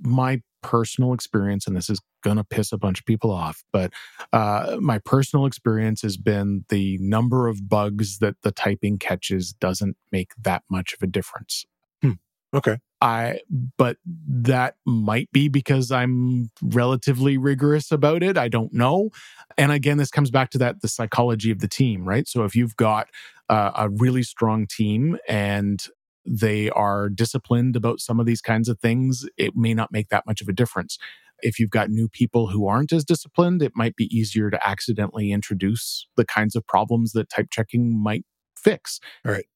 My 0.00 0.42
personal 0.62 1.12
experience, 1.12 1.66
and 1.66 1.76
this 1.76 1.88
is 1.88 2.00
gonna 2.22 2.44
piss 2.44 2.72
a 2.72 2.78
bunch 2.78 3.00
of 3.00 3.06
people 3.06 3.30
off, 3.30 3.62
but 3.72 3.92
uh, 4.32 4.76
my 4.80 4.98
personal 4.98 5.46
experience 5.46 6.02
has 6.02 6.16
been 6.16 6.64
the 6.68 6.98
number 7.00 7.48
of 7.48 7.68
bugs 7.68 8.18
that 8.18 8.36
the 8.42 8.52
typing 8.52 8.98
catches 8.98 9.52
doesn't 9.52 9.96
make 10.12 10.32
that 10.40 10.62
much 10.70 10.92
of 10.92 11.02
a 11.02 11.06
difference. 11.06 11.64
Hmm. 12.02 12.12
Okay. 12.54 12.78
I, 13.02 13.40
but 13.78 13.96
that 14.04 14.76
might 14.84 15.32
be 15.32 15.48
because 15.48 15.90
I'm 15.90 16.50
relatively 16.62 17.38
rigorous 17.38 17.90
about 17.90 18.22
it. 18.22 18.36
I 18.36 18.48
don't 18.48 18.74
know. 18.74 19.10
And 19.56 19.72
again, 19.72 19.96
this 19.96 20.10
comes 20.10 20.30
back 20.30 20.50
to 20.50 20.58
that 20.58 20.82
the 20.82 20.88
psychology 20.88 21.50
of 21.50 21.60
the 21.60 21.68
team, 21.68 22.04
right? 22.04 22.28
So 22.28 22.44
if 22.44 22.54
you've 22.54 22.76
got 22.76 23.08
uh, 23.48 23.70
a 23.74 23.88
really 23.88 24.22
strong 24.22 24.66
team 24.66 25.16
and 25.26 25.82
they 26.26 26.70
are 26.70 27.08
disciplined 27.08 27.76
about 27.76 28.00
some 28.00 28.20
of 28.20 28.26
these 28.26 28.40
kinds 28.40 28.68
of 28.68 28.78
things, 28.78 29.26
it 29.36 29.56
may 29.56 29.74
not 29.74 29.92
make 29.92 30.08
that 30.08 30.26
much 30.26 30.40
of 30.40 30.48
a 30.48 30.52
difference. 30.52 30.98
If 31.42 31.58
you've 31.58 31.70
got 31.70 31.88
new 31.88 32.08
people 32.08 32.48
who 32.48 32.66
aren't 32.66 32.92
as 32.92 33.04
disciplined, 33.04 33.62
it 33.62 33.72
might 33.74 33.96
be 33.96 34.14
easier 34.14 34.50
to 34.50 34.68
accidentally 34.68 35.32
introduce 35.32 36.06
the 36.16 36.26
kinds 36.26 36.54
of 36.54 36.66
problems 36.66 37.12
that 37.12 37.30
type 37.30 37.48
checking 37.50 38.00
might 38.00 38.24
fix. 38.56 39.00
All 39.26 39.32
right. 39.32 39.46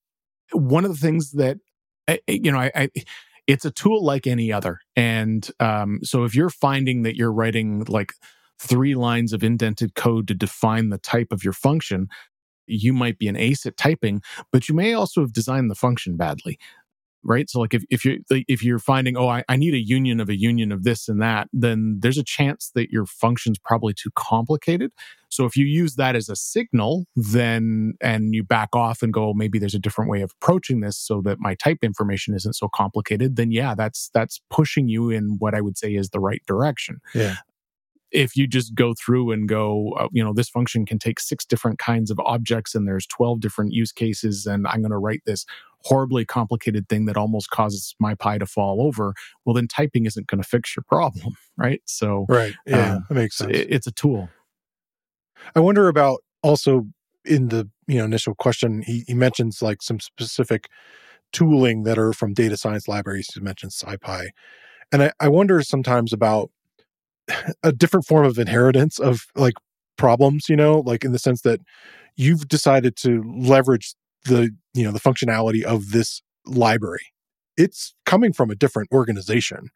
One 0.53 0.85
of 0.85 0.93
the 0.93 0.97
things 0.97 1.33
that, 1.33 1.59
you 2.27 2.51
know, 2.51 2.59
I, 2.59 2.71
I 2.75 2.89
it's 3.47 3.65
a 3.65 3.71
tool 3.71 4.03
like 4.03 4.27
any 4.27 4.53
other. 4.53 4.79
And 4.97 5.49
um, 5.61 6.01
so 6.03 6.25
if 6.25 6.35
you're 6.35 6.51
finding 6.51 7.03
that 7.03 7.17
you're 7.17 7.33
writing 7.33 7.85
like 7.89 8.13
three 8.59 8.95
lines 8.95 9.33
of 9.33 9.43
indented 9.43 9.95
code 9.95 10.29
to 10.29 10.35
define 10.35 10.89
the 10.89 10.99
type 10.99 11.29
of 11.31 11.45
your 11.45 11.53
function, 11.53 12.09
you 12.67 12.93
might 12.93 13.19
be 13.19 13.29
an 13.29 13.37
ace 13.37 13.67
at 13.67 13.77
typing, 13.77 14.23
but 14.53 14.69
you 14.69 14.75
may 14.75 14.95
also 14.95 15.21
have 15.21 15.33
designed 15.33 15.71
the 15.71 15.75
function 15.75 16.17
badly. 16.17 16.59
Right. 17.27 17.49
So 17.49 17.61
like 17.61 17.73
if, 17.73 17.85
if 17.89 18.05
you're 18.05 18.19
if 18.29 18.63
you're 18.63 18.79
finding, 18.79 19.17
oh, 19.17 19.29
I, 19.29 19.45
I 19.49 19.57
need 19.57 19.73
a 19.73 19.79
union 19.79 20.21
of 20.21 20.29
a 20.29 20.37
union 20.37 20.71
of 20.71 20.85
this 20.85 21.09
and 21.09 21.23
that, 21.23 21.49
then 21.55 21.97
there's 22.01 22.19
a 22.19 22.23
chance 22.23 22.71
that 22.75 22.91
your 22.91 23.07
function's 23.07 23.59
probably 23.59 23.95
too 23.95 24.11
complicated. 24.15 24.93
So 25.31 25.47
if 25.47 25.57
you 25.57 25.65
use 25.65 25.95
that 25.95 26.17
as 26.17 26.29
a 26.29 26.37
signal, 26.37 27.07
then 27.17 27.95
and 28.03 28.35
you 28.35 28.45
back 28.45 28.77
off 28.77 29.03
and 29.03 29.11
go, 29.11 29.33
maybe 29.33 29.59
there's 29.59 29.75
a 29.75 29.79
different 29.79 30.11
way 30.11 30.21
of 30.21 30.33
approaching 30.43 30.81
this 30.81 30.99
so 30.99 31.23
that 31.23 31.39
my 31.41 31.55
type 31.55 31.79
information 31.83 32.35
isn't 32.35 32.57
so 32.57 32.69
complicated, 32.69 33.37
then 33.37 33.51
yeah, 33.51 33.75
that's 33.75 34.11
that's 34.13 34.43
pushing 34.51 34.89
you 34.89 35.09
in 35.09 35.37
what 35.39 35.55
I 35.55 35.63
would 35.63 35.79
say 35.79 35.95
is 35.95 36.11
the 36.11 36.21
right 36.21 36.43
direction. 36.47 36.99
Yeah 37.15 37.37
if 38.15 38.37
you 38.37 38.47
just 38.47 38.75
go 38.75 38.95
through 38.95 39.33
and 39.33 39.49
go, 39.49 39.93
uh, 39.99 40.09
you 40.13 40.23
know, 40.23 40.33
this 40.33 40.49
function 40.49 40.87
can 40.87 40.99
take 40.99 41.19
six 41.19 41.45
different 41.45 41.79
kinds 41.79 42.11
of 42.11 42.21
objects 42.21 42.75
and 42.75 42.87
there's 42.87 43.07
12 43.09 43.41
different 43.41 43.73
use 43.73 43.93
cases, 43.93 44.47
and 44.47 44.67
I'm 44.69 44.81
going 44.81 44.93
to 44.93 44.99
write 44.99 45.23
this 45.27 45.45
horribly 45.81 46.25
complicated 46.25 46.89
thing 46.89 47.05
that 47.07 47.17
almost 47.17 47.51
causes 47.51 47.95
mypy 48.03 48.39
to 48.39 48.47
fall 48.47 48.81
over, 48.81 49.15
well, 49.45 49.55
then 49.55 49.69
typing 49.69 50.07
isn't 50.07 50.29
going 50.29 50.41
to 50.41 50.49
fix 50.49 50.75
your 50.75 50.85
problem, 50.89 51.37
right? 51.59 51.83
So, 51.85 52.25
right. 52.29 52.55
Yeah, 52.67 52.95
um, 52.95 53.07
that 53.09 53.15
makes 53.17 53.37
sense. 53.37 53.51
It, 53.51 53.67
it's 53.71 53.87
a 53.87 53.93
tool. 53.93 54.31
I 55.55 55.61
wonder 55.61 55.89
about 55.89 56.21
also 56.43 56.87
in 57.25 57.49
the 57.49 57.69
you 57.87 57.99
know 57.99 58.05
initial 58.05 58.35
question, 58.35 58.83
he, 58.83 59.05
he 59.07 59.15
mentions 59.15 59.61
like 59.61 59.83
some 59.83 60.01
specific 60.01 60.69
tooling 61.33 61.83
that 61.83 61.99
are 61.99 62.13
from 62.13 62.33
data 62.33 62.57
science 62.57 62.87
libraries. 62.87 63.29
He 63.35 63.41
mentioned 63.41 63.73
SciPy. 63.73 64.29
And 64.93 65.03
I, 65.03 65.13
I 65.21 65.29
wonder 65.29 65.61
sometimes 65.63 66.13
about 66.13 66.51
a 67.63 67.73
different 67.73 68.07
form 68.07 68.25
of 68.27 68.39
inheritance 68.39 68.99
of 68.99 69.23
like 69.35 69.55
problems, 69.97 70.49
you 70.49 70.57
know, 70.57 70.81
like 70.81 71.05
in 71.05 71.13
the 71.13 71.19
sense 71.19 71.43
that 71.43 71.61
you've 72.17 72.49
decided 72.49 72.97
to 72.97 73.23
leverage 73.37 73.95
the, 74.25 74.51
you 74.73 74.85
know, 74.85 74.93
the 74.93 75.01
functionality 75.01 75.63
of 75.63 75.91
this 75.91 76.23
library. 76.47 77.07
It's 77.57 77.95
coming 78.05 78.33
from 78.33 78.51
a 78.51 78.55
different 78.55 78.91
organization. 78.93 79.69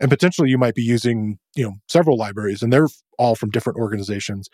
And 0.00 0.10
potentially 0.10 0.48
you 0.48 0.58
might 0.58 0.74
be 0.74 0.82
using, 0.82 1.38
you 1.54 1.64
know, 1.64 1.74
several 1.88 2.16
libraries 2.16 2.62
and 2.62 2.72
they're 2.72 2.88
all 3.18 3.34
from 3.34 3.50
different 3.50 3.78
organizations 3.78 4.48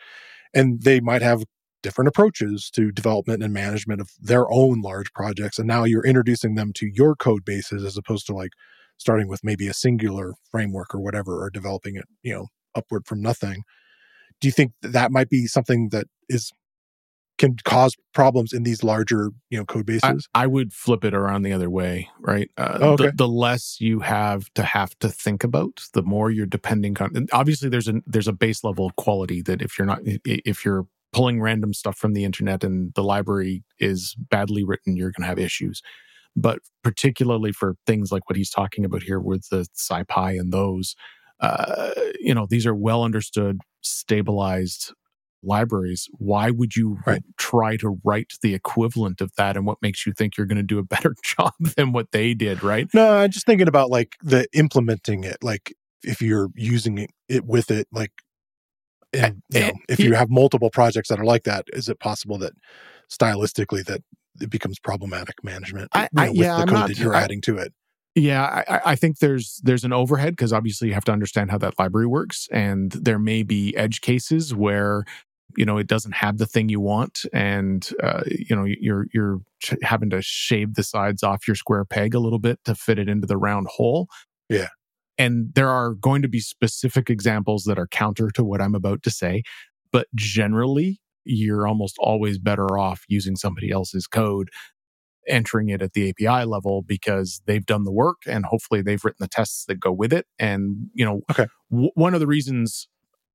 and 0.53 0.83
they 0.83 1.01
might 1.01 1.23
have 1.23 1.45
different 1.83 2.09
approaches 2.09 2.69
to 2.75 2.91
development 2.91 3.43
and 3.43 3.55
management 3.55 4.01
of 4.01 4.11
their 4.21 4.51
own 4.51 4.81
large 4.81 5.13
projects. 5.13 5.59
And 5.59 5.69
now 5.69 5.85
you're 5.85 6.05
introducing 6.05 6.57
them 6.57 6.73
to 6.75 6.89
your 6.93 7.15
code 7.15 7.45
bases 7.45 7.85
as 7.85 7.97
opposed 7.97 8.27
to 8.27 8.35
like 8.35 8.51
starting 8.99 9.29
with 9.29 9.45
maybe 9.45 9.69
a 9.69 9.75
singular 9.75 10.35
framework 10.51 10.95
or 10.95 11.01
whatever, 11.01 11.43
or 11.43 11.51
developing 11.51 11.97
it, 11.97 12.07
you 12.23 12.35
know, 12.35 12.47
upward 12.75 13.07
from 13.07 13.21
nothing. 13.21 13.63
Do 14.41 14.49
you 14.49 14.53
think 14.53 14.73
that 14.83 15.11
might 15.11 15.31
be 15.31 15.47
something 15.47 15.89
that 15.91 16.07
is 16.29 16.53
can 17.39 17.57
cause 17.65 17.95
problems 18.15 18.53
in 18.53 18.63
these 18.63 18.83
larger 18.83 19.31
you 19.51 19.59
know 19.59 19.65
code 19.65 19.87
bases 19.87 20.29
i, 20.35 20.45
I 20.45 20.47
would 20.47 20.73
flip 20.73 21.05
it 21.05 21.15
around 21.15 21.43
the 21.43 21.53
other 21.53 21.69
way 21.69 22.09
right 22.21 22.51
uh, 22.57 22.79
oh, 22.81 22.93
okay. 22.93 23.07
the, 23.07 23.13
the, 23.13 23.29
less 23.29 23.77
you 23.81 24.01
have 24.01 24.53
to 24.55 24.63
have 24.63 24.99
to 25.01 25.09
think 25.09 25.45
about 25.45 25.83
the 25.93 26.03
more 26.03 26.31
you're 26.31 26.47
depending 26.47 26.97
on 26.99 27.27
obviously 27.33 27.69
there's 27.69 27.89
a 27.89 27.95
there's 28.07 28.29
a 28.29 28.33
base 28.33 28.65
level 28.65 28.87
of 28.87 28.97
quality 28.97 29.43
that 29.43 29.63
if 29.63 29.79
you're 29.79 29.87
not 29.87 30.01
if 30.05 30.65
you're 30.65 30.87
pulling 31.13 31.41
random 31.41 31.73
stuff 31.73 31.97
from 31.97 32.13
the 32.13 32.25
internet 32.25 32.65
and 32.65 32.93
the 32.95 33.05
library 33.05 33.63
is 33.79 34.15
badly 34.31 34.65
written 34.65 34.97
you're 34.97 35.11
going 35.11 35.23
to 35.23 35.29
have 35.29 35.39
issues 35.39 35.83
but 36.37 36.59
particularly 36.85 37.51
for 37.51 37.75
things 37.87 38.13
like 38.13 38.29
what 38.29 38.37
he's 38.37 38.51
talking 38.51 38.85
about 38.85 39.03
here 39.03 39.19
with 39.19 39.49
the 39.49 39.67
SciPy 39.75 40.39
and 40.39 40.53
those, 40.53 40.95
uh, 41.41 41.91
you 42.21 42.35
know, 42.35 42.47
these 42.49 42.67
are 42.67 42.75
well 42.75 43.03
understood, 43.03 43.59
stabilized 43.81 44.93
libraries. 45.43 46.09
Why 46.13 46.51
would 46.51 46.77
you 46.77 46.99
right. 47.07 47.23
try 47.39 47.77
to 47.79 47.99
write 48.05 48.33
the 48.43 48.55
equivalent 48.55 49.21
of 49.21 49.33
that? 49.37 49.57
And 49.57 49.65
what 49.65 49.79
makes 49.81 50.07
you 50.07 50.13
think 50.13 50.37
you're 50.37 50.47
going 50.47 50.57
to 50.57 50.63
do 50.63 50.79
a 50.79 50.85
better 50.85 51.15
job 51.25 51.55
than 51.77 51.93
what 51.93 52.13
they 52.13 52.35
did, 52.35 52.63
right? 52.63 52.89
No, 52.93 53.19
I'm 53.19 53.31
just 53.31 53.47
thinking 53.47 53.69
about 53.69 53.91
like 53.91 54.17
the 54.23 54.47
implementing 54.53 55.25
it. 55.25 55.39
Like 55.43 55.75
if 56.03 56.21
you're 56.21 56.49
using 56.55 56.99
it, 56.99 57.11
it 57.29 57.47
with 57.47 57.71
it, 57.71 57.89
like 57.93 58.13
and 59.13 59.43
you 59.51 59.61
know, 59.61 59.73
if 59.89 59.99
you 60.01 60.15
have 60.15 60.29
multiple 60.29 60.71
projects 60.71 61.09
that 61.09 61.19
are 61.19 61.25
like 61.25 61.45
that, 61.45 61.67
is 61.73 61.89
it 61.89 62.01
possible 62.01 62.39
that 62.39 62.53
stylistically 63.11 63.85
that 63.87 64.03
it 64.41 64.51
becomes 64.51 64.79
problematic 64.79 65.43
management 65.43 65.89
I, 65.93 66.03
you 66.03 66.09
know, 66.13 66.31
with 66.31 66.37
yeah, 66.37 66.57
the 66.59 66.65
code 66.67 66.73
not, 66.73 66.89
that 66.89 66.99
you're 66.99 67.15
adding 67.15 67.41
to 67.43 67.59
it? 67.59 67.73
Yeah, 68.17 68.63
I, 68.67 68.93
I 68.93 68.97
think 68.97 69.19
there's 69.19 69.61
there's 69.63 69.85
an 69.85 69.93
overhead 69.93 70.33
because 70.33 70.51
obviously 70.51 70.89
you 70.89 70.95
have 70.95 71.05
to 71.05 71.13
understand 71.13 71.51
how 71.51 71.59
that 71.59 71.79
library 71.79 72.07
works, 72.07 72.49
and 72.51 72.91
there 72.93 73.19
may 73.19 73.43
be 73.43 73.77
edge 73.77 74.01
cases 74.01 74.55
where 74.55 75.05
you 75.55 75.67
know 75.67 75.77
it 75.77 75.87
doesn't 75.87 76.15
have 76.15 76.39
the 76.39 76.47
thing 76.47 76.71
you 76.71 76.81
want, 76.81 77.27
and 77.35 77.91
uh, 78.03 78.23
you 78.27 78.57
know 78.57 78.65
you're 78.65 79.07
you're 79.13 79.41
having 79.83 80.09
to 80.11 80.23
shave 80.23 80.75
the 80.75 80.83
sides 80.83 81.23
off 81.23 81.47
your 81.47 81.57
square 81.57 81.85
peg 81.85 82.15
a 82.15 82.19
little 82.19 82.39
bit 82.39 82.59
to 82.65 82.75
fit 82.75 82.99
it 82.99 83.07
into 83.07 83.27
the 83.27 83.37
round 83.37 83.67
hole. 83.69 84.09
Yeah, 84.49 84.69
and 85.19 85.53
there 85.55 85.69
are 85.69 85.93
going 85.93 86.23
to 86.23 86.29
be 86.29 86.41
specific 86.41 87.11
examples 87.11 87.65
that 87.65 87.79
are 87.79 87.87
counter 87.87 88.31
to 88.31 88.43
what 88.43 88.63
I'm 88.63 88.75
about 88.75 89.03
to 89.03 89.11
say, 89.11 89.43
but 89.93 90.07
generally 90.15 91.01
you're 91.27 91.67
almost 91.67 91.97
always 91.99 92.39
better 92.39 92.79
off 92.79 93.05
using 93.09 93.37
somebody 93.37 93.71
else's 93.71 94.07
code 94.07 94.49
entering 95.29 95.69
it 95.69 95.83
at 95.83 95.93
the 95.93 96.11
API 96.11 96.45
level 96.45 96.83
because 96.83 97.43
they've 97.47 97.67
done 97.67 97.85
the 97.85 97.93
work 97.93 98.23
and 98.27 98.47
hopefully 98.47 98.81
they've 98.81 99.05
written 99.05 99.19
the 99.21 99.29
tests 99.29 99.65
that 99.67 99.81
go 99.81 99.93
with 99.93 100.13
it. 100.13 100.27
And, 100.39 100.89
you 100.95 101.05
know, 101.05 101.23
okay. 101.31 101.47
w- 101.71 101.91
one 101.95 102.15
of 102.15 102.21
the 102.21 102.27
reasons 102.27 102.89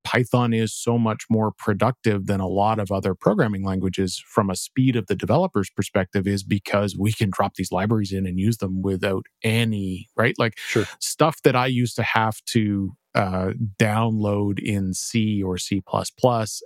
Python 0.04 0.54
is 0.54 0.74
so 0.74 0.98
much 0.98 1.26
more 1.30 1.52
productive 1.52 2.26
than 2.26 2.40
a 2.40 2.48
lot 2.48 2.80
of 2.80 2.92
other 2.92 3.14
programming 3.14 3.64
languages 3.64 4.24
from 4.26 4.50
a 4.50 4.56
speed 4.56 4.96
of 4.96 5.08
the 5.08 5.16
developer's 5.16 5.70
perspective 5.70 6.28
is 6.28 6.44
because 6.44 6.98
we 6.98 7.12
can 7.12 7.30
drop 7.30 7.56
these 7.56 7.72
libraries 7.72 8.12
in 8.12 8.26
and 8.26 8.40
use 8.40 8.58
them 8.58 8.82
without 8.82 9.26
any, 9.44 10.10
right? 10.16 10.36
Like 10.40 10.58
sure. 10.58 10.86
stuff 11.00 11.42
that 11.44 11.56
I 11.56 11.68
used 11.68 11.96
to 11.98 12.04
have 12.04 12.42
to 12.48 12.94
uh, 13.16 13.52
download 13.78 14.60
in 14.60 14.94
C 14.94 15.44
or 15.44 15.58
C 15.58 15.82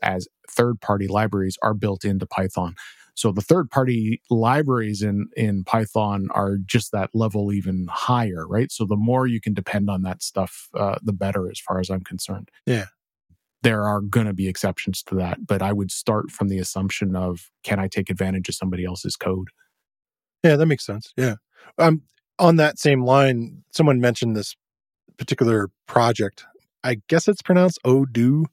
as 0.04 0.28
third 0.50 0.82
party 0.82 1.08
libraries 1.08 1.58
are 1.62 1.74
built 1.74 2.06
into 2.06 2.26
Python. 2.26 2.76
So 3.16 3.32
the 3.32 3.42
third 3.42 3.72
party 3.72 4.22
libraries 4.30 5.02
in, 5.02 5.30
in 5.38 5.64
Python 5.64 6.28
are 6.32 6.58
just 6.58 6.92
that 6.92 7.10
level 7.14 7.54
even 7.54 7.88
higher, 7.90 8.46
right? 8.46 8.72
So 8.72 8.86
the 8.86 8.98
more 8.98 9.26
you 9.26 9.40
can 9.40 9.54
depend 9.54 9.90
on 9.90 10.02
that 10.04 10.22
stuff, 10.22 10.68
uh, 10.74 10.98
the 11.02 11.14
better, 11.14 11.50
as 11.50 11.60
far 11.60 11.80
as 11.80 11.90
I'm 11.90 12.02
concerned. 12.02 12.50
Yeah. 12.66 12.86
There 13.64 13.84
are 13.84 14.02
going 14.02 14.28
to 14.28 14.34
be 14.34 14.48
exceptions 14.48 15.02
to 15.04 15.16
that, 15.16 15.48
but 15.48 15.62
I 15.62 15.72
would 15.72 15.92
start 15.92 16.30
from 16.30 16.50
the 16.50 16.60
assumption 16.60 17.16
of 17.16 17.50
can 17.64 17.80
I 17.80 17.88
take 17.88 18.10
advantage 18.10 18.50
of 18.50 18.56
somebody 18.56 18.84
else's 18.84 19.16
code? 19.16 19.48
Yeah, 20.44 20.58
that 20.58 20.68
makes 20.68 20.86
sense. 20.86 21.14
Yeah. 21.18 21.36
Um, 21.78 22.04
on 22.38 22.58
that 22.58 22.78
same 22.78 23.04
line, 23.04 23.64
someone 23.72 24.02
mentioned 24.02 24.36
this 24.36 24.56
particular 25.18 25.70
project. 25.88 26.46
I 26.84 26.98
guess 27.08 27.28
it's 27.28 27.42
pronounced 27.42 27.80
Odoo, 27.86 28.46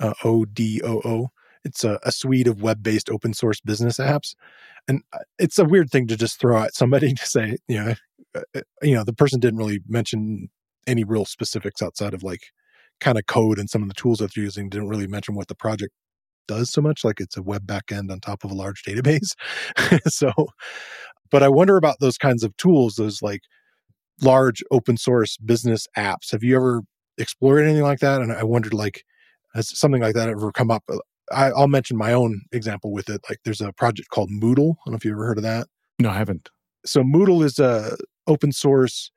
uh, 0.00 0.14
O 0.24 0.44
D 0.44 0.80
O 0.84 1.00
O. 1.04 1.28
It's 1.64 1.84
a, 1.84 1.98
a 2.02 2.12
suite 2.12 2.46
of 2.46 2.62
web-based 2.62 3.10
open 3.10 3.34
source 3.34 3.60
business 3.60 3.98
apps, 3.98 4.34
and 4.86 5.02
uh, 5.12 5.18
it's 5.38 5.58
a 5.58 5.64
weird 5.64 5.90
thing 5.90 6.06
to 6.06 6.16
just 6.16 6.40
throw 6.40 6.62
at 6.62 6.74
somebody 6.74 7.12
to 7.14 7.26
say, 7.26 7.56
you 7.68 7.84
know, 7.84 7.94
uh, 8.34 8.40
uh, 8.56 8.60
you 8.82 8.94
know, 8.94 9.04
the 9.04 9.12
person 9.12 9.40
didn't 9.40 9.58
really 9.58 9.80
mention 9.86 10.48
any 10.86 11.04
real 11.04 11.24
specifics 11.24 11.82
outside 11.82 12.14
of 12.14 12.22
like 12.22 12.40
kind 13.00 13.18
of 13.18 13.26
code 13.26 13.58
and 13.58 13.68
some 13.68 13.82
of 13.82 13.88
the 13.88 13.94
tools 13.94 14.18
that 14.18 14.30
they're 14.34 14.44
using. 14.44 14.68
Didn't 14.68 14.88
really 14.88 15.06
mention 15.06 15.34
what 15.34 15.48
the 15.48 15.54
project 15.54 15.92
does 16.46 16.70
so 16.72 16.80
much, 16.80 17.04
like 17.04 17.20
it's 17.20 17.36
a 17.36 17.42
web 17.42 17.66
backend 17.66 18.10
on 18.10 18.20
top 18.20 18.42
of 18.42 18.50
a 18.50 18.54
large 18.54 18.82
database. 18.82 19.34
so, 20.08 20.32
but 21.30 21.42
I 21.42 21.48
wonder 21.48 21.76
about 21.76 21.96
those 22.00 22.16
kinds 22.16 22.42
of 22.42 22.56
tools, 22.56 22.94
those 22.94 23.22
like 23.22 23.42
large 24.22 24.62
open 24.70 24.96
source 24.96 25.36
business 25.38 25.86
apps. 25.96 26.32
Have 26.32 26.42
you 26.42 26.56
ever 26.56 26.82
explored 27.16 27.64
anything 27.64 27.82
like 27.82 28.00
that? 28.00 28.20
And 28.20 28.32
I 28.32 28.44
wondered, 28.44 28.74
like, 28.74 29.04
has 29.54 29.76
something 29.78 30.02
like 30.02 30.14
that 30.14 30.28
ever 30.28 30.52
come 30.52 30.70
up? 30.70 30.84
I, 31.32 31.50
will 31.52 31.68
mention 31.68 31.96
my 31.96 32.12
own 32.12 32.42
example 32.52 32.92
with 32.92 33.08
it. 33.08 33.20
Like 33.28 33.40
there's 33.44 33.60
a 33.60 33.72
project 33.72 34.08
called 34.10 34.30
Moodle. 34.30 34.72
I 34.72 34.82
don't 34.86 34.92
know 34.92 34.96
if 34.96 35.04
you 35.04 35.12
ever 35.12 35.26
heard 35.26 35.38
of 35.38 35.44
that. 35.44 35.66
No, 35.98 36.10
I 36.10 36.14
haven't. 36.14 36.48
So 36.86 37.02
Moodle 37.02 37.44
is 37.44 37.58
a 37.58 37.96
open 38.26 38.52
source 38.52 39.10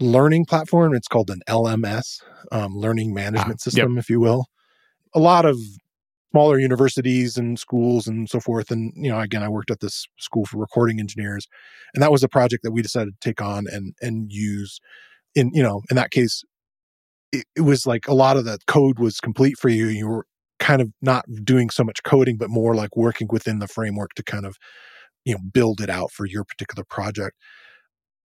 learning 0.00 0.46
platform. 0.46 0.94
It's 0.94 1.08
called 1.08 1.30
an 1.30 1.42
LMS, 1.48 2.22
um, 2.50 2.76
learning 2.76 3.14
management 3.14 3.60
ah, 3.60 3.64
system, 3.64 3.94
yep. 3.94 4.02
if 4.02 4.10
you 4.10 4.20
will. 4.20 4.46
A 5.14 5.20
lot 5.20 5.44
of 5.44 5.58
smaller 6.34 6.58
universities 6.58 7.36
and 7.36 7.60
schools 7.60 8.08
and 8.08 8.28
so 8.28 8.40
forth. 8.40 8.72
And, 8.72 8.92
you 8.96 9.08
know, 9.08 9.20
again, 9.20 9.44
I 9.44 9.48
worked 9.48 9.70
at 9.70 9.78
this 9.78 10.04
school 10.18 10.44
for 10.44 10.58
recording 10.58 10.98
engineers. 10.98 11.46
And 11.94 12.02
that 12.02 12.10
was 12.10 12.24
a 12.24 12.28
project 12.28 12.64
that 12.64 12.72
we 12.72 12.82
decided 12.82 13.14
to 13.14 13.28
take 13.28 13.40
on 13.40 13.66
and 13.70 13.94
and 14.02 14.32
use 14.32 14.80
in, 15.36 15.52
you 15.54 15.62
know, 15.62 15.82
in 15.90 15.96
that 15.96 16.10
case, 16.10 16.42
it, 17.30 17.44
it 17.54 17.60
was 17.60 17.86
like 17.86 18.08
a 18.08 18.14
lot 18.14 18.36
of 18.36 18.44
the 18.44 18.58
code 18.66 18.98
was 18.98 19.20
complete 19.20 19.56
for 19.58 19.68
you. 19.68 19.86
You 19.86 20.08
were 20.08 20.26
kind 20.58 20.82
of 20.82 20.90
not 21.00 21.24
doing 21.44 21.70
so 21.70 21.84
much 21.84 22.02
coding, 22.02 22.36
but 22.36 22.50
more 22.50 22.74
like 22.74 22.96
working 22.96 23.28
within 23.30 23.60
the 23.60 23.68
framework 23.68 24.14
to 24.14 24.24
kind 24.24 24.44
of, 24.44 24.56
you 25.24 25.34
know, 25.34 25.40
build 25.52 25.80
it 25.80 25.90
out 25.90 26.10
for 26.10 26.26
your 26.26 26.42
particular 26.42 26.84
project. 26.90 27.36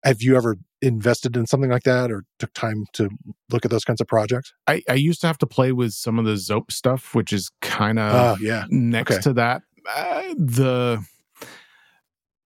Have 0.04 0.22
you 0.22 0.36
ever 0.36 0.56
invested 0.82 1.36
in 1.36 1.46
something 1.46 1.70
like 1.70 1.82
that 1.82 2.10
or 2.10 2.24
took 2.38 2.52
time 2.54 2.86
to 2.94 3.10
look 3.50 3.64
at 3.64 3.70
those 3.70 3.84
kinds 3.84 4.00
of 4.00 4.06
projects? 4.06 4.52
I, 4.66 4.82
I 4.88 4.94
used 4.94 5.20
to 5.22 5.26
have 5.26 5.38
to 5.38 5.46
play 5.46 5.72
with 5.72 5.92
some 5.92 6.18
of 6.18 6.24
the 6.24 6.34
Zope 6.34 6.72
stuff, 6.72 7.14
which 7.14 7.32
is 7.32 7.50
kind 7.60 7.98
of 7.98 8.14
uh, 8.14 8.36
yeah. 8.40 8.64
next 8.70 9.12
okay. 9.12 9.22
to 9.22 9.32
that. 9.34 9.62
Uh, 9.88 10.34
the 10.36 11.04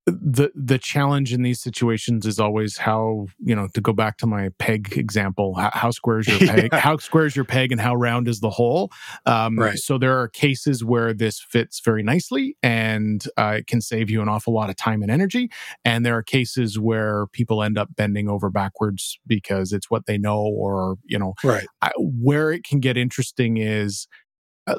the 0.06 0.52
the 0.54 0.78
challenge 0.78 1.32
in 1.32 1.44
these 1.44 1.62
situations 1.62 2.26
is 2.26 2.38
always 2.38 2.78
how 2.78 3.26
you 3.40 3.56
know 3.56 3.70
to 3.74 3.80
go 3.80 3.94
back 3.94 4.18
to 4.18 4.28
my 4.28 4.50
peg 4.60 4.98
example 4.98 5.56
how, 5.56 5.70
how 5.74 5.92
square 5.92 6.20
is 6.20 6.28
your 6.28 6.40
peg 6.40 6.70
yeah. 6.74 6.80
how 6.80 6.98
square 6.98 7.26
is 7.26 7.36
your 7.36 7.46
peg 7.46 7.72
and 7.72 7.80
how 7.80 7.96
round 7.96 8.28
is 8.28 8.42
the 8.42 8.50
hole 8.50 8.92
um, 9.26 9.58
right. 9.58 9.78
so 9.78 9.98
there 9.98 10.20
are 10.20 10.28
cases 10.28 10.84
where 10.84 11.14
this 11.14 11.40
fits 11.40 11.80
very 11.80 12.04
nicely 12.04 12.58
and 12.62 13.28
uh, 13.38 13.56
it 13.60 13.68
can 13.68 13.80
save 13.80 14.10
you 14.10 14.22
an 14.22 14.28
awful 14.28 14.54
lot 14.54 14.70
of 14.70 14.76
time 14.76 15.02
and 15.02 15.10
energy 15.10 15.50
and 15.86 16.06
there 16.06 16.18
are 16.18 16.24
cases 16.24 16.78
where 16.78 17.28
people 17.28 17.64
end 17.64 17.78
up 17.78 17.88
bending 17.96 18.28
over 18.28 18.50
backwards 18.50 19.20
because 19.26 19.72
it's 19.72 19.90
what 19.90 20.06
they 20.06 20.18
know 20.18 20.42
or 20.42 20.98
you 21.06 21.18
know 21.18 21.34
right 21.46 21.66
I, 21.82 21.92
where 21.98 22.52
it 22.52 22.66
can 22.66 22.82
get 22.82 22.98
interesting 22.98 23.56
is 23.58 24.08
uh, 24.66 24.76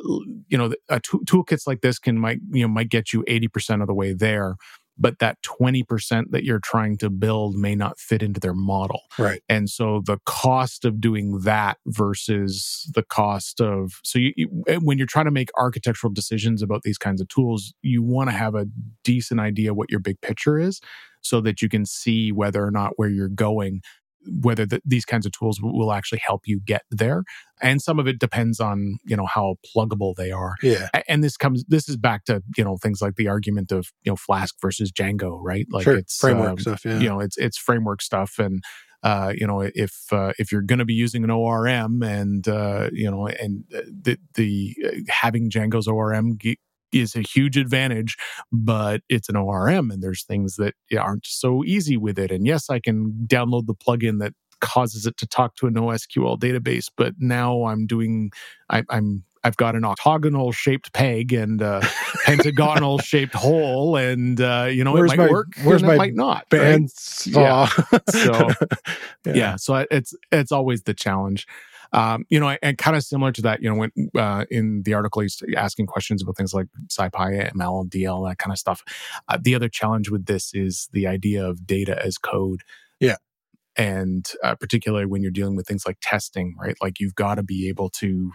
you 0.48 0.56
know, 0.56 0.72
a 0.88 0.98
t- 0.98 1.18
toolkits 1.26 1.66
like 1.66 1.82
this 1.82 1.98
can 1.98 2.18
might 2.18 2.38
you 2.50 2.62
know 2.62 2.68
might 2.68 2.88
get 2.88 3.12
you 3.12 3.22
eighty 3.26 3.48
percent 3.48 3.82
of 3.82 3.86
the 3.86 3.92
way 3.92 4.14
there, 4.14 4.56
but 4.98 5.18
that 5.18 5.38
20% 5.42 6.30
that 6.30 6.44
you're 6.44 6.60
trying 6.60 6.96
to 6.98 7.10
build 7.10 7.56
may 7.56 7.74
not 7.74 7.98
fit 7.98 8.22
into 8.22 8.40
their 8.40 8.54
model. 8.54 9.02
Right. 9.18 9.42
And 9.48 9.68
so 9.68 10.02
the 10.04 10.18
cost 10.24 10.84
of 10.84 11.00
doing 11.00 11.40
that 11.40 11.78
versus 11.86 12.90
the 12.94 13.02
cost 13.02 13.60
of, 13.60 14.00
so 14.04 14.18
you, 14.18 14.32
you, 14.36 14.64
eh, 14.68 14.76
when 14.76 14.98
you're 14.98 15.06
trying 15.06 15.24
to 15.24 15.30
make 15.30 15.50
architectural 15.58 16.12
decisions 16.12 16.62
about 16.62 16.82
these 16.82 16.98
kinds 16.98 17.20
of 17.20 17.28
tools, 17.28 17.74
you 17.82 18.02
want 18.02 18.30
to 18.30 18.36
have 18.36 18.54
a 18.54 18.66
decent 19.02 19.40
idea 19.40 19.74
what 19.74 19.90
your 19.90 20.00
big 20.00 20.20
picture 20.20 20.58
is 20.58 20.80
so 21.20 21.40
that 21.40 21.62
you 21.62 21.68
can 21.68 21.86
see 21.86 22.30
whether 22.32 22.64
or 22.64 22.70
not 22.70 22.92
where 22.96 23.08
you're 23.08 23.28
going 23.28 23.80
whether 24.40 24.66
the, 24.66 24.80
these 24.84 25.04
kinds 25.04 25.26
of 25.26 25.32
tools 25.32 25.60
will 25.62 25.92
actually 25.92 26.20
help 26.24 26.42
you 26.46 26.60
get 26.60 26.82
there. 26.90 27.24
And 27.62 27.80
some 27.80 27.98
of 27.98 28.06
it 28.06 28.18
depends 28.18 28.60
on 28.60 28.98
you 29.04 29.16
know 29.16 29.26
how 29.26 29.56
pluggable 29.74 30.14
they 30.16 30.30
are. 30.30 30.54
Yeah. 30.62 30.88
And 31.08 31.22
this 31.22 31.36
comes 31.36 31.64
this 31.68 31.88
is 31.88 31.96
back 31.96 32.24
to 32.24 32.42
you 32.56 32.64
know 32.64 32.76
things 32.76 33.00
like 33.00 33.16
the 33.16 33.28
argument 33.28 33.72
of 33.72 33.92
you 34.04 34.12
know 34.12 34.16
flask 34.16 34.54
versus 34.60 34.90
django 34.90 35.38
right? 35.40 35.66
Like 35.70 35.84
sure. 35.84 35.96
it's 35.96 36.18
framework 36.18 36.50
um, 36.50 36.58
stuff 36.58 36.84
yeah. 36.84 36.98
you 36.98 37.08
know 37.08 37.20
it's 37.20 37.36
it's 37.38 37.58
framework 37.58 38.02
stuff. 38.02 38.38
And 38.38 38.62
uh, 39.04 39.34
you 39.36 39.46
know, 39.46 39.60
if 39.60 40.10
uh, 40.12 40.32
if 40.38 40.50
you're 40.50 40.62
going 40.62 40.78
to 40.78 40.84
be 40.86 40.94
using 40.94 41.24
an 41.24 41.30
ORM 41.30 42.02
and 42.02 42.48
uh, 42.48 42.88
you 42.90 43.10
know, 43.10 43.26
and 43.26 43.64
uh, 43.74 43.82
the 44.02 44.18
the 44.32 44.74
uh, 44.82 44.90
having 45.10 45.50
Django's 45.50 45.86
ORM 45.86 46.36
is 46.94 47.14
a 47.14 47.20
huge 47.20 47.56
advantage, 47.56 48.16
but 48.52 49.02
it's 49.08 49.28
an 49.28 49.36
ORM 49.36 49.90
and 49.90 50.02
there's 50.02 50.24
things 50.24 50.56
that 50.56 50.74
aren't 50.96 51.26
so 51.26 51.64
easy 51.64 51.96
with 51.96 52.18
it. 52.18 52.30
And 52.30 52.46
yes, 52.46 52.70
I 52.70 52.78
can 52.78 53.26
download 53.26 53.66
the 53.66 53.74
plugin 53.74 54.20
that 54.20 54.32
causes 54.60 55.04
it 55.04 55.16
to 55.18 55.26
talk 55.26 55.56
to 55.56 55.66
a 55.66 55.70
NoSQL 55.70 56.38
database, 56.38 56.88
but 56.96 57.14
now 57.18 57.64
I'm 57.64 57.86
doing, 57.86 58.30
I, 58.70 58.84
I'm 58.88 59.24
I've 59.44 59.58
got 59.58 59.76
an 59.76 59.84
octagonal 59.84 60.52
shaped 60.52 60.94
peg 60.94 61.34
and 61.34 61.60
a 61.60 61.82
pentagonal 62.24 62.98
shaped 62.98 63.34
hole, 63.34 63.94
and 63.94 64.40
uh, 64.40 64.68
you 64.70 64.82
know 64.82 64.94
where's 64.94 65.12
it 65.12 65.18
might 65.18 65.26
my, 65.26 65.30
work, 65.30 65.48
where's 65.64 65.82
my 65.82 65.94
it 65.94 65.98
might 65.98 66.14
not. 66.14 66.48
Band 66.48 66.88
right? 67.26 67.36
Yeah. 67.36 67.66
so 68.08 68.48
yeah. 69.26 69.34
yeah, 69.34 69.56
so 69.56 69.84
it's 69.90 70.14
it's 70.32 70.50
always 70.50 70.84
the 70.84 70.94
challenge. 70.94 71.46
Um, 71.92 72.24
you 72.28 72.40
know, 72.40 72.56
and 72.62 72.78
kind 72.78 72.96
of 72.96 73.02
similar 73.02 73.32
to 73.32 73.42
that, 73.42 73.62
you 73.62 73.68
know, 73.68 73.76
when 73.76 73.92
uh, 74.16 74.44
in 74.50 74.82
the 74.82 74.94
article 74.94 75.22
he's 75.22 75.42
asking 75.56 75.86
questions 75.86 76.22
about 76.22 76.36
things 76.36 76.54
like 76.54 76.66
SciPy, 76.88 77.52
ML, 77.52 77.88
DL, 77.88 78.28
that 78.28 78.38
kind 78.38 78.52
of 78.52 78.58
stuff. 78.58 78.82
Uh, 79.28 79.38
the 79.40 79.54
other 79.54 79.68
challenge 79.68 80.10
with 80.10 80.26
this 80.26 80.54
is 80.54 80.88
the 80.92 81.06
idea 81.06 81.44
of 81.44 81.66
data 81.66 82.00
as 82.04 82.18
code. 82.18 82.62
Yeah. 83.00 83.16
And 83.76 84.30
uh, 84.42 84.54
particularly 84.54 85.06
when 85.06 85.22
you're 85.22 85.30
dealing 85.30 85.56
with 85.56 85.66
things 85.66 85.86
like 85.86 85.98
testing, 86.00 86.54
right? 86.60 86.76
Like 86.80 87.00
you've 87.00 87.14
got 87.14 87.36
to 87.36 87.42
be 87.42 87.68
able 87.68 87.90
to 87.90 88.32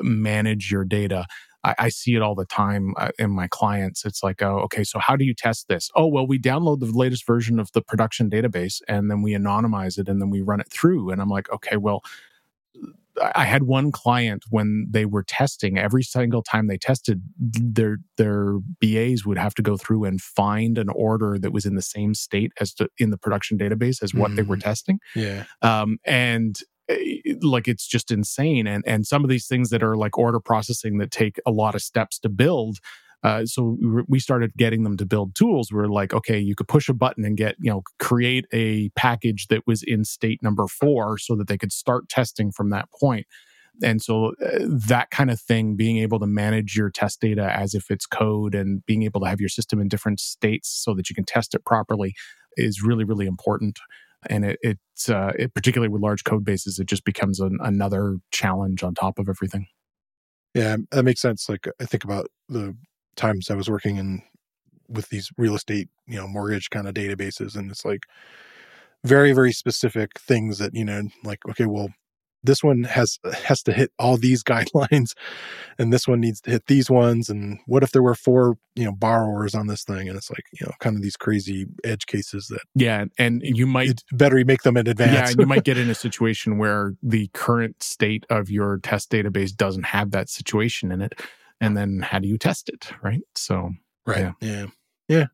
manage 0.00 0.70
your 0.70 0.84
data. 0.84 1.26
I, 1.64 1.74
I 1.78 1.88
see 1.88 2.14
it 2.14 2.22
all 2.22 2.34
the 2.34 2.46
time 2.46 2.94
uh, 2.96 3.10
in 3.18 3.30
my 3.30 3.48
clients. 3.48 4.04
It's 4.04 4.22
like, 4.22 4.42
oh, 4.42 4.58
okay, 4.60 4.84
so 4.84 4.98
how 4.98 5.16
do 5.16 5.24
you 5.24 5.34
test 5.34 5.68
this? 5.68 5.90
Oh, 5.94 6.06
well, 6.06 6.26
we 6.26 6.38
download 6.38 6.80
the 6.80 6.86
latest 6.86 7.26
version 7.26 7.58
of 7.60 7.70
the 7.72 7.82
production 7.82 8.30
database 8.30 8.80
and 8.88 9.10
then 9.10 9.22
we 9.22 9.32
anonymize 9.32 9.98
it 9.98 10.08
and 10.08 10.20
then 10.20 10.30
we 10.30 10.40
run 10.40 10.60
it 10.60 10.70
through. 10.70 11.10
And 11.10 11.20
I'm 11.20 11.28
like, 11.28 11.50
okay, 11.52 11.76
well, 11.76 12.02
I 13.34 13.44
had 13.44 13.64
one 13.64 13.92
client 13.92 14.44
when 14.50 14.86
they 14.90 15.04
were 15.04 15.22
testing, 15.22 15.78
every 15.78 16.02
single 16.02 16.42
time 16.42 16.66
they 16.66 16.78
tested, 16.78 17.22
their 17.38 17.98
their 18.16 18.58
BAs 18.80 19.26
would 19.26 19.38
have 19.38 19.54
to 19.56 19.62
go 19.62 19.76
through 19.76 20.04
and 20.04 20.20
find 20.20 20.78
an 20.78 20.88
order 20.88 21.38
that 21.38 21.52
was 21.52 21.66
in 21.66 21.74
the 21.74 21.82
same 21.82 22.14
state 22.14 22.52
as 22.58 22.72
to, 22.74 22.88
in 22.98 23.10
the 23.10 23.18
production 23.18 23.58
database 23.58 24.02
as 24.02 24.14
what 24.14 24.30
mm. 24.30 24.36
they 24.36 24.42
were 24.42 24.56
mm. 24.56 24.62
testing. 24.62 24.98
Yeah. 25.14 25.44
Um, 25.60 25.98
and 26.04 26.56
eh, 26.88 27.34
like 27.42 27.68
it's 27.68 27.86
just 27.86 28.10
insane 28.10 28.66
and 28.66 28.82
and 28.86 29.06
some 29.06 29.24
of 29.24 29.30
these 29.30 29.46
things 29.46 29.70
that 29.70 29.82
are 29.82 29.96
like 29.96 30.16
order 30.16 30.40
processing 30.40 30.98
that 30.98 31.10
take 31.10 31.38
a 31.46 31.50
lot 31.50 31.74
of 31.74 31.82
steps 31.82 32.18
to 32.20 32.28
build 32.28 32.78
uh, 33.22 33.46
so 33.46 33.76
we 34.08 34.18
started 34.18 34.52
getting 34.56 34.82
them 34.82 34.96
to 34.96 35.06
build 35.06 35.34
tools. 35.34 35.70
We 35.70 35.78
are 35.78 35.88
like, 35.88 36.12
okay, 36.12 36.38
you 36.38 36.54
could 36.56 36.68
push 36.68 36.88
a 36.88 36.94
button 36.94 37.24
and 37.24 37.36
get, 37.36 37.54
you 37.60 37.70
know, 37.70 37.82
create 37.98 38.46
a 38.52 38.88
package 38.90 39.46
that 39.48 39.62
was 39.66 39.82
in 39.82 40.04
state 40.04 40.42
number 40.42 40.66
four 40.66 41.18
so 41.18 41.36
that 41.36 41.46
they 41.46 41.58
could 41.58 41.72
start 41.72 42.08
testing 42.08 42.50
from 42.50 42.70
that 42.70 42.88
point. 43.00 43.26
And 43.82 44.02
so 44.02 44.34
uh, 44.44 44.58
that 44.88 45.10
kind 45.10 45.30
of 45.30 45.40
thing, 45.40 45.76
being 45.76 45.98
able 45.98 46.18
to 46.18 46.26
manage 46.26 46.76
your 46.76 46.90
test 46.90 47.20
data 47.20 47.50
as 47.56 47.74
if 47.74 47.90
it's 47.90 48.06
code 48.06 48.54
and 48.54 48.84
being 48.86 49.02
able 49.02 49.20
to 49.20 49.26
have 49.26 49.40
your 49.40 49.48
system 49.48 49.80
in 49.80 49.88
different 49.88 50.20
states 50.20 50.68
so 50.68 50.94
that 50.94 51.08
you 51.08 51.14
can 51.14 51.24
test 51.24 51.54
it 51.54 51.64
properly 51.64 52.14
is 52.56 52.82
really, 52.82 53.04
really 53.04 53.26
important. 53.26 53.78
And 54.28 54.44
it, 54.44 54.58
it's 54.62 55.08
uh, 55.08 55.32
it, 55.38 55.54
particularly 55.54 55.92
with 55.92 56.02
large 56.02 56.24
code 56.24 56.44
bases, 56.44 56.78
it 56.78 56.86
just 56.86 57.04
becomes 57.04 57.40
an, 57.40 57.58
another 57.60 58.18
challenge 58.30 58.82
on 58.82 58.94
top 58.94 59.18
of 59.18 59.28
everything. 59.28 59.66
Yeah, 60.54 60.76
that 60.90 61.04
makes 61.04 61.20
sense. 61.20 61.48
Like 61.48 61.66
I 61.80 61.86
think 61.86 62.04
about 62.04 62.26
the 62.48 62.76
times 63.16 63.50
I 63.50 63.54
was 63.54 63.70
working 63.70 63.96
in 63.96 64.22
with 64.88 65.08
these 65.08 65.30
real 65.36 65.54
estate, 65.54 65.88
you 66.06 66.16
know, 66.16 66.26
mortgage 66.26 66.70
kind 66.70 66.86
of 66.86 66.94
databases, 66.94 67.56
and 67.56 67.70
it's 67.70 67.84
like 67.84 68.06
very, 69.04 69.32
very 69.32 69.52
specific 69.52 70.18
things 70.18 70.58
that 70.58 70.74
you 70.74 70.84
know, 70.84 71.02
like 71.24 71.40
okay, 71.48 71.66
well, 71.66 71.88
this 72.44 72.62
one 72.62 72.84
has 72.84 73.18
has 73.44 73.62
to 73.62 73.72
hit 73.72 73.90
all 73.98 74.16
these 74.16 74.42
guidelines 74.44 75.12
and 75.78 75.92
this 75.92 76.08
one 76.08 76.20
needs 76.20 76.40
to 76.42 76.50
hit 76.50 76.66
these 76.66 76.90
ones 76.90 77.28
and 77.28 77.58
what 77.66 77.82
if 77.82 77.92
there 77.92 78.02
were 78.02 78.14
four 78.14 78.56
you 78.74 78.84
know 78.84 78.92
borrowers 78.92 79.54
on 79.54 79.66
this 79.66 79.84
thing? 79.84 80.08
And 80.08 80.16
it's 80.16 80.30
like 80.30 80.44
you 80.52 80.66
know 80.66 80.72
kind 80.80 80.96
of 80.96 81.02
these 81.02 81.16
crazy 81.16 81.66
edge 81.84 82.06
cases 82.06 82.48
that 82.48 82.62
yeah 82.74 83.04
and 83.18 83.42
you 83.44 83.66
might 83.66 84.02
better 84.12 84.42
make 84.44 84.62
them 84.62 84.76
in 84.76 84.88
advance. 84.88 85.12
yeah 85.12 85.28
and 85.30 85.40
you 85.40 85.46
might 85.46 85.64
get 85.64 85.78
in 85.78 85.90
a 85.90 85.94
situation 85.94 86.58
where 86.58 86.94
the 87.02 87.28
current 87.32 87.82
state 87.82 88.26
of 88.30 88.50
your 88.50 88.78
test 88.78 89.10
database 89.10 89.54
doesn't 89.54 89.86
have 89.86 90.10
that 90.10 90.28
situation 90.28 90.90
in 90.92 91.00
it 91.00 91.20
and 91.62 91.76
then 91.76 92.00
how 92.00 92.18
do 92.18 92.28
you 92.28 92.36
test 92.36 92.68
it 92.68 92.90
right 93.02 93.22
so 93.34 93.70
right 94.06 94.18
yeah 94.18 94.32
yeah, 94.40 94.66
yeah. 95.08 95.26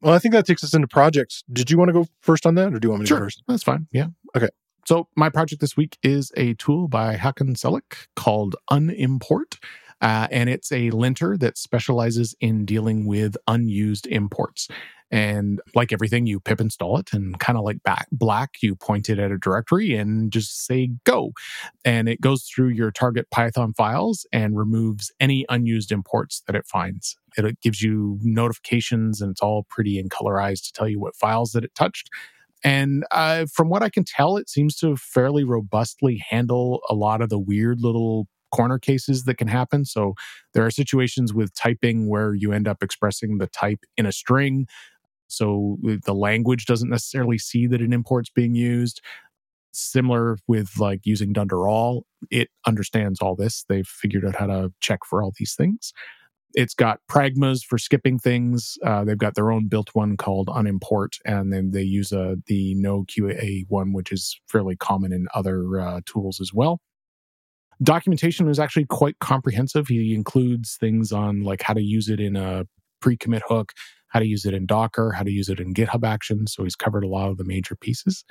well 0.00 0.14
i 0.14 0.18
think 0.18 0.32
that 0.32 0.46
takes 0.46 0.62
us 0.62 0.74
into 0.74 0.86
projects 0.86 1.42
did 1.52 1.70
you 1.70 1.78
want 1.78 1.88
to 1.88 1.92
go 1.92 2.06
first 2.20 2.46
on 2.46 2.54
that 2.54 2.72
or 2.72 2.78
do 2.78 2.86
you 2.86 2.90
want 2.90 3.00
me 3.00 3.06
to 3.06 3.08
sure. 3.08 3.18
go 3.18 3.24
first 3.24 3.42
that's 3.48 3.62
fine 3.64 3.88
yeah 3.92 4.06
okay 4.36 4.48
so 4.86 5.08
my 5.16 5.28
project 5.28 5.60
this 5.60 5.76
week 5.76 5.98
is 6.04 6.30
a 6.36 6.54
tool 6.54 6.86
by 6.86 7.16
Hakan 7.16 7.56
Çelik 7.56 8.06
called 8.14 8.54
Unimport. 8.70 9.58
Uh, 10.00 10.28
and 10.30 10.48
it's 10.48 10.70
a 10.70 10.90
linter 10.90 11.36
that 11.38 11.58
specializes 11.58 12.36
in 12.40 12.64
dealing 12.64 13.04
with 13.04 13.36
unused 13.48 14.06
imports. 14.06 14.68
And 15.10 15.60
like 15.74 15.92
everything, 15.92 16.26
you 16.26 16.40
pip 16.40 16.60
install 16.60 16.98
it 16.98 17.12
and 17.12 17.38
kind 17.38 17.56
of 17.56 17.64
like 17.64 17.82
back 17.82 18.08
black, 18.10 18.54
you 18.62 18.74
point 18.74 19.08
it 19.08 19.18
at 19.18 19.30
a 19.30 19.38
directory 19.38 19.94
and 19.94 20.32
just 20.32 20.66
say 20.66 20.90
go. 21.04 21.32
And 21.84 22.08
it 22.08 22.20
goes 22.20 22.44
through 22.44 22.68
your 22.68 22.90
target 22.90 23.30
Python 23.30 23.72
files 23.72 24.26
and 24.32 24.56
removes 24.56 25.12
any 25.20 25.46
unused 25.48 25.92
imports 25.92 26.42
that 26.46 26.56
it 26.56 26.66
finds. 26.66 27.16
It 27.36 27.60
gives 27.60 27.82
you 27.82 28.18
notifications 28.22 29.20
and 29.20 29.30
it's 29.30 29.42
all 29.42 29.66
pretty 29.68 29.98
and 29.98 30.10
colorized 30.10 30.66
to 30.66 30.72
tell 30.72 30.88
you 30.88 30.98
what 30.98 31.14
files 31.14 31.52
that 31.52 31.64
it 31.64 31.74
touched. 31.74 32.10
And 32.64 33.04
uh, 33.12 33.46
from 33.52 33.68
what 33.68 33.82
I 33.82 33.90
can 33.90 34.04
tell, 34.04 34.36
it 34.36 34.48
seems 34.48 34.76
to 34.78 34.96
fairly 34.96 35.44
robustly 35.44 36.24
handle 36.28 36.80
a 36.88 36.94
lot 36.94 37.20
of 37.20 37.28
the 37.28 37.38
weird 37.38 37.80
little 37.80 38.26
corner 38.52 38.78
cases 38.78 39.24
that 39.24 39.36
can 39.36 39.48
happen. 39.48 39.84
So 39.84 40.14
there 40.54 40.64
are 40.64 40.70
situations 40.70 41.34
with 41.34 41.54
typing 41.54 42.08
where 42.08 42.34
you 42.34 42.52
end 42.52 42.66
up 42.66 42.82
expressing 42.82 43.38
the 43.38 43.46
type 43.46 43.80
in 43.96 44.06
a 44.06 44.12
string 44.12 44.66
so 45.28 45.78
the 45.82 46.14
language 46.14 46.66
doesn't 46.66 46.90
necessarily 46.90 47.38
see 47.38 47.66
that 47.66 47.80
an 47.80 47.92
import's 47.92 48.30
being 48.30 48.54
used. 48.54 49.00
Similar 49.72 50.38
with 50.46 50.78
like 50.78 51.00
using 51.04 51.32
Dunder 51.32 51.68
all, 51.68 52.06
it 52.30 52.48
understands 52.66 53.20
all 53.20 53.36
this. 53.36 53.64
They've 53.68 53.86
figured 53.86 54.24
out 54.24 54.36
how 54.36 54.46
to 54.46 54.72
check 54.80 55.00
for 55.04 55.22
all 55.22 55.32
these 55.38 55.54
things. 55.54 55.92
It's 56.54 56.72
got 56.72 57.00
pragmas 57.08 57.62
for 57.62 57.76
skipping 57.76 58.18
things. 58.18 58.78
Uh, 58.82 59.04
they've 59.04 59.18
got 59.18 59.34
their 59.34 59.50
own 59.50 59.68
built 59.68 59.90
one 59.92 60.16
called 60.16 60.48
unimport, 60.48 61.18
and 61.26 61.52
then 61.52 61.72
they 61.72 61.82
use 61.82 62.12
a, 62.12 62.30
uh, 62.30 62.34
the 62.46 62.74
noqa 62.76 63.66
one, 63.68 63.92
which 63.92 64.10
is 64.10 64.40
fairly 64.48 64.76
common 64.76 65.12
in 65.12 65.26
other 65.34 65.78
uh, 65.78 66.00
tools 66.06 66.40
as 66.40 66.54
well. 66.54 66.80
Documentation 67.82 68.48
is 68.48 68.58
actually 68.58 68.86
quite 68.86 69.18
comprehensive. 69.18 69.88
He 69.88 70.14
includes 70.14 70.76
things 70.76 71.12
on 71.12 71.42
like 71.42 71.60
how 71.60 71.74
to 71.74 71.82
use 71.82 72.08
it 72.08 72.20
in 72.20 72.34
a 72.34 72.66
pre-commit 73.00 73.42
hook, 73.46 73.72
how 74.08 74.20
to 74.20 74.26
use 74.26 74.44
it 74.44 74.54
in 74.54 74.66
Docker, 74.66 75.12
how 75.12 75.22
to 75.22 75.30
use 75.30 75.48
it 75.48 75.60
in 75.60 75.74
GitHub 75.74 76.06
Actions. 76.06 76.54
So 76.54 76.64
he's 76.64 76.76
covered 76.76 77.04
a 77.04 77.08
lot 77.08 77.30
of 77.30 77.36
the 77.38 77.44
major 77.44 77.76
pieces. 77.76 78.24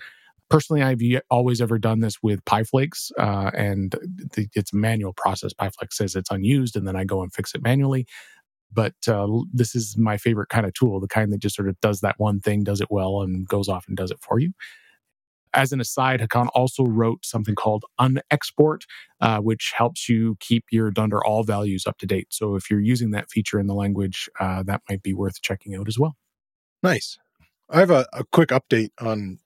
Personally, 0.49 0.83
I've 0.83 1.01
always 1.31 1.59
ever 1.59 1.79
done 1.79 2.01
this 2.01 2.21
with 2.21 2.43
PyFlakes, 2.45 3.11
uh, 3.17 3.49
and 3.55 3.95
it's 4.35 4.71
a 4.71 4.75
manual 4.75 5.13
process. 5.13 5.53
PyFlakes 5.53 5.93
says 5.93 6.15
it's 6.15 6.29
unused, 6.29 6.75
and 6.75 6.87
then 6.87 6.95
I 6.95 7.03
go 7.03 7.21
and 7.23 7.33
fix 7.33 7.55
it 7.55 7.63
manually. 7.63 8.05
But 8.71 8.93
uh, 9.07 9.27
this 9.53 9.73
is 9.73 9.97
my 9.97 10.17
favorite 10.17 10.49
kind 10.49 10.65
of 10.65 10.73
tool, 10.73 10.99
the 10.99 11.07
kind 11.07 11.31
that 11.33 11.39
just 11.39 11.55
sort 11.55 11.69
of 11.69 11.79
does 11.81 12.01
that 12.01 12.15
one 12.19 12.41
thing, 12.41 12.63
does 12.63 12.81
it 12.81 12.91
well, 12.91 13.21
and 13.21 13.47
goes 13.47 13.67
off 13.67 13.85
and 13.87 13.97
does 13.97 14.11
it 14.11 14.19
for 14.21 14.39
you. 14.39 14.51
As 15.55 15.71
an 15.71 15.79
aside, 15.79 16.19
Hakan 16.19 16.49
also 16.53 16.83
wrote 16.83 17.25
something 17.25 17.55
called 17.55 17.85
unexport, 17.99 18.81
uh, 19.21 19.39
which 19.39 19.73
helps 19.75 20.09
you 20.09 20.35
keep 20.39 20.65
your 20.69 20.91
Dunder 20.91 21.23
all 21.23 21.43
values 21.43 21.87
up 21.87 21.97
to 21.99 22.05
date. 22.05 22.27
So 22.31 22.55
if 22.55 22.69
you're 22.69 22.81
using 22.81 23.11
that 23.11 23.29
feature 23.29 23.59
in 23.59 23.67
the 23.67 23.73
language, 23.73 24.29
uh, 24.39 24.63
that 24.63 24.81
might 24.89 25.01
be 25.01 25.13
worth 25.13 25.41
checking 25.41 25.73
out 25.73 25.87
as 25.87 25.97
well. 25.97 26.15
Nice. 26.83 27.17
I 27.69 27.79
have 27.79 27.89
a, 27.89 28.05
a 28.13 28.25
quick 28.31 28.49
update 28.49 28.89
on 28.99 29.39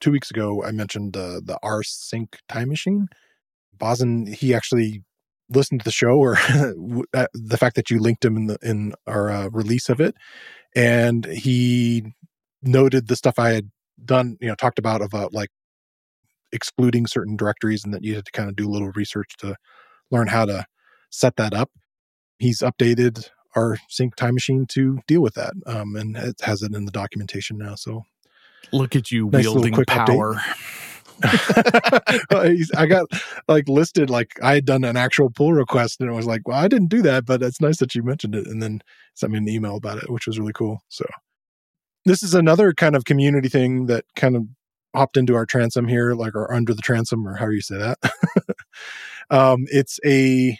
two 0.00 0.10
weeks 0.10 0.30
ago. 0.30 0.64
I 0.64 0.72
mentioned 0.72 1.12
the 1.14 1.58
rsync 1.64 2.34
time 2.48 2.68
machine. 2.68 3.08
Boson, 3.78 4.26
he 4.26 4.54
actually 4.54 5.02
listened 5.48 5.80
to 5.80 5.84
the 5.84 5.90
show 5.90 6.18
or 6.18 6.36
uh, 7.14 7.26
the 7.34 7.56
fact 7.56 7.76
that 7.76 7.90
you 7.90 7.98
linked 7.98 8.24
him 8.24 8.36
in 8.36 8.46
the 8.46 8.58
in 8.62 8.94
our 9.06 9.30
uh, 9.30 9.48
release 9.50 9.88
of 9.88 10.00
it, 10.00 10.14
and 10.74 11.24
he 11.26 12.14
noted 12.62 13.08
the 13.08 13.16
stuff 13.16 13.38
I 13.38 13.50
had 13.50 13.70
done, 14.04 14.36
you 14.40 14.48
know, 14.48 14.54
talked 14.54 14.78
about 14.78 15.02
about 15.02 15.32
like 15.32 15.50
excluding 16.52 17.06
certain 17.06 17.36
directories 17.36 17.84
and 17.84 17.94
that 17.94 18.04
you 18.04 18.14
had 18.14 18.26
to 18.26 18.32
kind 18.32 18.48
of 18.48 18.56
do 18.56 18.68
a 18.68 18.70
little 18.70 18.92
research 18.92 19.36
to 19.38 19.56
learn 20.10 20.28
how 20.28 20.44
to 20.44 20.64
set 21.10 21.36
that 21.36 21.54
up. 21.54 21.70
He's 22.38 22.60
updated 22.60 23.28
our 23.56 23.78
sync 23.88 24.16
time 24.16 24.34
machine 24.34 24.66
to 24.70 24.98
deal 25.06 25.20
with 25.20 25.34
that, 25.34 25.52
um, 25.66 25.96
and 25.96 26.16
it 26.16 26.40
has 26.42 26.62
it 26.62 26.74
in 26.74 26.84
the 26.84 26.90
documentation 26.90 27.58
now. 27.58 27.74
So 27.74 28.02
look 28.72 28.96
at 28.96 29.10
you 29.10 29.28
nice 29.30 29.44
wielding 29.44 29.74
power. 29.84 30.40
I 31.22 32.86
got 32.88 33.06
like 33.46 33.68
listed 33.68 34.10
like 34.10 34.32
I 34.42 34.54
had 34.54 34.64
done 34.64 34.82
an 34.84 34.96
actual 34.96 35.30
pull 35.30 35.52
request 35.52 36.00
and 36.00 36.10
it 36.10 36.14
was 36.14 36.26
like, 36.26 36.48
well, 36.48 36.58
I 36.58 36.68
didn't 36.68 36.88
do 36.88 37.02
that, 37.02 37.24
but 37.24 37.42
it's 37.42 37.60
nice 37.60 37.78
that 37.78 37.94
you 37.94 38.02
mentioned 38.02 38.34
it. 38.34 38.46
And 38.46 38.62
then 38.62 38.80
sent 39.14 39.32
me 39.32 39.38
an 39.38 39.48
email 39.48 39.76
about 39.76 39.98
it, 39.98 40.10
which 40.10 40.26
was 40.26 40.38
really 40.38 40.52
cool. 40.52 40.82
So 40.88 41.04
this 42.04 42.22
is 42.22 42.34
another 42.34 42.72
kind 42.72 42.96
of 42.96 43.04
community 43.04 43.48
thing 43.48 43.86
that 43.86 44.04
kind 44.16 44.36
of 44.36 44.44
hopped 44.94 45.16
into 45.16 45.34
our 45.34 45.46
transom 45.46 45.88
here, 45.88 46.14
like 46.14 46.34
or 46.34 46.52
under 46.52 46.74
the 46.74 46.82
transom, 46.82 47.26
or 47.26 47.36
how 47.36 47.48
you 47.48 47.60
say 47.60 47.76
that. 47.78 47.98
um, 49.30 49.64
it's 49.68 49.98
a 50.04 50.58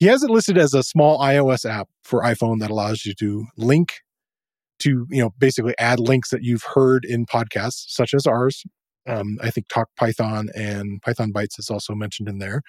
he 0.00 0.06
has 0.06 0.22
it 0.22 0.30
listed 0.30 0.58
as 0.58 0.74
a 0.74 0.82
small 0.82 1.18
iOS 1.20 1.68
app 1.68 1.88
for 2.02 2.22
iPhone 2.22 2.60
that 2.60 2.70
allows 2.70 3.06
you 3.06 3.14
to 3.14 3.46
link 3.56 4.00
to 4.80 5.06
you 5.10 5.22
know 5.22 5.30
basically 5.38 5.74
add 5.78 6.00
links 6.00 6.30
that 6.30 6.42
you've 6.42 6.64
heard 6.74 7.04
in 7.04 7.26
podcasts 7.26 7.86
such 7.88 8.14
as 8.14 8.26
ours. 8.26 8.64
Um, 9.06 9.38
I 9.42 9.50
think 9.50 9.68
Talk 9.68 9.90
Python 9.96 10.48
and 10.54 11.00
Python 11.02 11.32
Bytes 11.32 11.58
is 11.58 11.68
also 11.70 11.94
mentioned 11.94 12.28
in 12.28 12.38
there, 12.38 12.62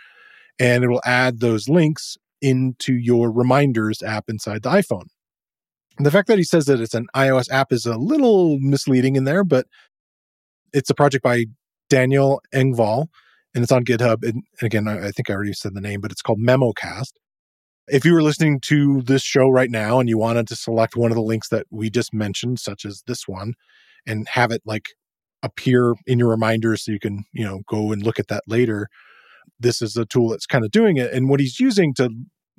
and 0.59 0.83
it 0.83 0.87
will 0.87 1.01
add 1.05 1.39
those 1.39 1.69
links 1.69 2.17
into 2.41 2.93
your 2.93 3.31
reminders 3.31 4.03
app 4.03 4.25
inside 4.29 4.61
the 4.63 4.69
iPhone 4.69 5.07
the 5.97 6.11
fact 6.11 6.27
that 6.27 6.37
he 6.37 6.43
says 6.43 6.65
that 6.65 6.79
it's 6.79 6.93
an 6.93 7.07
iOS 7.15 7.49
app 7.51 7.71
is 7.71 7.85
a 7.85 7.97
little 7.97 8.59
misleading 8.59 9.15
in 9.15 9.23
there, 9.23 9.43
but 9.43 9.67
it's 10.73 10.89
a 10.89 10.95
project 10.95 11.23
by 11.23 11.45
Daniel 11.89 12.41
Engvall 12.53 13.07
and 13.53 13.63
it's 13.63 13.71
on 13.71 13.85
GitHub. 13.85 14.27
And 14.27 14.43
again, 14.61 14.87
I 14.87 15.11
think 15.11 15.29
I 15.29 15.33
already 15.33 15.53
said 15.53 15.73
the 15.73 15.81
name, 15.81 16.01
but 16.01 16.11
it's 16.11 16.21
called 16.21 16.39
MemoCast. 16.39 17.13
If 17.87 18.03
you 18.03 18.13
were 18.13 18.23
listening 18.23 18.59
to 18.61 19.01
this 19.03 19.21
show 19.21 19.47
right 19.47 19.69
now 19.69 19.99
and 19.99 20.09
you 20.09 20.17
wanted 20.17 20.47
to 20.47 20.55
select 20.55 20.95
one 20.95 21.11
of 21.11 21.15
the 21.15 21.21
links 21.21 21.49
that 21.49 21.65
we 21.69 21.89
just 21.89 22.13
mentioned, 22.13 22.59
such 22.59 22.83
as 22.83 23.03
this 23.07 23.27
one, 23.27 23.53
and 24.05 24.27
have 24.29 24.51
it 24.51 24.61
like 24.65 24.89
appear 25.43 25.93
in 26.05 26.19
your 26.19 26.29
reminders 26.29 26.83
so 26.83 26.91
you 26.91 26.99
can, 26.99 27.23
you 27.31 27.45
know, 27.45 27.61
go 27.69 27.91
and 27.91 28.03
look 28.03 28.19
at 28.19 28.27
that 28.27 28.43
later, 28.47 28.87
this 29.59 29.81
is 29.81 29.95
a 29.95 30.05
tool 30.05 30.29
that's 30.29 30.47
kind 30.47 30.65
of 30.65 30.71
doing 30.71 30.97
it. 30.97 31.13
And 31.13 31.29
what 31.29 31.39
he's 31.39 31.59
using 31.59 31.93
to 31.93 32.09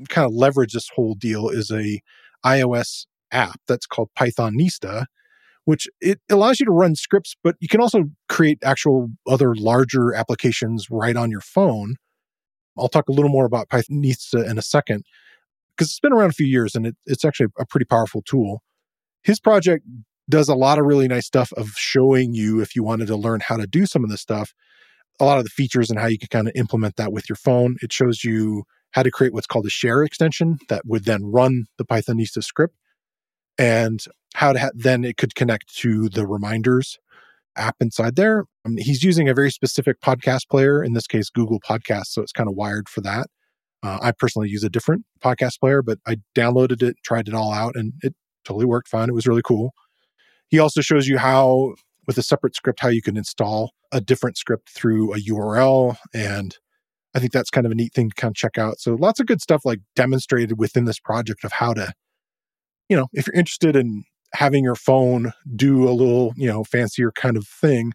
kind 0.08 0.24
of 0.24 0.32
leverage 0.32 0.72
this 0.72 0.90
whole 0.94 1.14
deal 1.14 1.48
is 1.48 1.70
a 1.70 2.00
iOS 2.44 3.06
app 3.32 3.60
that's 3.66 3.86
called 3.86 4.10
Pythonista, 4.18 5.06
which 5.64 5.88
it 6.00 6.20
allows 6.30 6.60
you 6.60 6.66
to 6.66 6.72
run 6.72 6.94
scripts, 6.94 7.36
but 7.42 7.56
you 7.60 7.68
can 7.68 7.80
also 7.80 8.04
create 8.28 8.58
actual 8.62 9.08
other 9.26 9.54
larger 9.54 10.14
applications 10.14 10.86
right 10.90 11.16
on 11.16 11.30
your 11.30 11.40
phone. 11.40 11.96
I'll 12.78 12.88
talk 12.88 13.08
a 13.08 13.12
little 13.12 13.30
more 13.30 13.46
about 13.46 13.68
Pythonista 13.68 14.48
in 14.48 14.58
a 14.58 14.62
second 14.62 15.04
because 15.76 15.90
it's 15.90 16.00
been 16.00 16.12
around 16.12 16.30
a 16.30 16.34
few 16.34 16.46
years 16.46 16.74
and 16.74 16.86
it, 16.86 16.96
it's 17.06 17.24
actually 17.24 17.48
a 17.58 17.66
pretty 17.66 17.84
powerful 17.84 18.22
tool. 18.22 18.62
His 19.22 19.40
project 19.40 19.84
does 20.28 20.48
a 20.48 20.54
lot 20.54 20.78
of 20.78 20.86
really 20.86 21.08
nice 21.08 21.26
stuff 21.26 21.52
of 21.56 21.70
showing 21.70 22.34
you 22.34 22.60
if 22.60 22.74
you 22.74 22.82
wanted 22.82 23.06
to 23.06 23.16
learn 23.16 23.40
how 23.40 23.56
to 23.56 23.66
do 23.66 23.86
some 23.86 24.04
of 24.04 24.10
this 24.10 24.20
stuff, 24.20 24.52
a 25.20 25.24
lot 25.24 25.38
of 25.38 25.44
the 25.44 25.50
features 25.50 25.90
and 25.90 25.98
how 25.98 26.06
you 26.06 26.18
can 26.18 26.28
kind 26.28 26.48
of 26.48 26.52
implement 26.56 26.96
that 26.96 27.12
with 27.12 27.28
your 27.28 27.36
phone. 27.36 27.76
It 27.82 27.92
shows 27.92 28.24
you 28.24 28.64
how 28.92 29.02
to 29.02 29.10
create 29.10 29.32
what's 29.32 29.46
called 29.46 29.66
a 29.66 29.70
share 29.70 30.02
extension 30.02 30.58
that 30.68 30.82
would 30.86 31.04
then 31.04 31.24
run 31.24 31.66
the 31.76 31.84
Pythonista 31.84 32.42
script 32.42 32.76
and 33.58 34.04
how 34.34 34.52
to 34.52 34.58
ha- 34.58 34.70
then 34.74 35.04
it 35.04 35.16
could 35.16 35.34
connect 35.34 35.74
to 35.76 36.08
the 36.08 36.26
reminders 36.26 36.98
app 37.56 37.76
inside 37.80 38.16
there. 38.16 38.44
Um, 38.64 38.76
he's 38.76 39.02
using 39.02 39.28
a 39.28 39.34
very 39.34 39.50
specific 39.50 40.00
podcast 40.00 40.48
player, 40.50 40.82
in 40.82 40.92
this 40.92 41.06
case, 41.06 41.30
Google 41.30 41.60
Podcasts. 41.60 42.08
So 42.08 42.22
it's 42.22 42.32
kind 42.32 42.48
of 42.48 42.54
wired 42.54 42.88
for 42.88 43.00
that. 43.02 43.28
Uh, 43.82 43.98
I 44.02 44.12
personally 44.12 44.48
use 44.48 44.64
a 44.64 44.70
different 44.70 45.04
podcast 45.22 45.60
player, 45.60 45.82
but 45.82 45.98
I 46.06 46.16
downloaded 46.34 46.82
it, 46.82 46.96
tried 47.04 47.28
it 47.28 47.34
all 47.34 47.52
out, 47.52 47.76
and 47.76 47.92
it 48.02 48.14
totally 48.44 48.66
worked 48.66 48.88
fine. 48.88 49.08
It 49.08 49.14
was 49.14 49.26
really 49.26 49.42
cool. 49.42 49.72
He 50.48 50.58
also 50.58 50.80
shows 50.80 51.08
you 51.08 51.18
how, 51.18 51.74
with 52.06 52.18
a 52.18 52.22
separate 52.22 52.54
script, 52.54 52.80
how 52.80 52.88
you 52.88 53.02
can 53.02 53.16
install 53.16 53.72
a 53.92 54.00
different 54.00 54.36
script 54.36 54.70
through 54.70 55.14
a 55.14 55.18
URL. 55.18 55.96
And 56.14 56.56
I 57.14 57.18
think 57.18 57.32
that's 57.32 57.50
kind 57.50 57.66
of 57.66 57.72
a 57.72 57.74
neat 57.74 57.94
thing 57.94 58.10
to 58.10 58.14
kind 58.14 58.32
of 58.32 58.36
check 58.36 58.58
out. 58.58 58.78
So 58.78 58.94
lots 58.94 59.20
of 59.20 59.26
good 59.26 59.40
stuff 59.40 59.62
like 59.64 59.80
demonstrated 59.94 60.58
within 60.58 60.84
this 60.84 61.00
project 61.00 61.44
of 61.44 61.52
how 61.52 61.72
to, 61.74 61.92
you 62.88 62.96
know, 62.96 63.08
if 63.12 63.26
you're 63.26 63.34
interested 63.36 63.76
in 63.76 64.04
having 64.34 64.64
your 64.64 64.74
phone 64.74 65.32
do 65.54 65.88
a 65.88 65.92
little, 65.92 66.32
you 66.36 66.48
know, 66.48 66.64
fancier 66.64 67.12
kind 67.12 67.36
of 67.36 67.46
thing, 67.46 67.92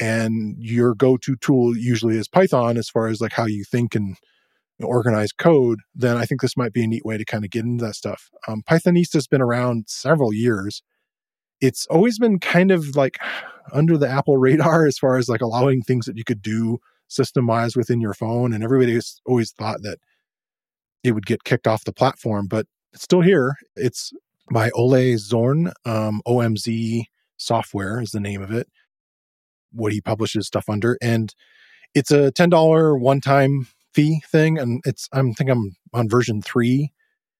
and 0.00 0.56
your 0.58 0.94
go-to 0.94 1.36
tool 1.36 1.76
usually 1.76 2.16
is 2.16 2.28
Python 2.28 2.76
as 2.76 2.88
far 2.88 3.08
as 3.08 3.20
like 3.20 3.32
how 3.32 3.46
you 3.46 3.64
think 3.64 3.94
and 3.94 4.16
organize 4.82 5.32
code, 5.32 5.80
then 5.94 6.16
I 6.16 6.24
think 6.24 6.40
this 6.40 6.56
might 6.56 6.72
be 6.72 6.82
a 6.82 6.86
neat 6.86 7.04
way 7.04 7.16
to 7.16 7.24
kind 7.24 7.44
of 7.44 7.50
get 7.50 7.64
into 7.64 7.84
that 7.84 7.94
stuff. 7.94 8.30
Um, 8.48 8.62
Pythonista 8.68 9.14
has 9.14 9.26
been 9.26 9.42
around 9.42 9.84
several 9.88 10.32
years, 10.32 10.82
it's 11.60 11.86
always 11.86 12.18
been 12.18 12.38
kind 12.40 12.70
of 12.70 12.96
like 12.96 13.18
under 13.72 13.96
the 13.96 14.08
Apple 14.08 14.36
radar 14.36 14.86
as 14.86 14.98
far 14.98 15.16
as 15.16 15.28
like 15.28 15.40
allowing 15.40 15.80
things 15.82 16.04
that 16.06 16.18
you 16.18 16.24
could 16.24 16.42
do 16.42 16.78
system 17.08 17.46
wise 17.46 17.76
within 17.76 18.00
your 18.00 18.14
phone. 18.14 18.52
And 18.52 18.64
everybody 18.64 18.98
always 19.26 19.52
thought 19.52 19.82
that 19.82 19.98
it 21.04 21.12
would 21.12 21.26
get 21.26 21.44
kicked 21.44 21.66
off 21.66 21.84
the 21.84 21.92
platform, 21.92 22.46
but 22.48 22.66
it's 22.92 23.04
still 23.04 23.20
here. 23.20 23.54
It's 23.76 24.12
by 24.50 24.70
Ole 24.70 25.16
Zorn, 25.16 25.72
um, 25.84 26.22
OMZ 26.26 27.04
Software 27.36 28.00
is 28.00 28.10
the 28.10 28.20
name 28.20 28.42
of 28.42 28.52
it, 28.52 28.68
what 29.72 29.92
he 29.92 30.00
publishes 30.00 30.46
stuff 30.46 30.68
under. 30.68 30.96
And 31.02 31.34
it's 31.94 32.10
a 32.10 32.30
$10 32.32 33.00
one 33.00 33.20
time 33.20 33.66
fee 33.92 34.22
thing. 34.26 34.58
And 34.58 34.80
it's, 34.84 35.08
I'm 35.12 35.34
think 35.34 35.50
I'm 35.50 35.76
on 35.92 36.08
version 36.08 36.42
three. 36.42 36.92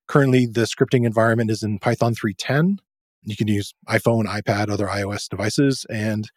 Currently, 0.08 0.46
the 0.46 0.62
scripting 0.62 1.06
environment 1.06 1.50
is 1.50 1.62
in 1.62 1.78
Python 1.78 2.14
3.10. 2.14 2.78
You 3.22 3.36
can 3.36 3.48
use 3.48 3.72
iPhone, 3.88 4.24
iPad, 4.26 4.68
other 4.68 4.86
iOS 4.86 5.28
devices, 5.28 5.86
and 5.88 6.28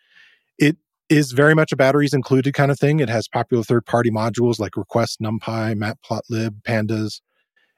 it 0.59 0.77
is 1.09 1.31
very 1.31 1.55
much 1.55 1.71
a 1.71 1.75
batteries 1.75 2.13
included 2.13 2.53
kind 2.53 2.71
of 2.71 2.79
thing. 2.79 2.99
It 2.99 3.09
has 3.09 3.27
popular 3.27 3.63
third 3.63 3.85
party 3.85 4.11
modules 4.11 4.59
like 4.59 4.77
Request, 4.77 5.19
NumPy, 5.19 5.75
Matplotlib, 5.75 6.61
Pandas, 6.61 7.21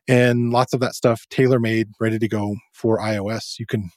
and 0.08 0.52
lots 0.52 0.74
of 0.74 0.80
that 0.80 0.96
stuff 0.96 1.26
tailor 1.30 1.60
made, 1.60 1.90
ready 2.00 2.20
to 2.20 2.28
go 2.28 2.56
for 2.74 3.00
iOS. 3.00 3.60
You 3.60 3.66
can 3.66 3.92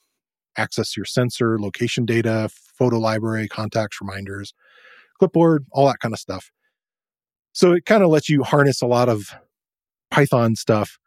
access 0.56 0.96
your 0.96 1.06
sensor, 1.06 1.58
location 1.58 2.04
data, 2.04 2.50
photo 2.78 2.98
library, 2.98 3.48
contacts, 3.48 3.98
reminders, 4.00 4.52
clipboard, 5.18 5.66
all 5.72 5.86
that 5.86 6.00
kind 6.00 6.14
of 6.14 6.20
stuff. 6.20 6.50
So 7.52 7.72
it 7.72 7.84
kind 7.84 8.02
of 8.02 8.10
lets 8.10 8.28
you 8.28 8.42
harness 8.42 8.82
a 8.82 8.86
lot 8.86 9.08
of 9.08 9.34
Python 10.10 10.56
stuff 10.56 10.98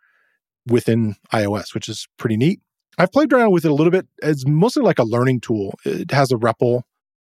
within 0.68 1.16
iOS, 1.34 1.74
which 1.74 1.90
is 1.90 2.08
pretty 2.18 2.38
neat. 2.38 2.62
I've 2.98 3.12
played 3.12 3.34
around 3.34 3.52
with 3.52 3.66
it 3.66 3.72
a 3.72 3.74
little 3.74 3.92
bit. 3.92 4.08
It's 4.22 4.46
mostly 4.46 4.84
like 4.84 5.00
a 5.00 5.04
learning 5.04 5.42
tool. 5.42 5.74
It 5.84 6.12
has 6.12 6.32
a 6.32 6.36
REPL, 6.36 6.84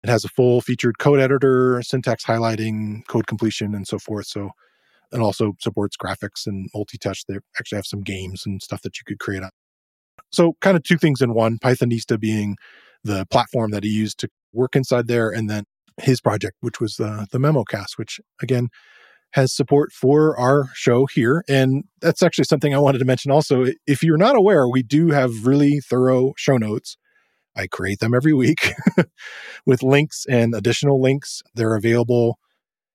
it 0.05 0.11
has 0.11 0.25
a 0.25 0.29
full 0.29 0.61
featured 0.61 0.99
code 0.99 1.21
editor, 1.21 1.83
syntax 1.83 2.25
highlighting, 2.25 3.07
code 3.09 3.27
completion, 3.27 3.75
and 3.75 3.87
so 3.87 3.99
forth. 3.99 4.27
So, 4.27 4.51
and 5.13 5.23
also 5.23 5.55
supports 5.61 5.97
graphics 5.97 6.47
and 6.47 6.69
multi 6.75 6.99
touch. 6.99 7.25
They 7.27 7.39
actually 7.59 7.77
have 7.77 7.87
some 7.87 8.03
games 8.03 8.43
and 8.47 8.63
stuff 8.63 8.83
that 8.83 8.99
you 8.99 9.03
could 9.07 9.19
create 9.19 9.43
on. 9.43 9.51
So, 10.31 10.55
kind 10.61 10.77
of 10.77 10.83
two 10.83 10.99
things 10.99 11.21
in 11.21 11.35
one 11.35 11.59
Pythonista 11.59 12.19
being 12.19 12.57
the 13.05 13.27
platform 13.31 13.71
that 13.71 13.85
he 13.85 13.91
used 13.91 14.19
to 14.21 14.29
work 14.53 14.77
inside 14.77 15.09
there, 15.09 15.31
and 15.31 15.49
then 15.49 15.65
his 15.99 16.21
project, 16.21 16.57
which 16.61 16.81
was 16.81 16.97
the, 16.97 17.27
the 17.33 17.39
MemoCast, 17.39 17.97
which 17.97 18.21
again, 18.43 18.69
has 19.33 19.55
support 19.55 19.93
for 19.93 20.39
our 20.39 20.71
show 20.75 21.07
here. 21.07 21.45
And 21.49 21.85
that's 22.01 22.23
actually 22.23 22.45
something 22.45 22.75
I 22.75 22.79
wanted 22.79 22.99
to 22.99 23.05
mention 23.05 23.31
also. 23.31 23.67
If 23.87 24.03
you're 24.03 24.17
not 24.17 24.37
aware, 24.37 24.69
we 24.69 24.83
do 24.83 25.09
have 25.09 25.47
really 25.47 25.81
thorough 25.81 26.33
show 26.37 26.57
notes. 26.57 26.97
I 27.55 27.67
create 27.67 28.01
them 28.01 28.15
every 28.15 28.33
week 28.35 28.73
with 29.67 29.83
links 29.83 30.25
and 30.29 30.55
additional 30.55 31.01
links. 31.01 31.43
They're 31.55 31.77
available 31.77 32.39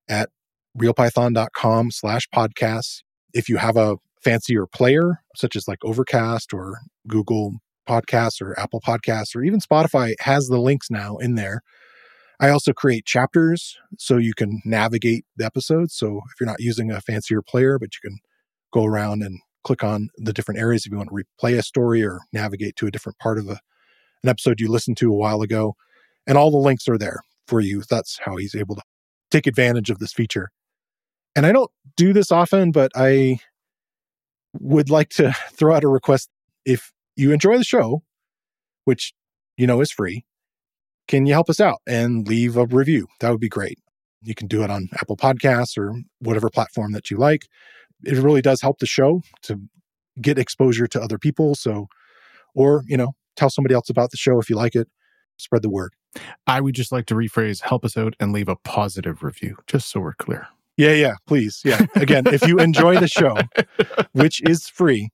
at 0.07 0.29
realpython.com 0.77 1.91
slash 1.91 2.27
podcasts. 2.33 3.01
If 3.33 3.49
you 3.49 3.57
have 3.57 3.77
a 3.77 3.97
fancier 4.23 4.65
player, 4.65 5.21
such 5.35 5.55
as 5.55 5.67
like 5.67 5.79
Overcast 5.83 6.53
or 6.53 6.79
Google 7.07 7.55
Podcasts 7.87 8.41
or 8.41 8.57
Apple 8.59 8.81
Podcasts 8.81 9.35
or 9.35 9.43
even 9.43 9.59
Spotify 9.59 10.13
has 10.21 10.47
the 10.47 10.59
links 10.59 10.89
now 10.89 11.17
in 11.17 11.35
there 11.35 11.61
I 12.43 12.49
also 12.49 12.73
create 12.73 13.05
chapters 13.05 13.77
so 13.97 14.17
you 14.17 14.33
can 14.33 14.61
navigate 14.65 15.25
the 15.37 15.45
episodes. 15.45 15.95
So 15.95 16.21
if 16.29 16.39
you're 16.39 16.49
not 16.49 16.59
using 16.59 16.91
a 16.91 16.99
fancier 16.99 17.41
player, 17.41 17.79
but 17.79 17.91
you 17.93 18.09
can 18.09 18.19
go 18.73 18.83
around 18.83 19.23
and 19.23 19.39
click 19.63 19.81
on 19.81 20.09
the 20.17 20.33
different 20.33 20.59
areas 20.59 20.85
if 20.85 20.91
you 20.91 20.97
want 20.97 21.09
to 21.09 21.15
replay 21.15 21.57
a 21.57 21.63
story 21.63 22.03
or 22.03 22.19
navigate 22.33 22.75
to 22.75 22.87
a 22.87 22.91
different 22.91 23.17
part 23.19 23.37
of 23.37 23.47
a, 23.47 23.59
an 24.23 24.29
episode 24.29 24.59
you 24.59 24.69
listened 24.69 24.97
to 24.97 25.09
a 25.09 25.15
while 25.15 25.41
ago. 25.41 25.75
And 26.27 26.37
all 26.37 26.51
the 26.51 26.57
links 26.57 26.87
are 26.89 26.97
there 26.97 27.21
for 27.47 27.61
you. 27.61 27.83
That's 27.89 28.19
how 28.25 28.35
he's 28.35 28.55
able 28.55 28.75
to 28.75 28.81
take 29.31 29.47
advantage 29.47 29.89
of 29.89 29.99
this 29.99 30.11
feature. 30.11 30.49
And 31.35 31.45
I 31.45 31.51
don't 31.51 31.71
do 31.95 32.13
this 32.13 32.31
often, 32.31 32.71
but 32.71 32.91
I 32.95 33.39
would 34.59 34.89
like 34.89 35.09
to 35.09 35.33
throw 35.51 35.75
out 35.75 35.83
a 35.83 35.87
request 35.87 36.29
if 36.65 36.91
you 37.15 37.31
enjoy 37.31 37.57
the 37.57 37.63
show, 37.63 38.03
which 38.85 39.13
you 39.57 39.67
know 39.67 39.81
is 39.81 39.91
free, 39.91 40.25
can 41.07 41.25
you 41.25 41.33
help 41.33 41.49
us 41.49 41.59
out 41.59 41.81
and 41.87 42.27
leave 42.27 42.57
a 42.57 42.65
review? 42.65 43.07
That 43.19 43.31
would 43.31 43.39
be 43.39 43.49
great. 43.49 43.79
You 44.21 44.33
can 44.33 44.47
do 44.47 44.63
it 44.63 44.69
on 44.69 44.89
Apple 44.99 45.17
Podcasts 45.17 45.77
or 45.77 45.93
whatever 46.19 46.49
platform 46.49 46.93
that 46.93 47.11
you 47.11 47.17
like. 47.17 47.47
It 48.03 48.17
really 48.17 48.41
does 48.41 48.61
help 48.61 48.79
the 48.79 48.85
show 48.85 49.21
to 49.43 49.59
get 50.21 50.37
exposure 50.37 50.87
to 50.87 51.01
other 51.01 51.17
people. 51.17 51.55
So, 51.55 51.87
or, 52.55 52.83
you 52.87 52.97
know, 52.97 53.15
tell 53.35 53.49
somebody 53.49 53.75
else 53.75 53.89
about 53.89 54.11
the 54.11 54.17
show 54.17 54.39
if 54.39 54.49
you 54.49 54.55
like 54.55 54.75
it, 54.75 54.87
spread 55.37 55.61
the 55.61 55.69
word. 55.69 55.93
I 56.47 56.61
would 56.61 56.75
just 56.75 56.91
like 56.91 57.05
to 57.07 57.15
rephrase 57.15 57.61
help 57.61 57.83
us 57.83 57.97
out 57.97 58.15
and 58.19 58.31
leave 58.31 58.47
a 58.47 58.55
positive 58.55 59.23
review, 59.23 59.57
just 59.67 59.89
so 59.89 59.99
we're 59.99 60.13
clear. 60.13 60.47
Yeah, 60.77 60.93
yeah, 60.93 61.13
please. 61.27 61.61
Yeah. 61.63 61.85
Again, 61.95 62.25
if 62.27 62.47
you 62.47 62.57
enjoy 62.57 62.99
the 62.99 63.07
show, 63.07 63.35
which 64.13 64.41
is 64.41 64.67
free, 64.67 65.09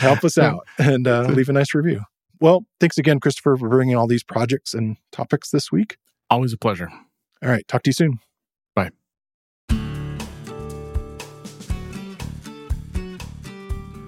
help 0.00 0.22
us 0.24 0.36
out 0.36 0.66
and 0.78 1.08
uh, 1.08 1.22
leave 1.22 1.48
a 1.48 1.52
nice 1.52 1.74
review. 1.74 2.02
Well, 2.40 2.66
thanks 2.78 2.98
again, 2.98 3.20
Christopher, 3.20 3.56
for 3.56 3.68
bringing 3.68 3.96
all 3.96 4.06
these 4.06 4.22
projects 4.22 4.74
and 4.74 4.96
topics 5.12 5.50
this 5.50 5.72
week. 5.72 5.96
Always 6.28 6.52
a 6.52 6.58
pleasure. 6.58 6.90
All 7.42 7.48
right. 7.48 7.66
Talk 7.68 7.82
to 7.84 7.88
you 7.88 7.94
soon. 7.94 8.18
Bye. 8.74 8.90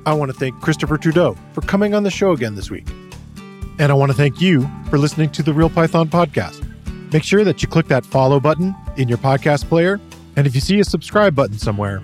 I 0.04 0.12
want 0.14 0.32
to 0.32 0.38
thank 0.38 0.60
Christopher 0.60 0.98
Trudeau 0.98 1.36
for 1.52 1.60
coming 1.62 1.94
on 1.94 2.02
the 2.02 2.10
show 2.10 2.32
again 2.32 2.54
this 2.54 2.70
week. 2.70 2.88
And 3.78 3.90
I 3.90 3.94
want 3.94 4.10
to 4.10 4.16
thank 4.16 4.40
you 4.40 4.68
for 4.90 4.98
listening 4.98 5.30
to 5.30 5.42
the 5.42 5.52
Real 5.52 5.70
Python 5.70 6.08
podcast. 6.08 6.71
Make 7.12 7.24
sure 7.24 7.44
that 7.44 7.62
you 7.62 7.68
click 7.68 7.88
that 7.88 8.06
follow 8.06 8.40
button 8.40 8.74
in 8.96 9.08
your 9.08 9.18
podcast 9.18 9.68
player. 9.68 10.00
And 10.36 10.46
if 10.46 10.54
you 10.54 10.60
see 10.60 10.80
a 10.80 10.84
subscribe 10.84 11.34
button 11.34 11.58
somewhere, 11.58 12.02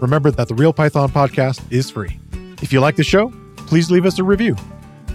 remember 0.00 0.30
that 0.32 0.48
the 0.48 0.54
Real 0.54 0.72
Python 0.72 1.10
podcast 1.10 1.60
is 1.70 1.90
free. 1.90 2.18
If 2.60 2.72
you 2.72 2.80
like 2.80 2.96
the 2.96 3.04
show, 3.04 3.32
please 3.56 3.90
leave 3.90 4.04
us 4.04 4.18
a 4.18 4.24
review. 4.24 4.56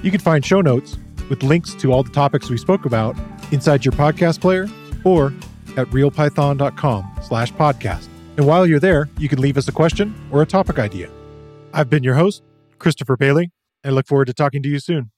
You 0.01 0.11
can 0.11 0.21
find 0.21 0.45
show 0.45 0.61
notes 0.61 0.97
with 1.29 1.43
links 1.43 1.73
to 1.75 1.91
all 1.91 2.03
the 2.03 2.11
topics 2.11 2.49
we 2.49 2.57
spoke 2.57 2.85
about 2.85 3.17
inside 3.51 3.83
your 3.83 3.91
podcast 3.93 4.39
player 4.39 4.67
or 5.03 5.27
at 5.75 5.87
realpython.com 5.87 7.19
slash 7.21 7.51
podcast. 7.53 8.07
And 8.37 8.47
while 8.47 8.65
you're 8.65 8.79
there, 8.79 9.09
you 9.17 9.29
can 9.29 9.39
leave 9.39 9.57
us 9.57 9.67
a 9.67 9.71
question 9.71 10.15
or 10.31 10.41
a 10.41 10.45
topic 10.45 10.79
idea. 10.79 11.09
I've 11.73 11.89
been 11.89 12.03
your 12.03 12.15
host, 12.15 12.43
Christopher 12.79 13.17
Bailey, 13.17 13.51
and 13.83 13.91
I 13.91 13.95
look 13.95 14.07
forward 14.07 14.25
to 14.25 14.33
talking 14.33 14.63
to 14.63 14.69
you 14.69 14.79
soon. 14.79 15.12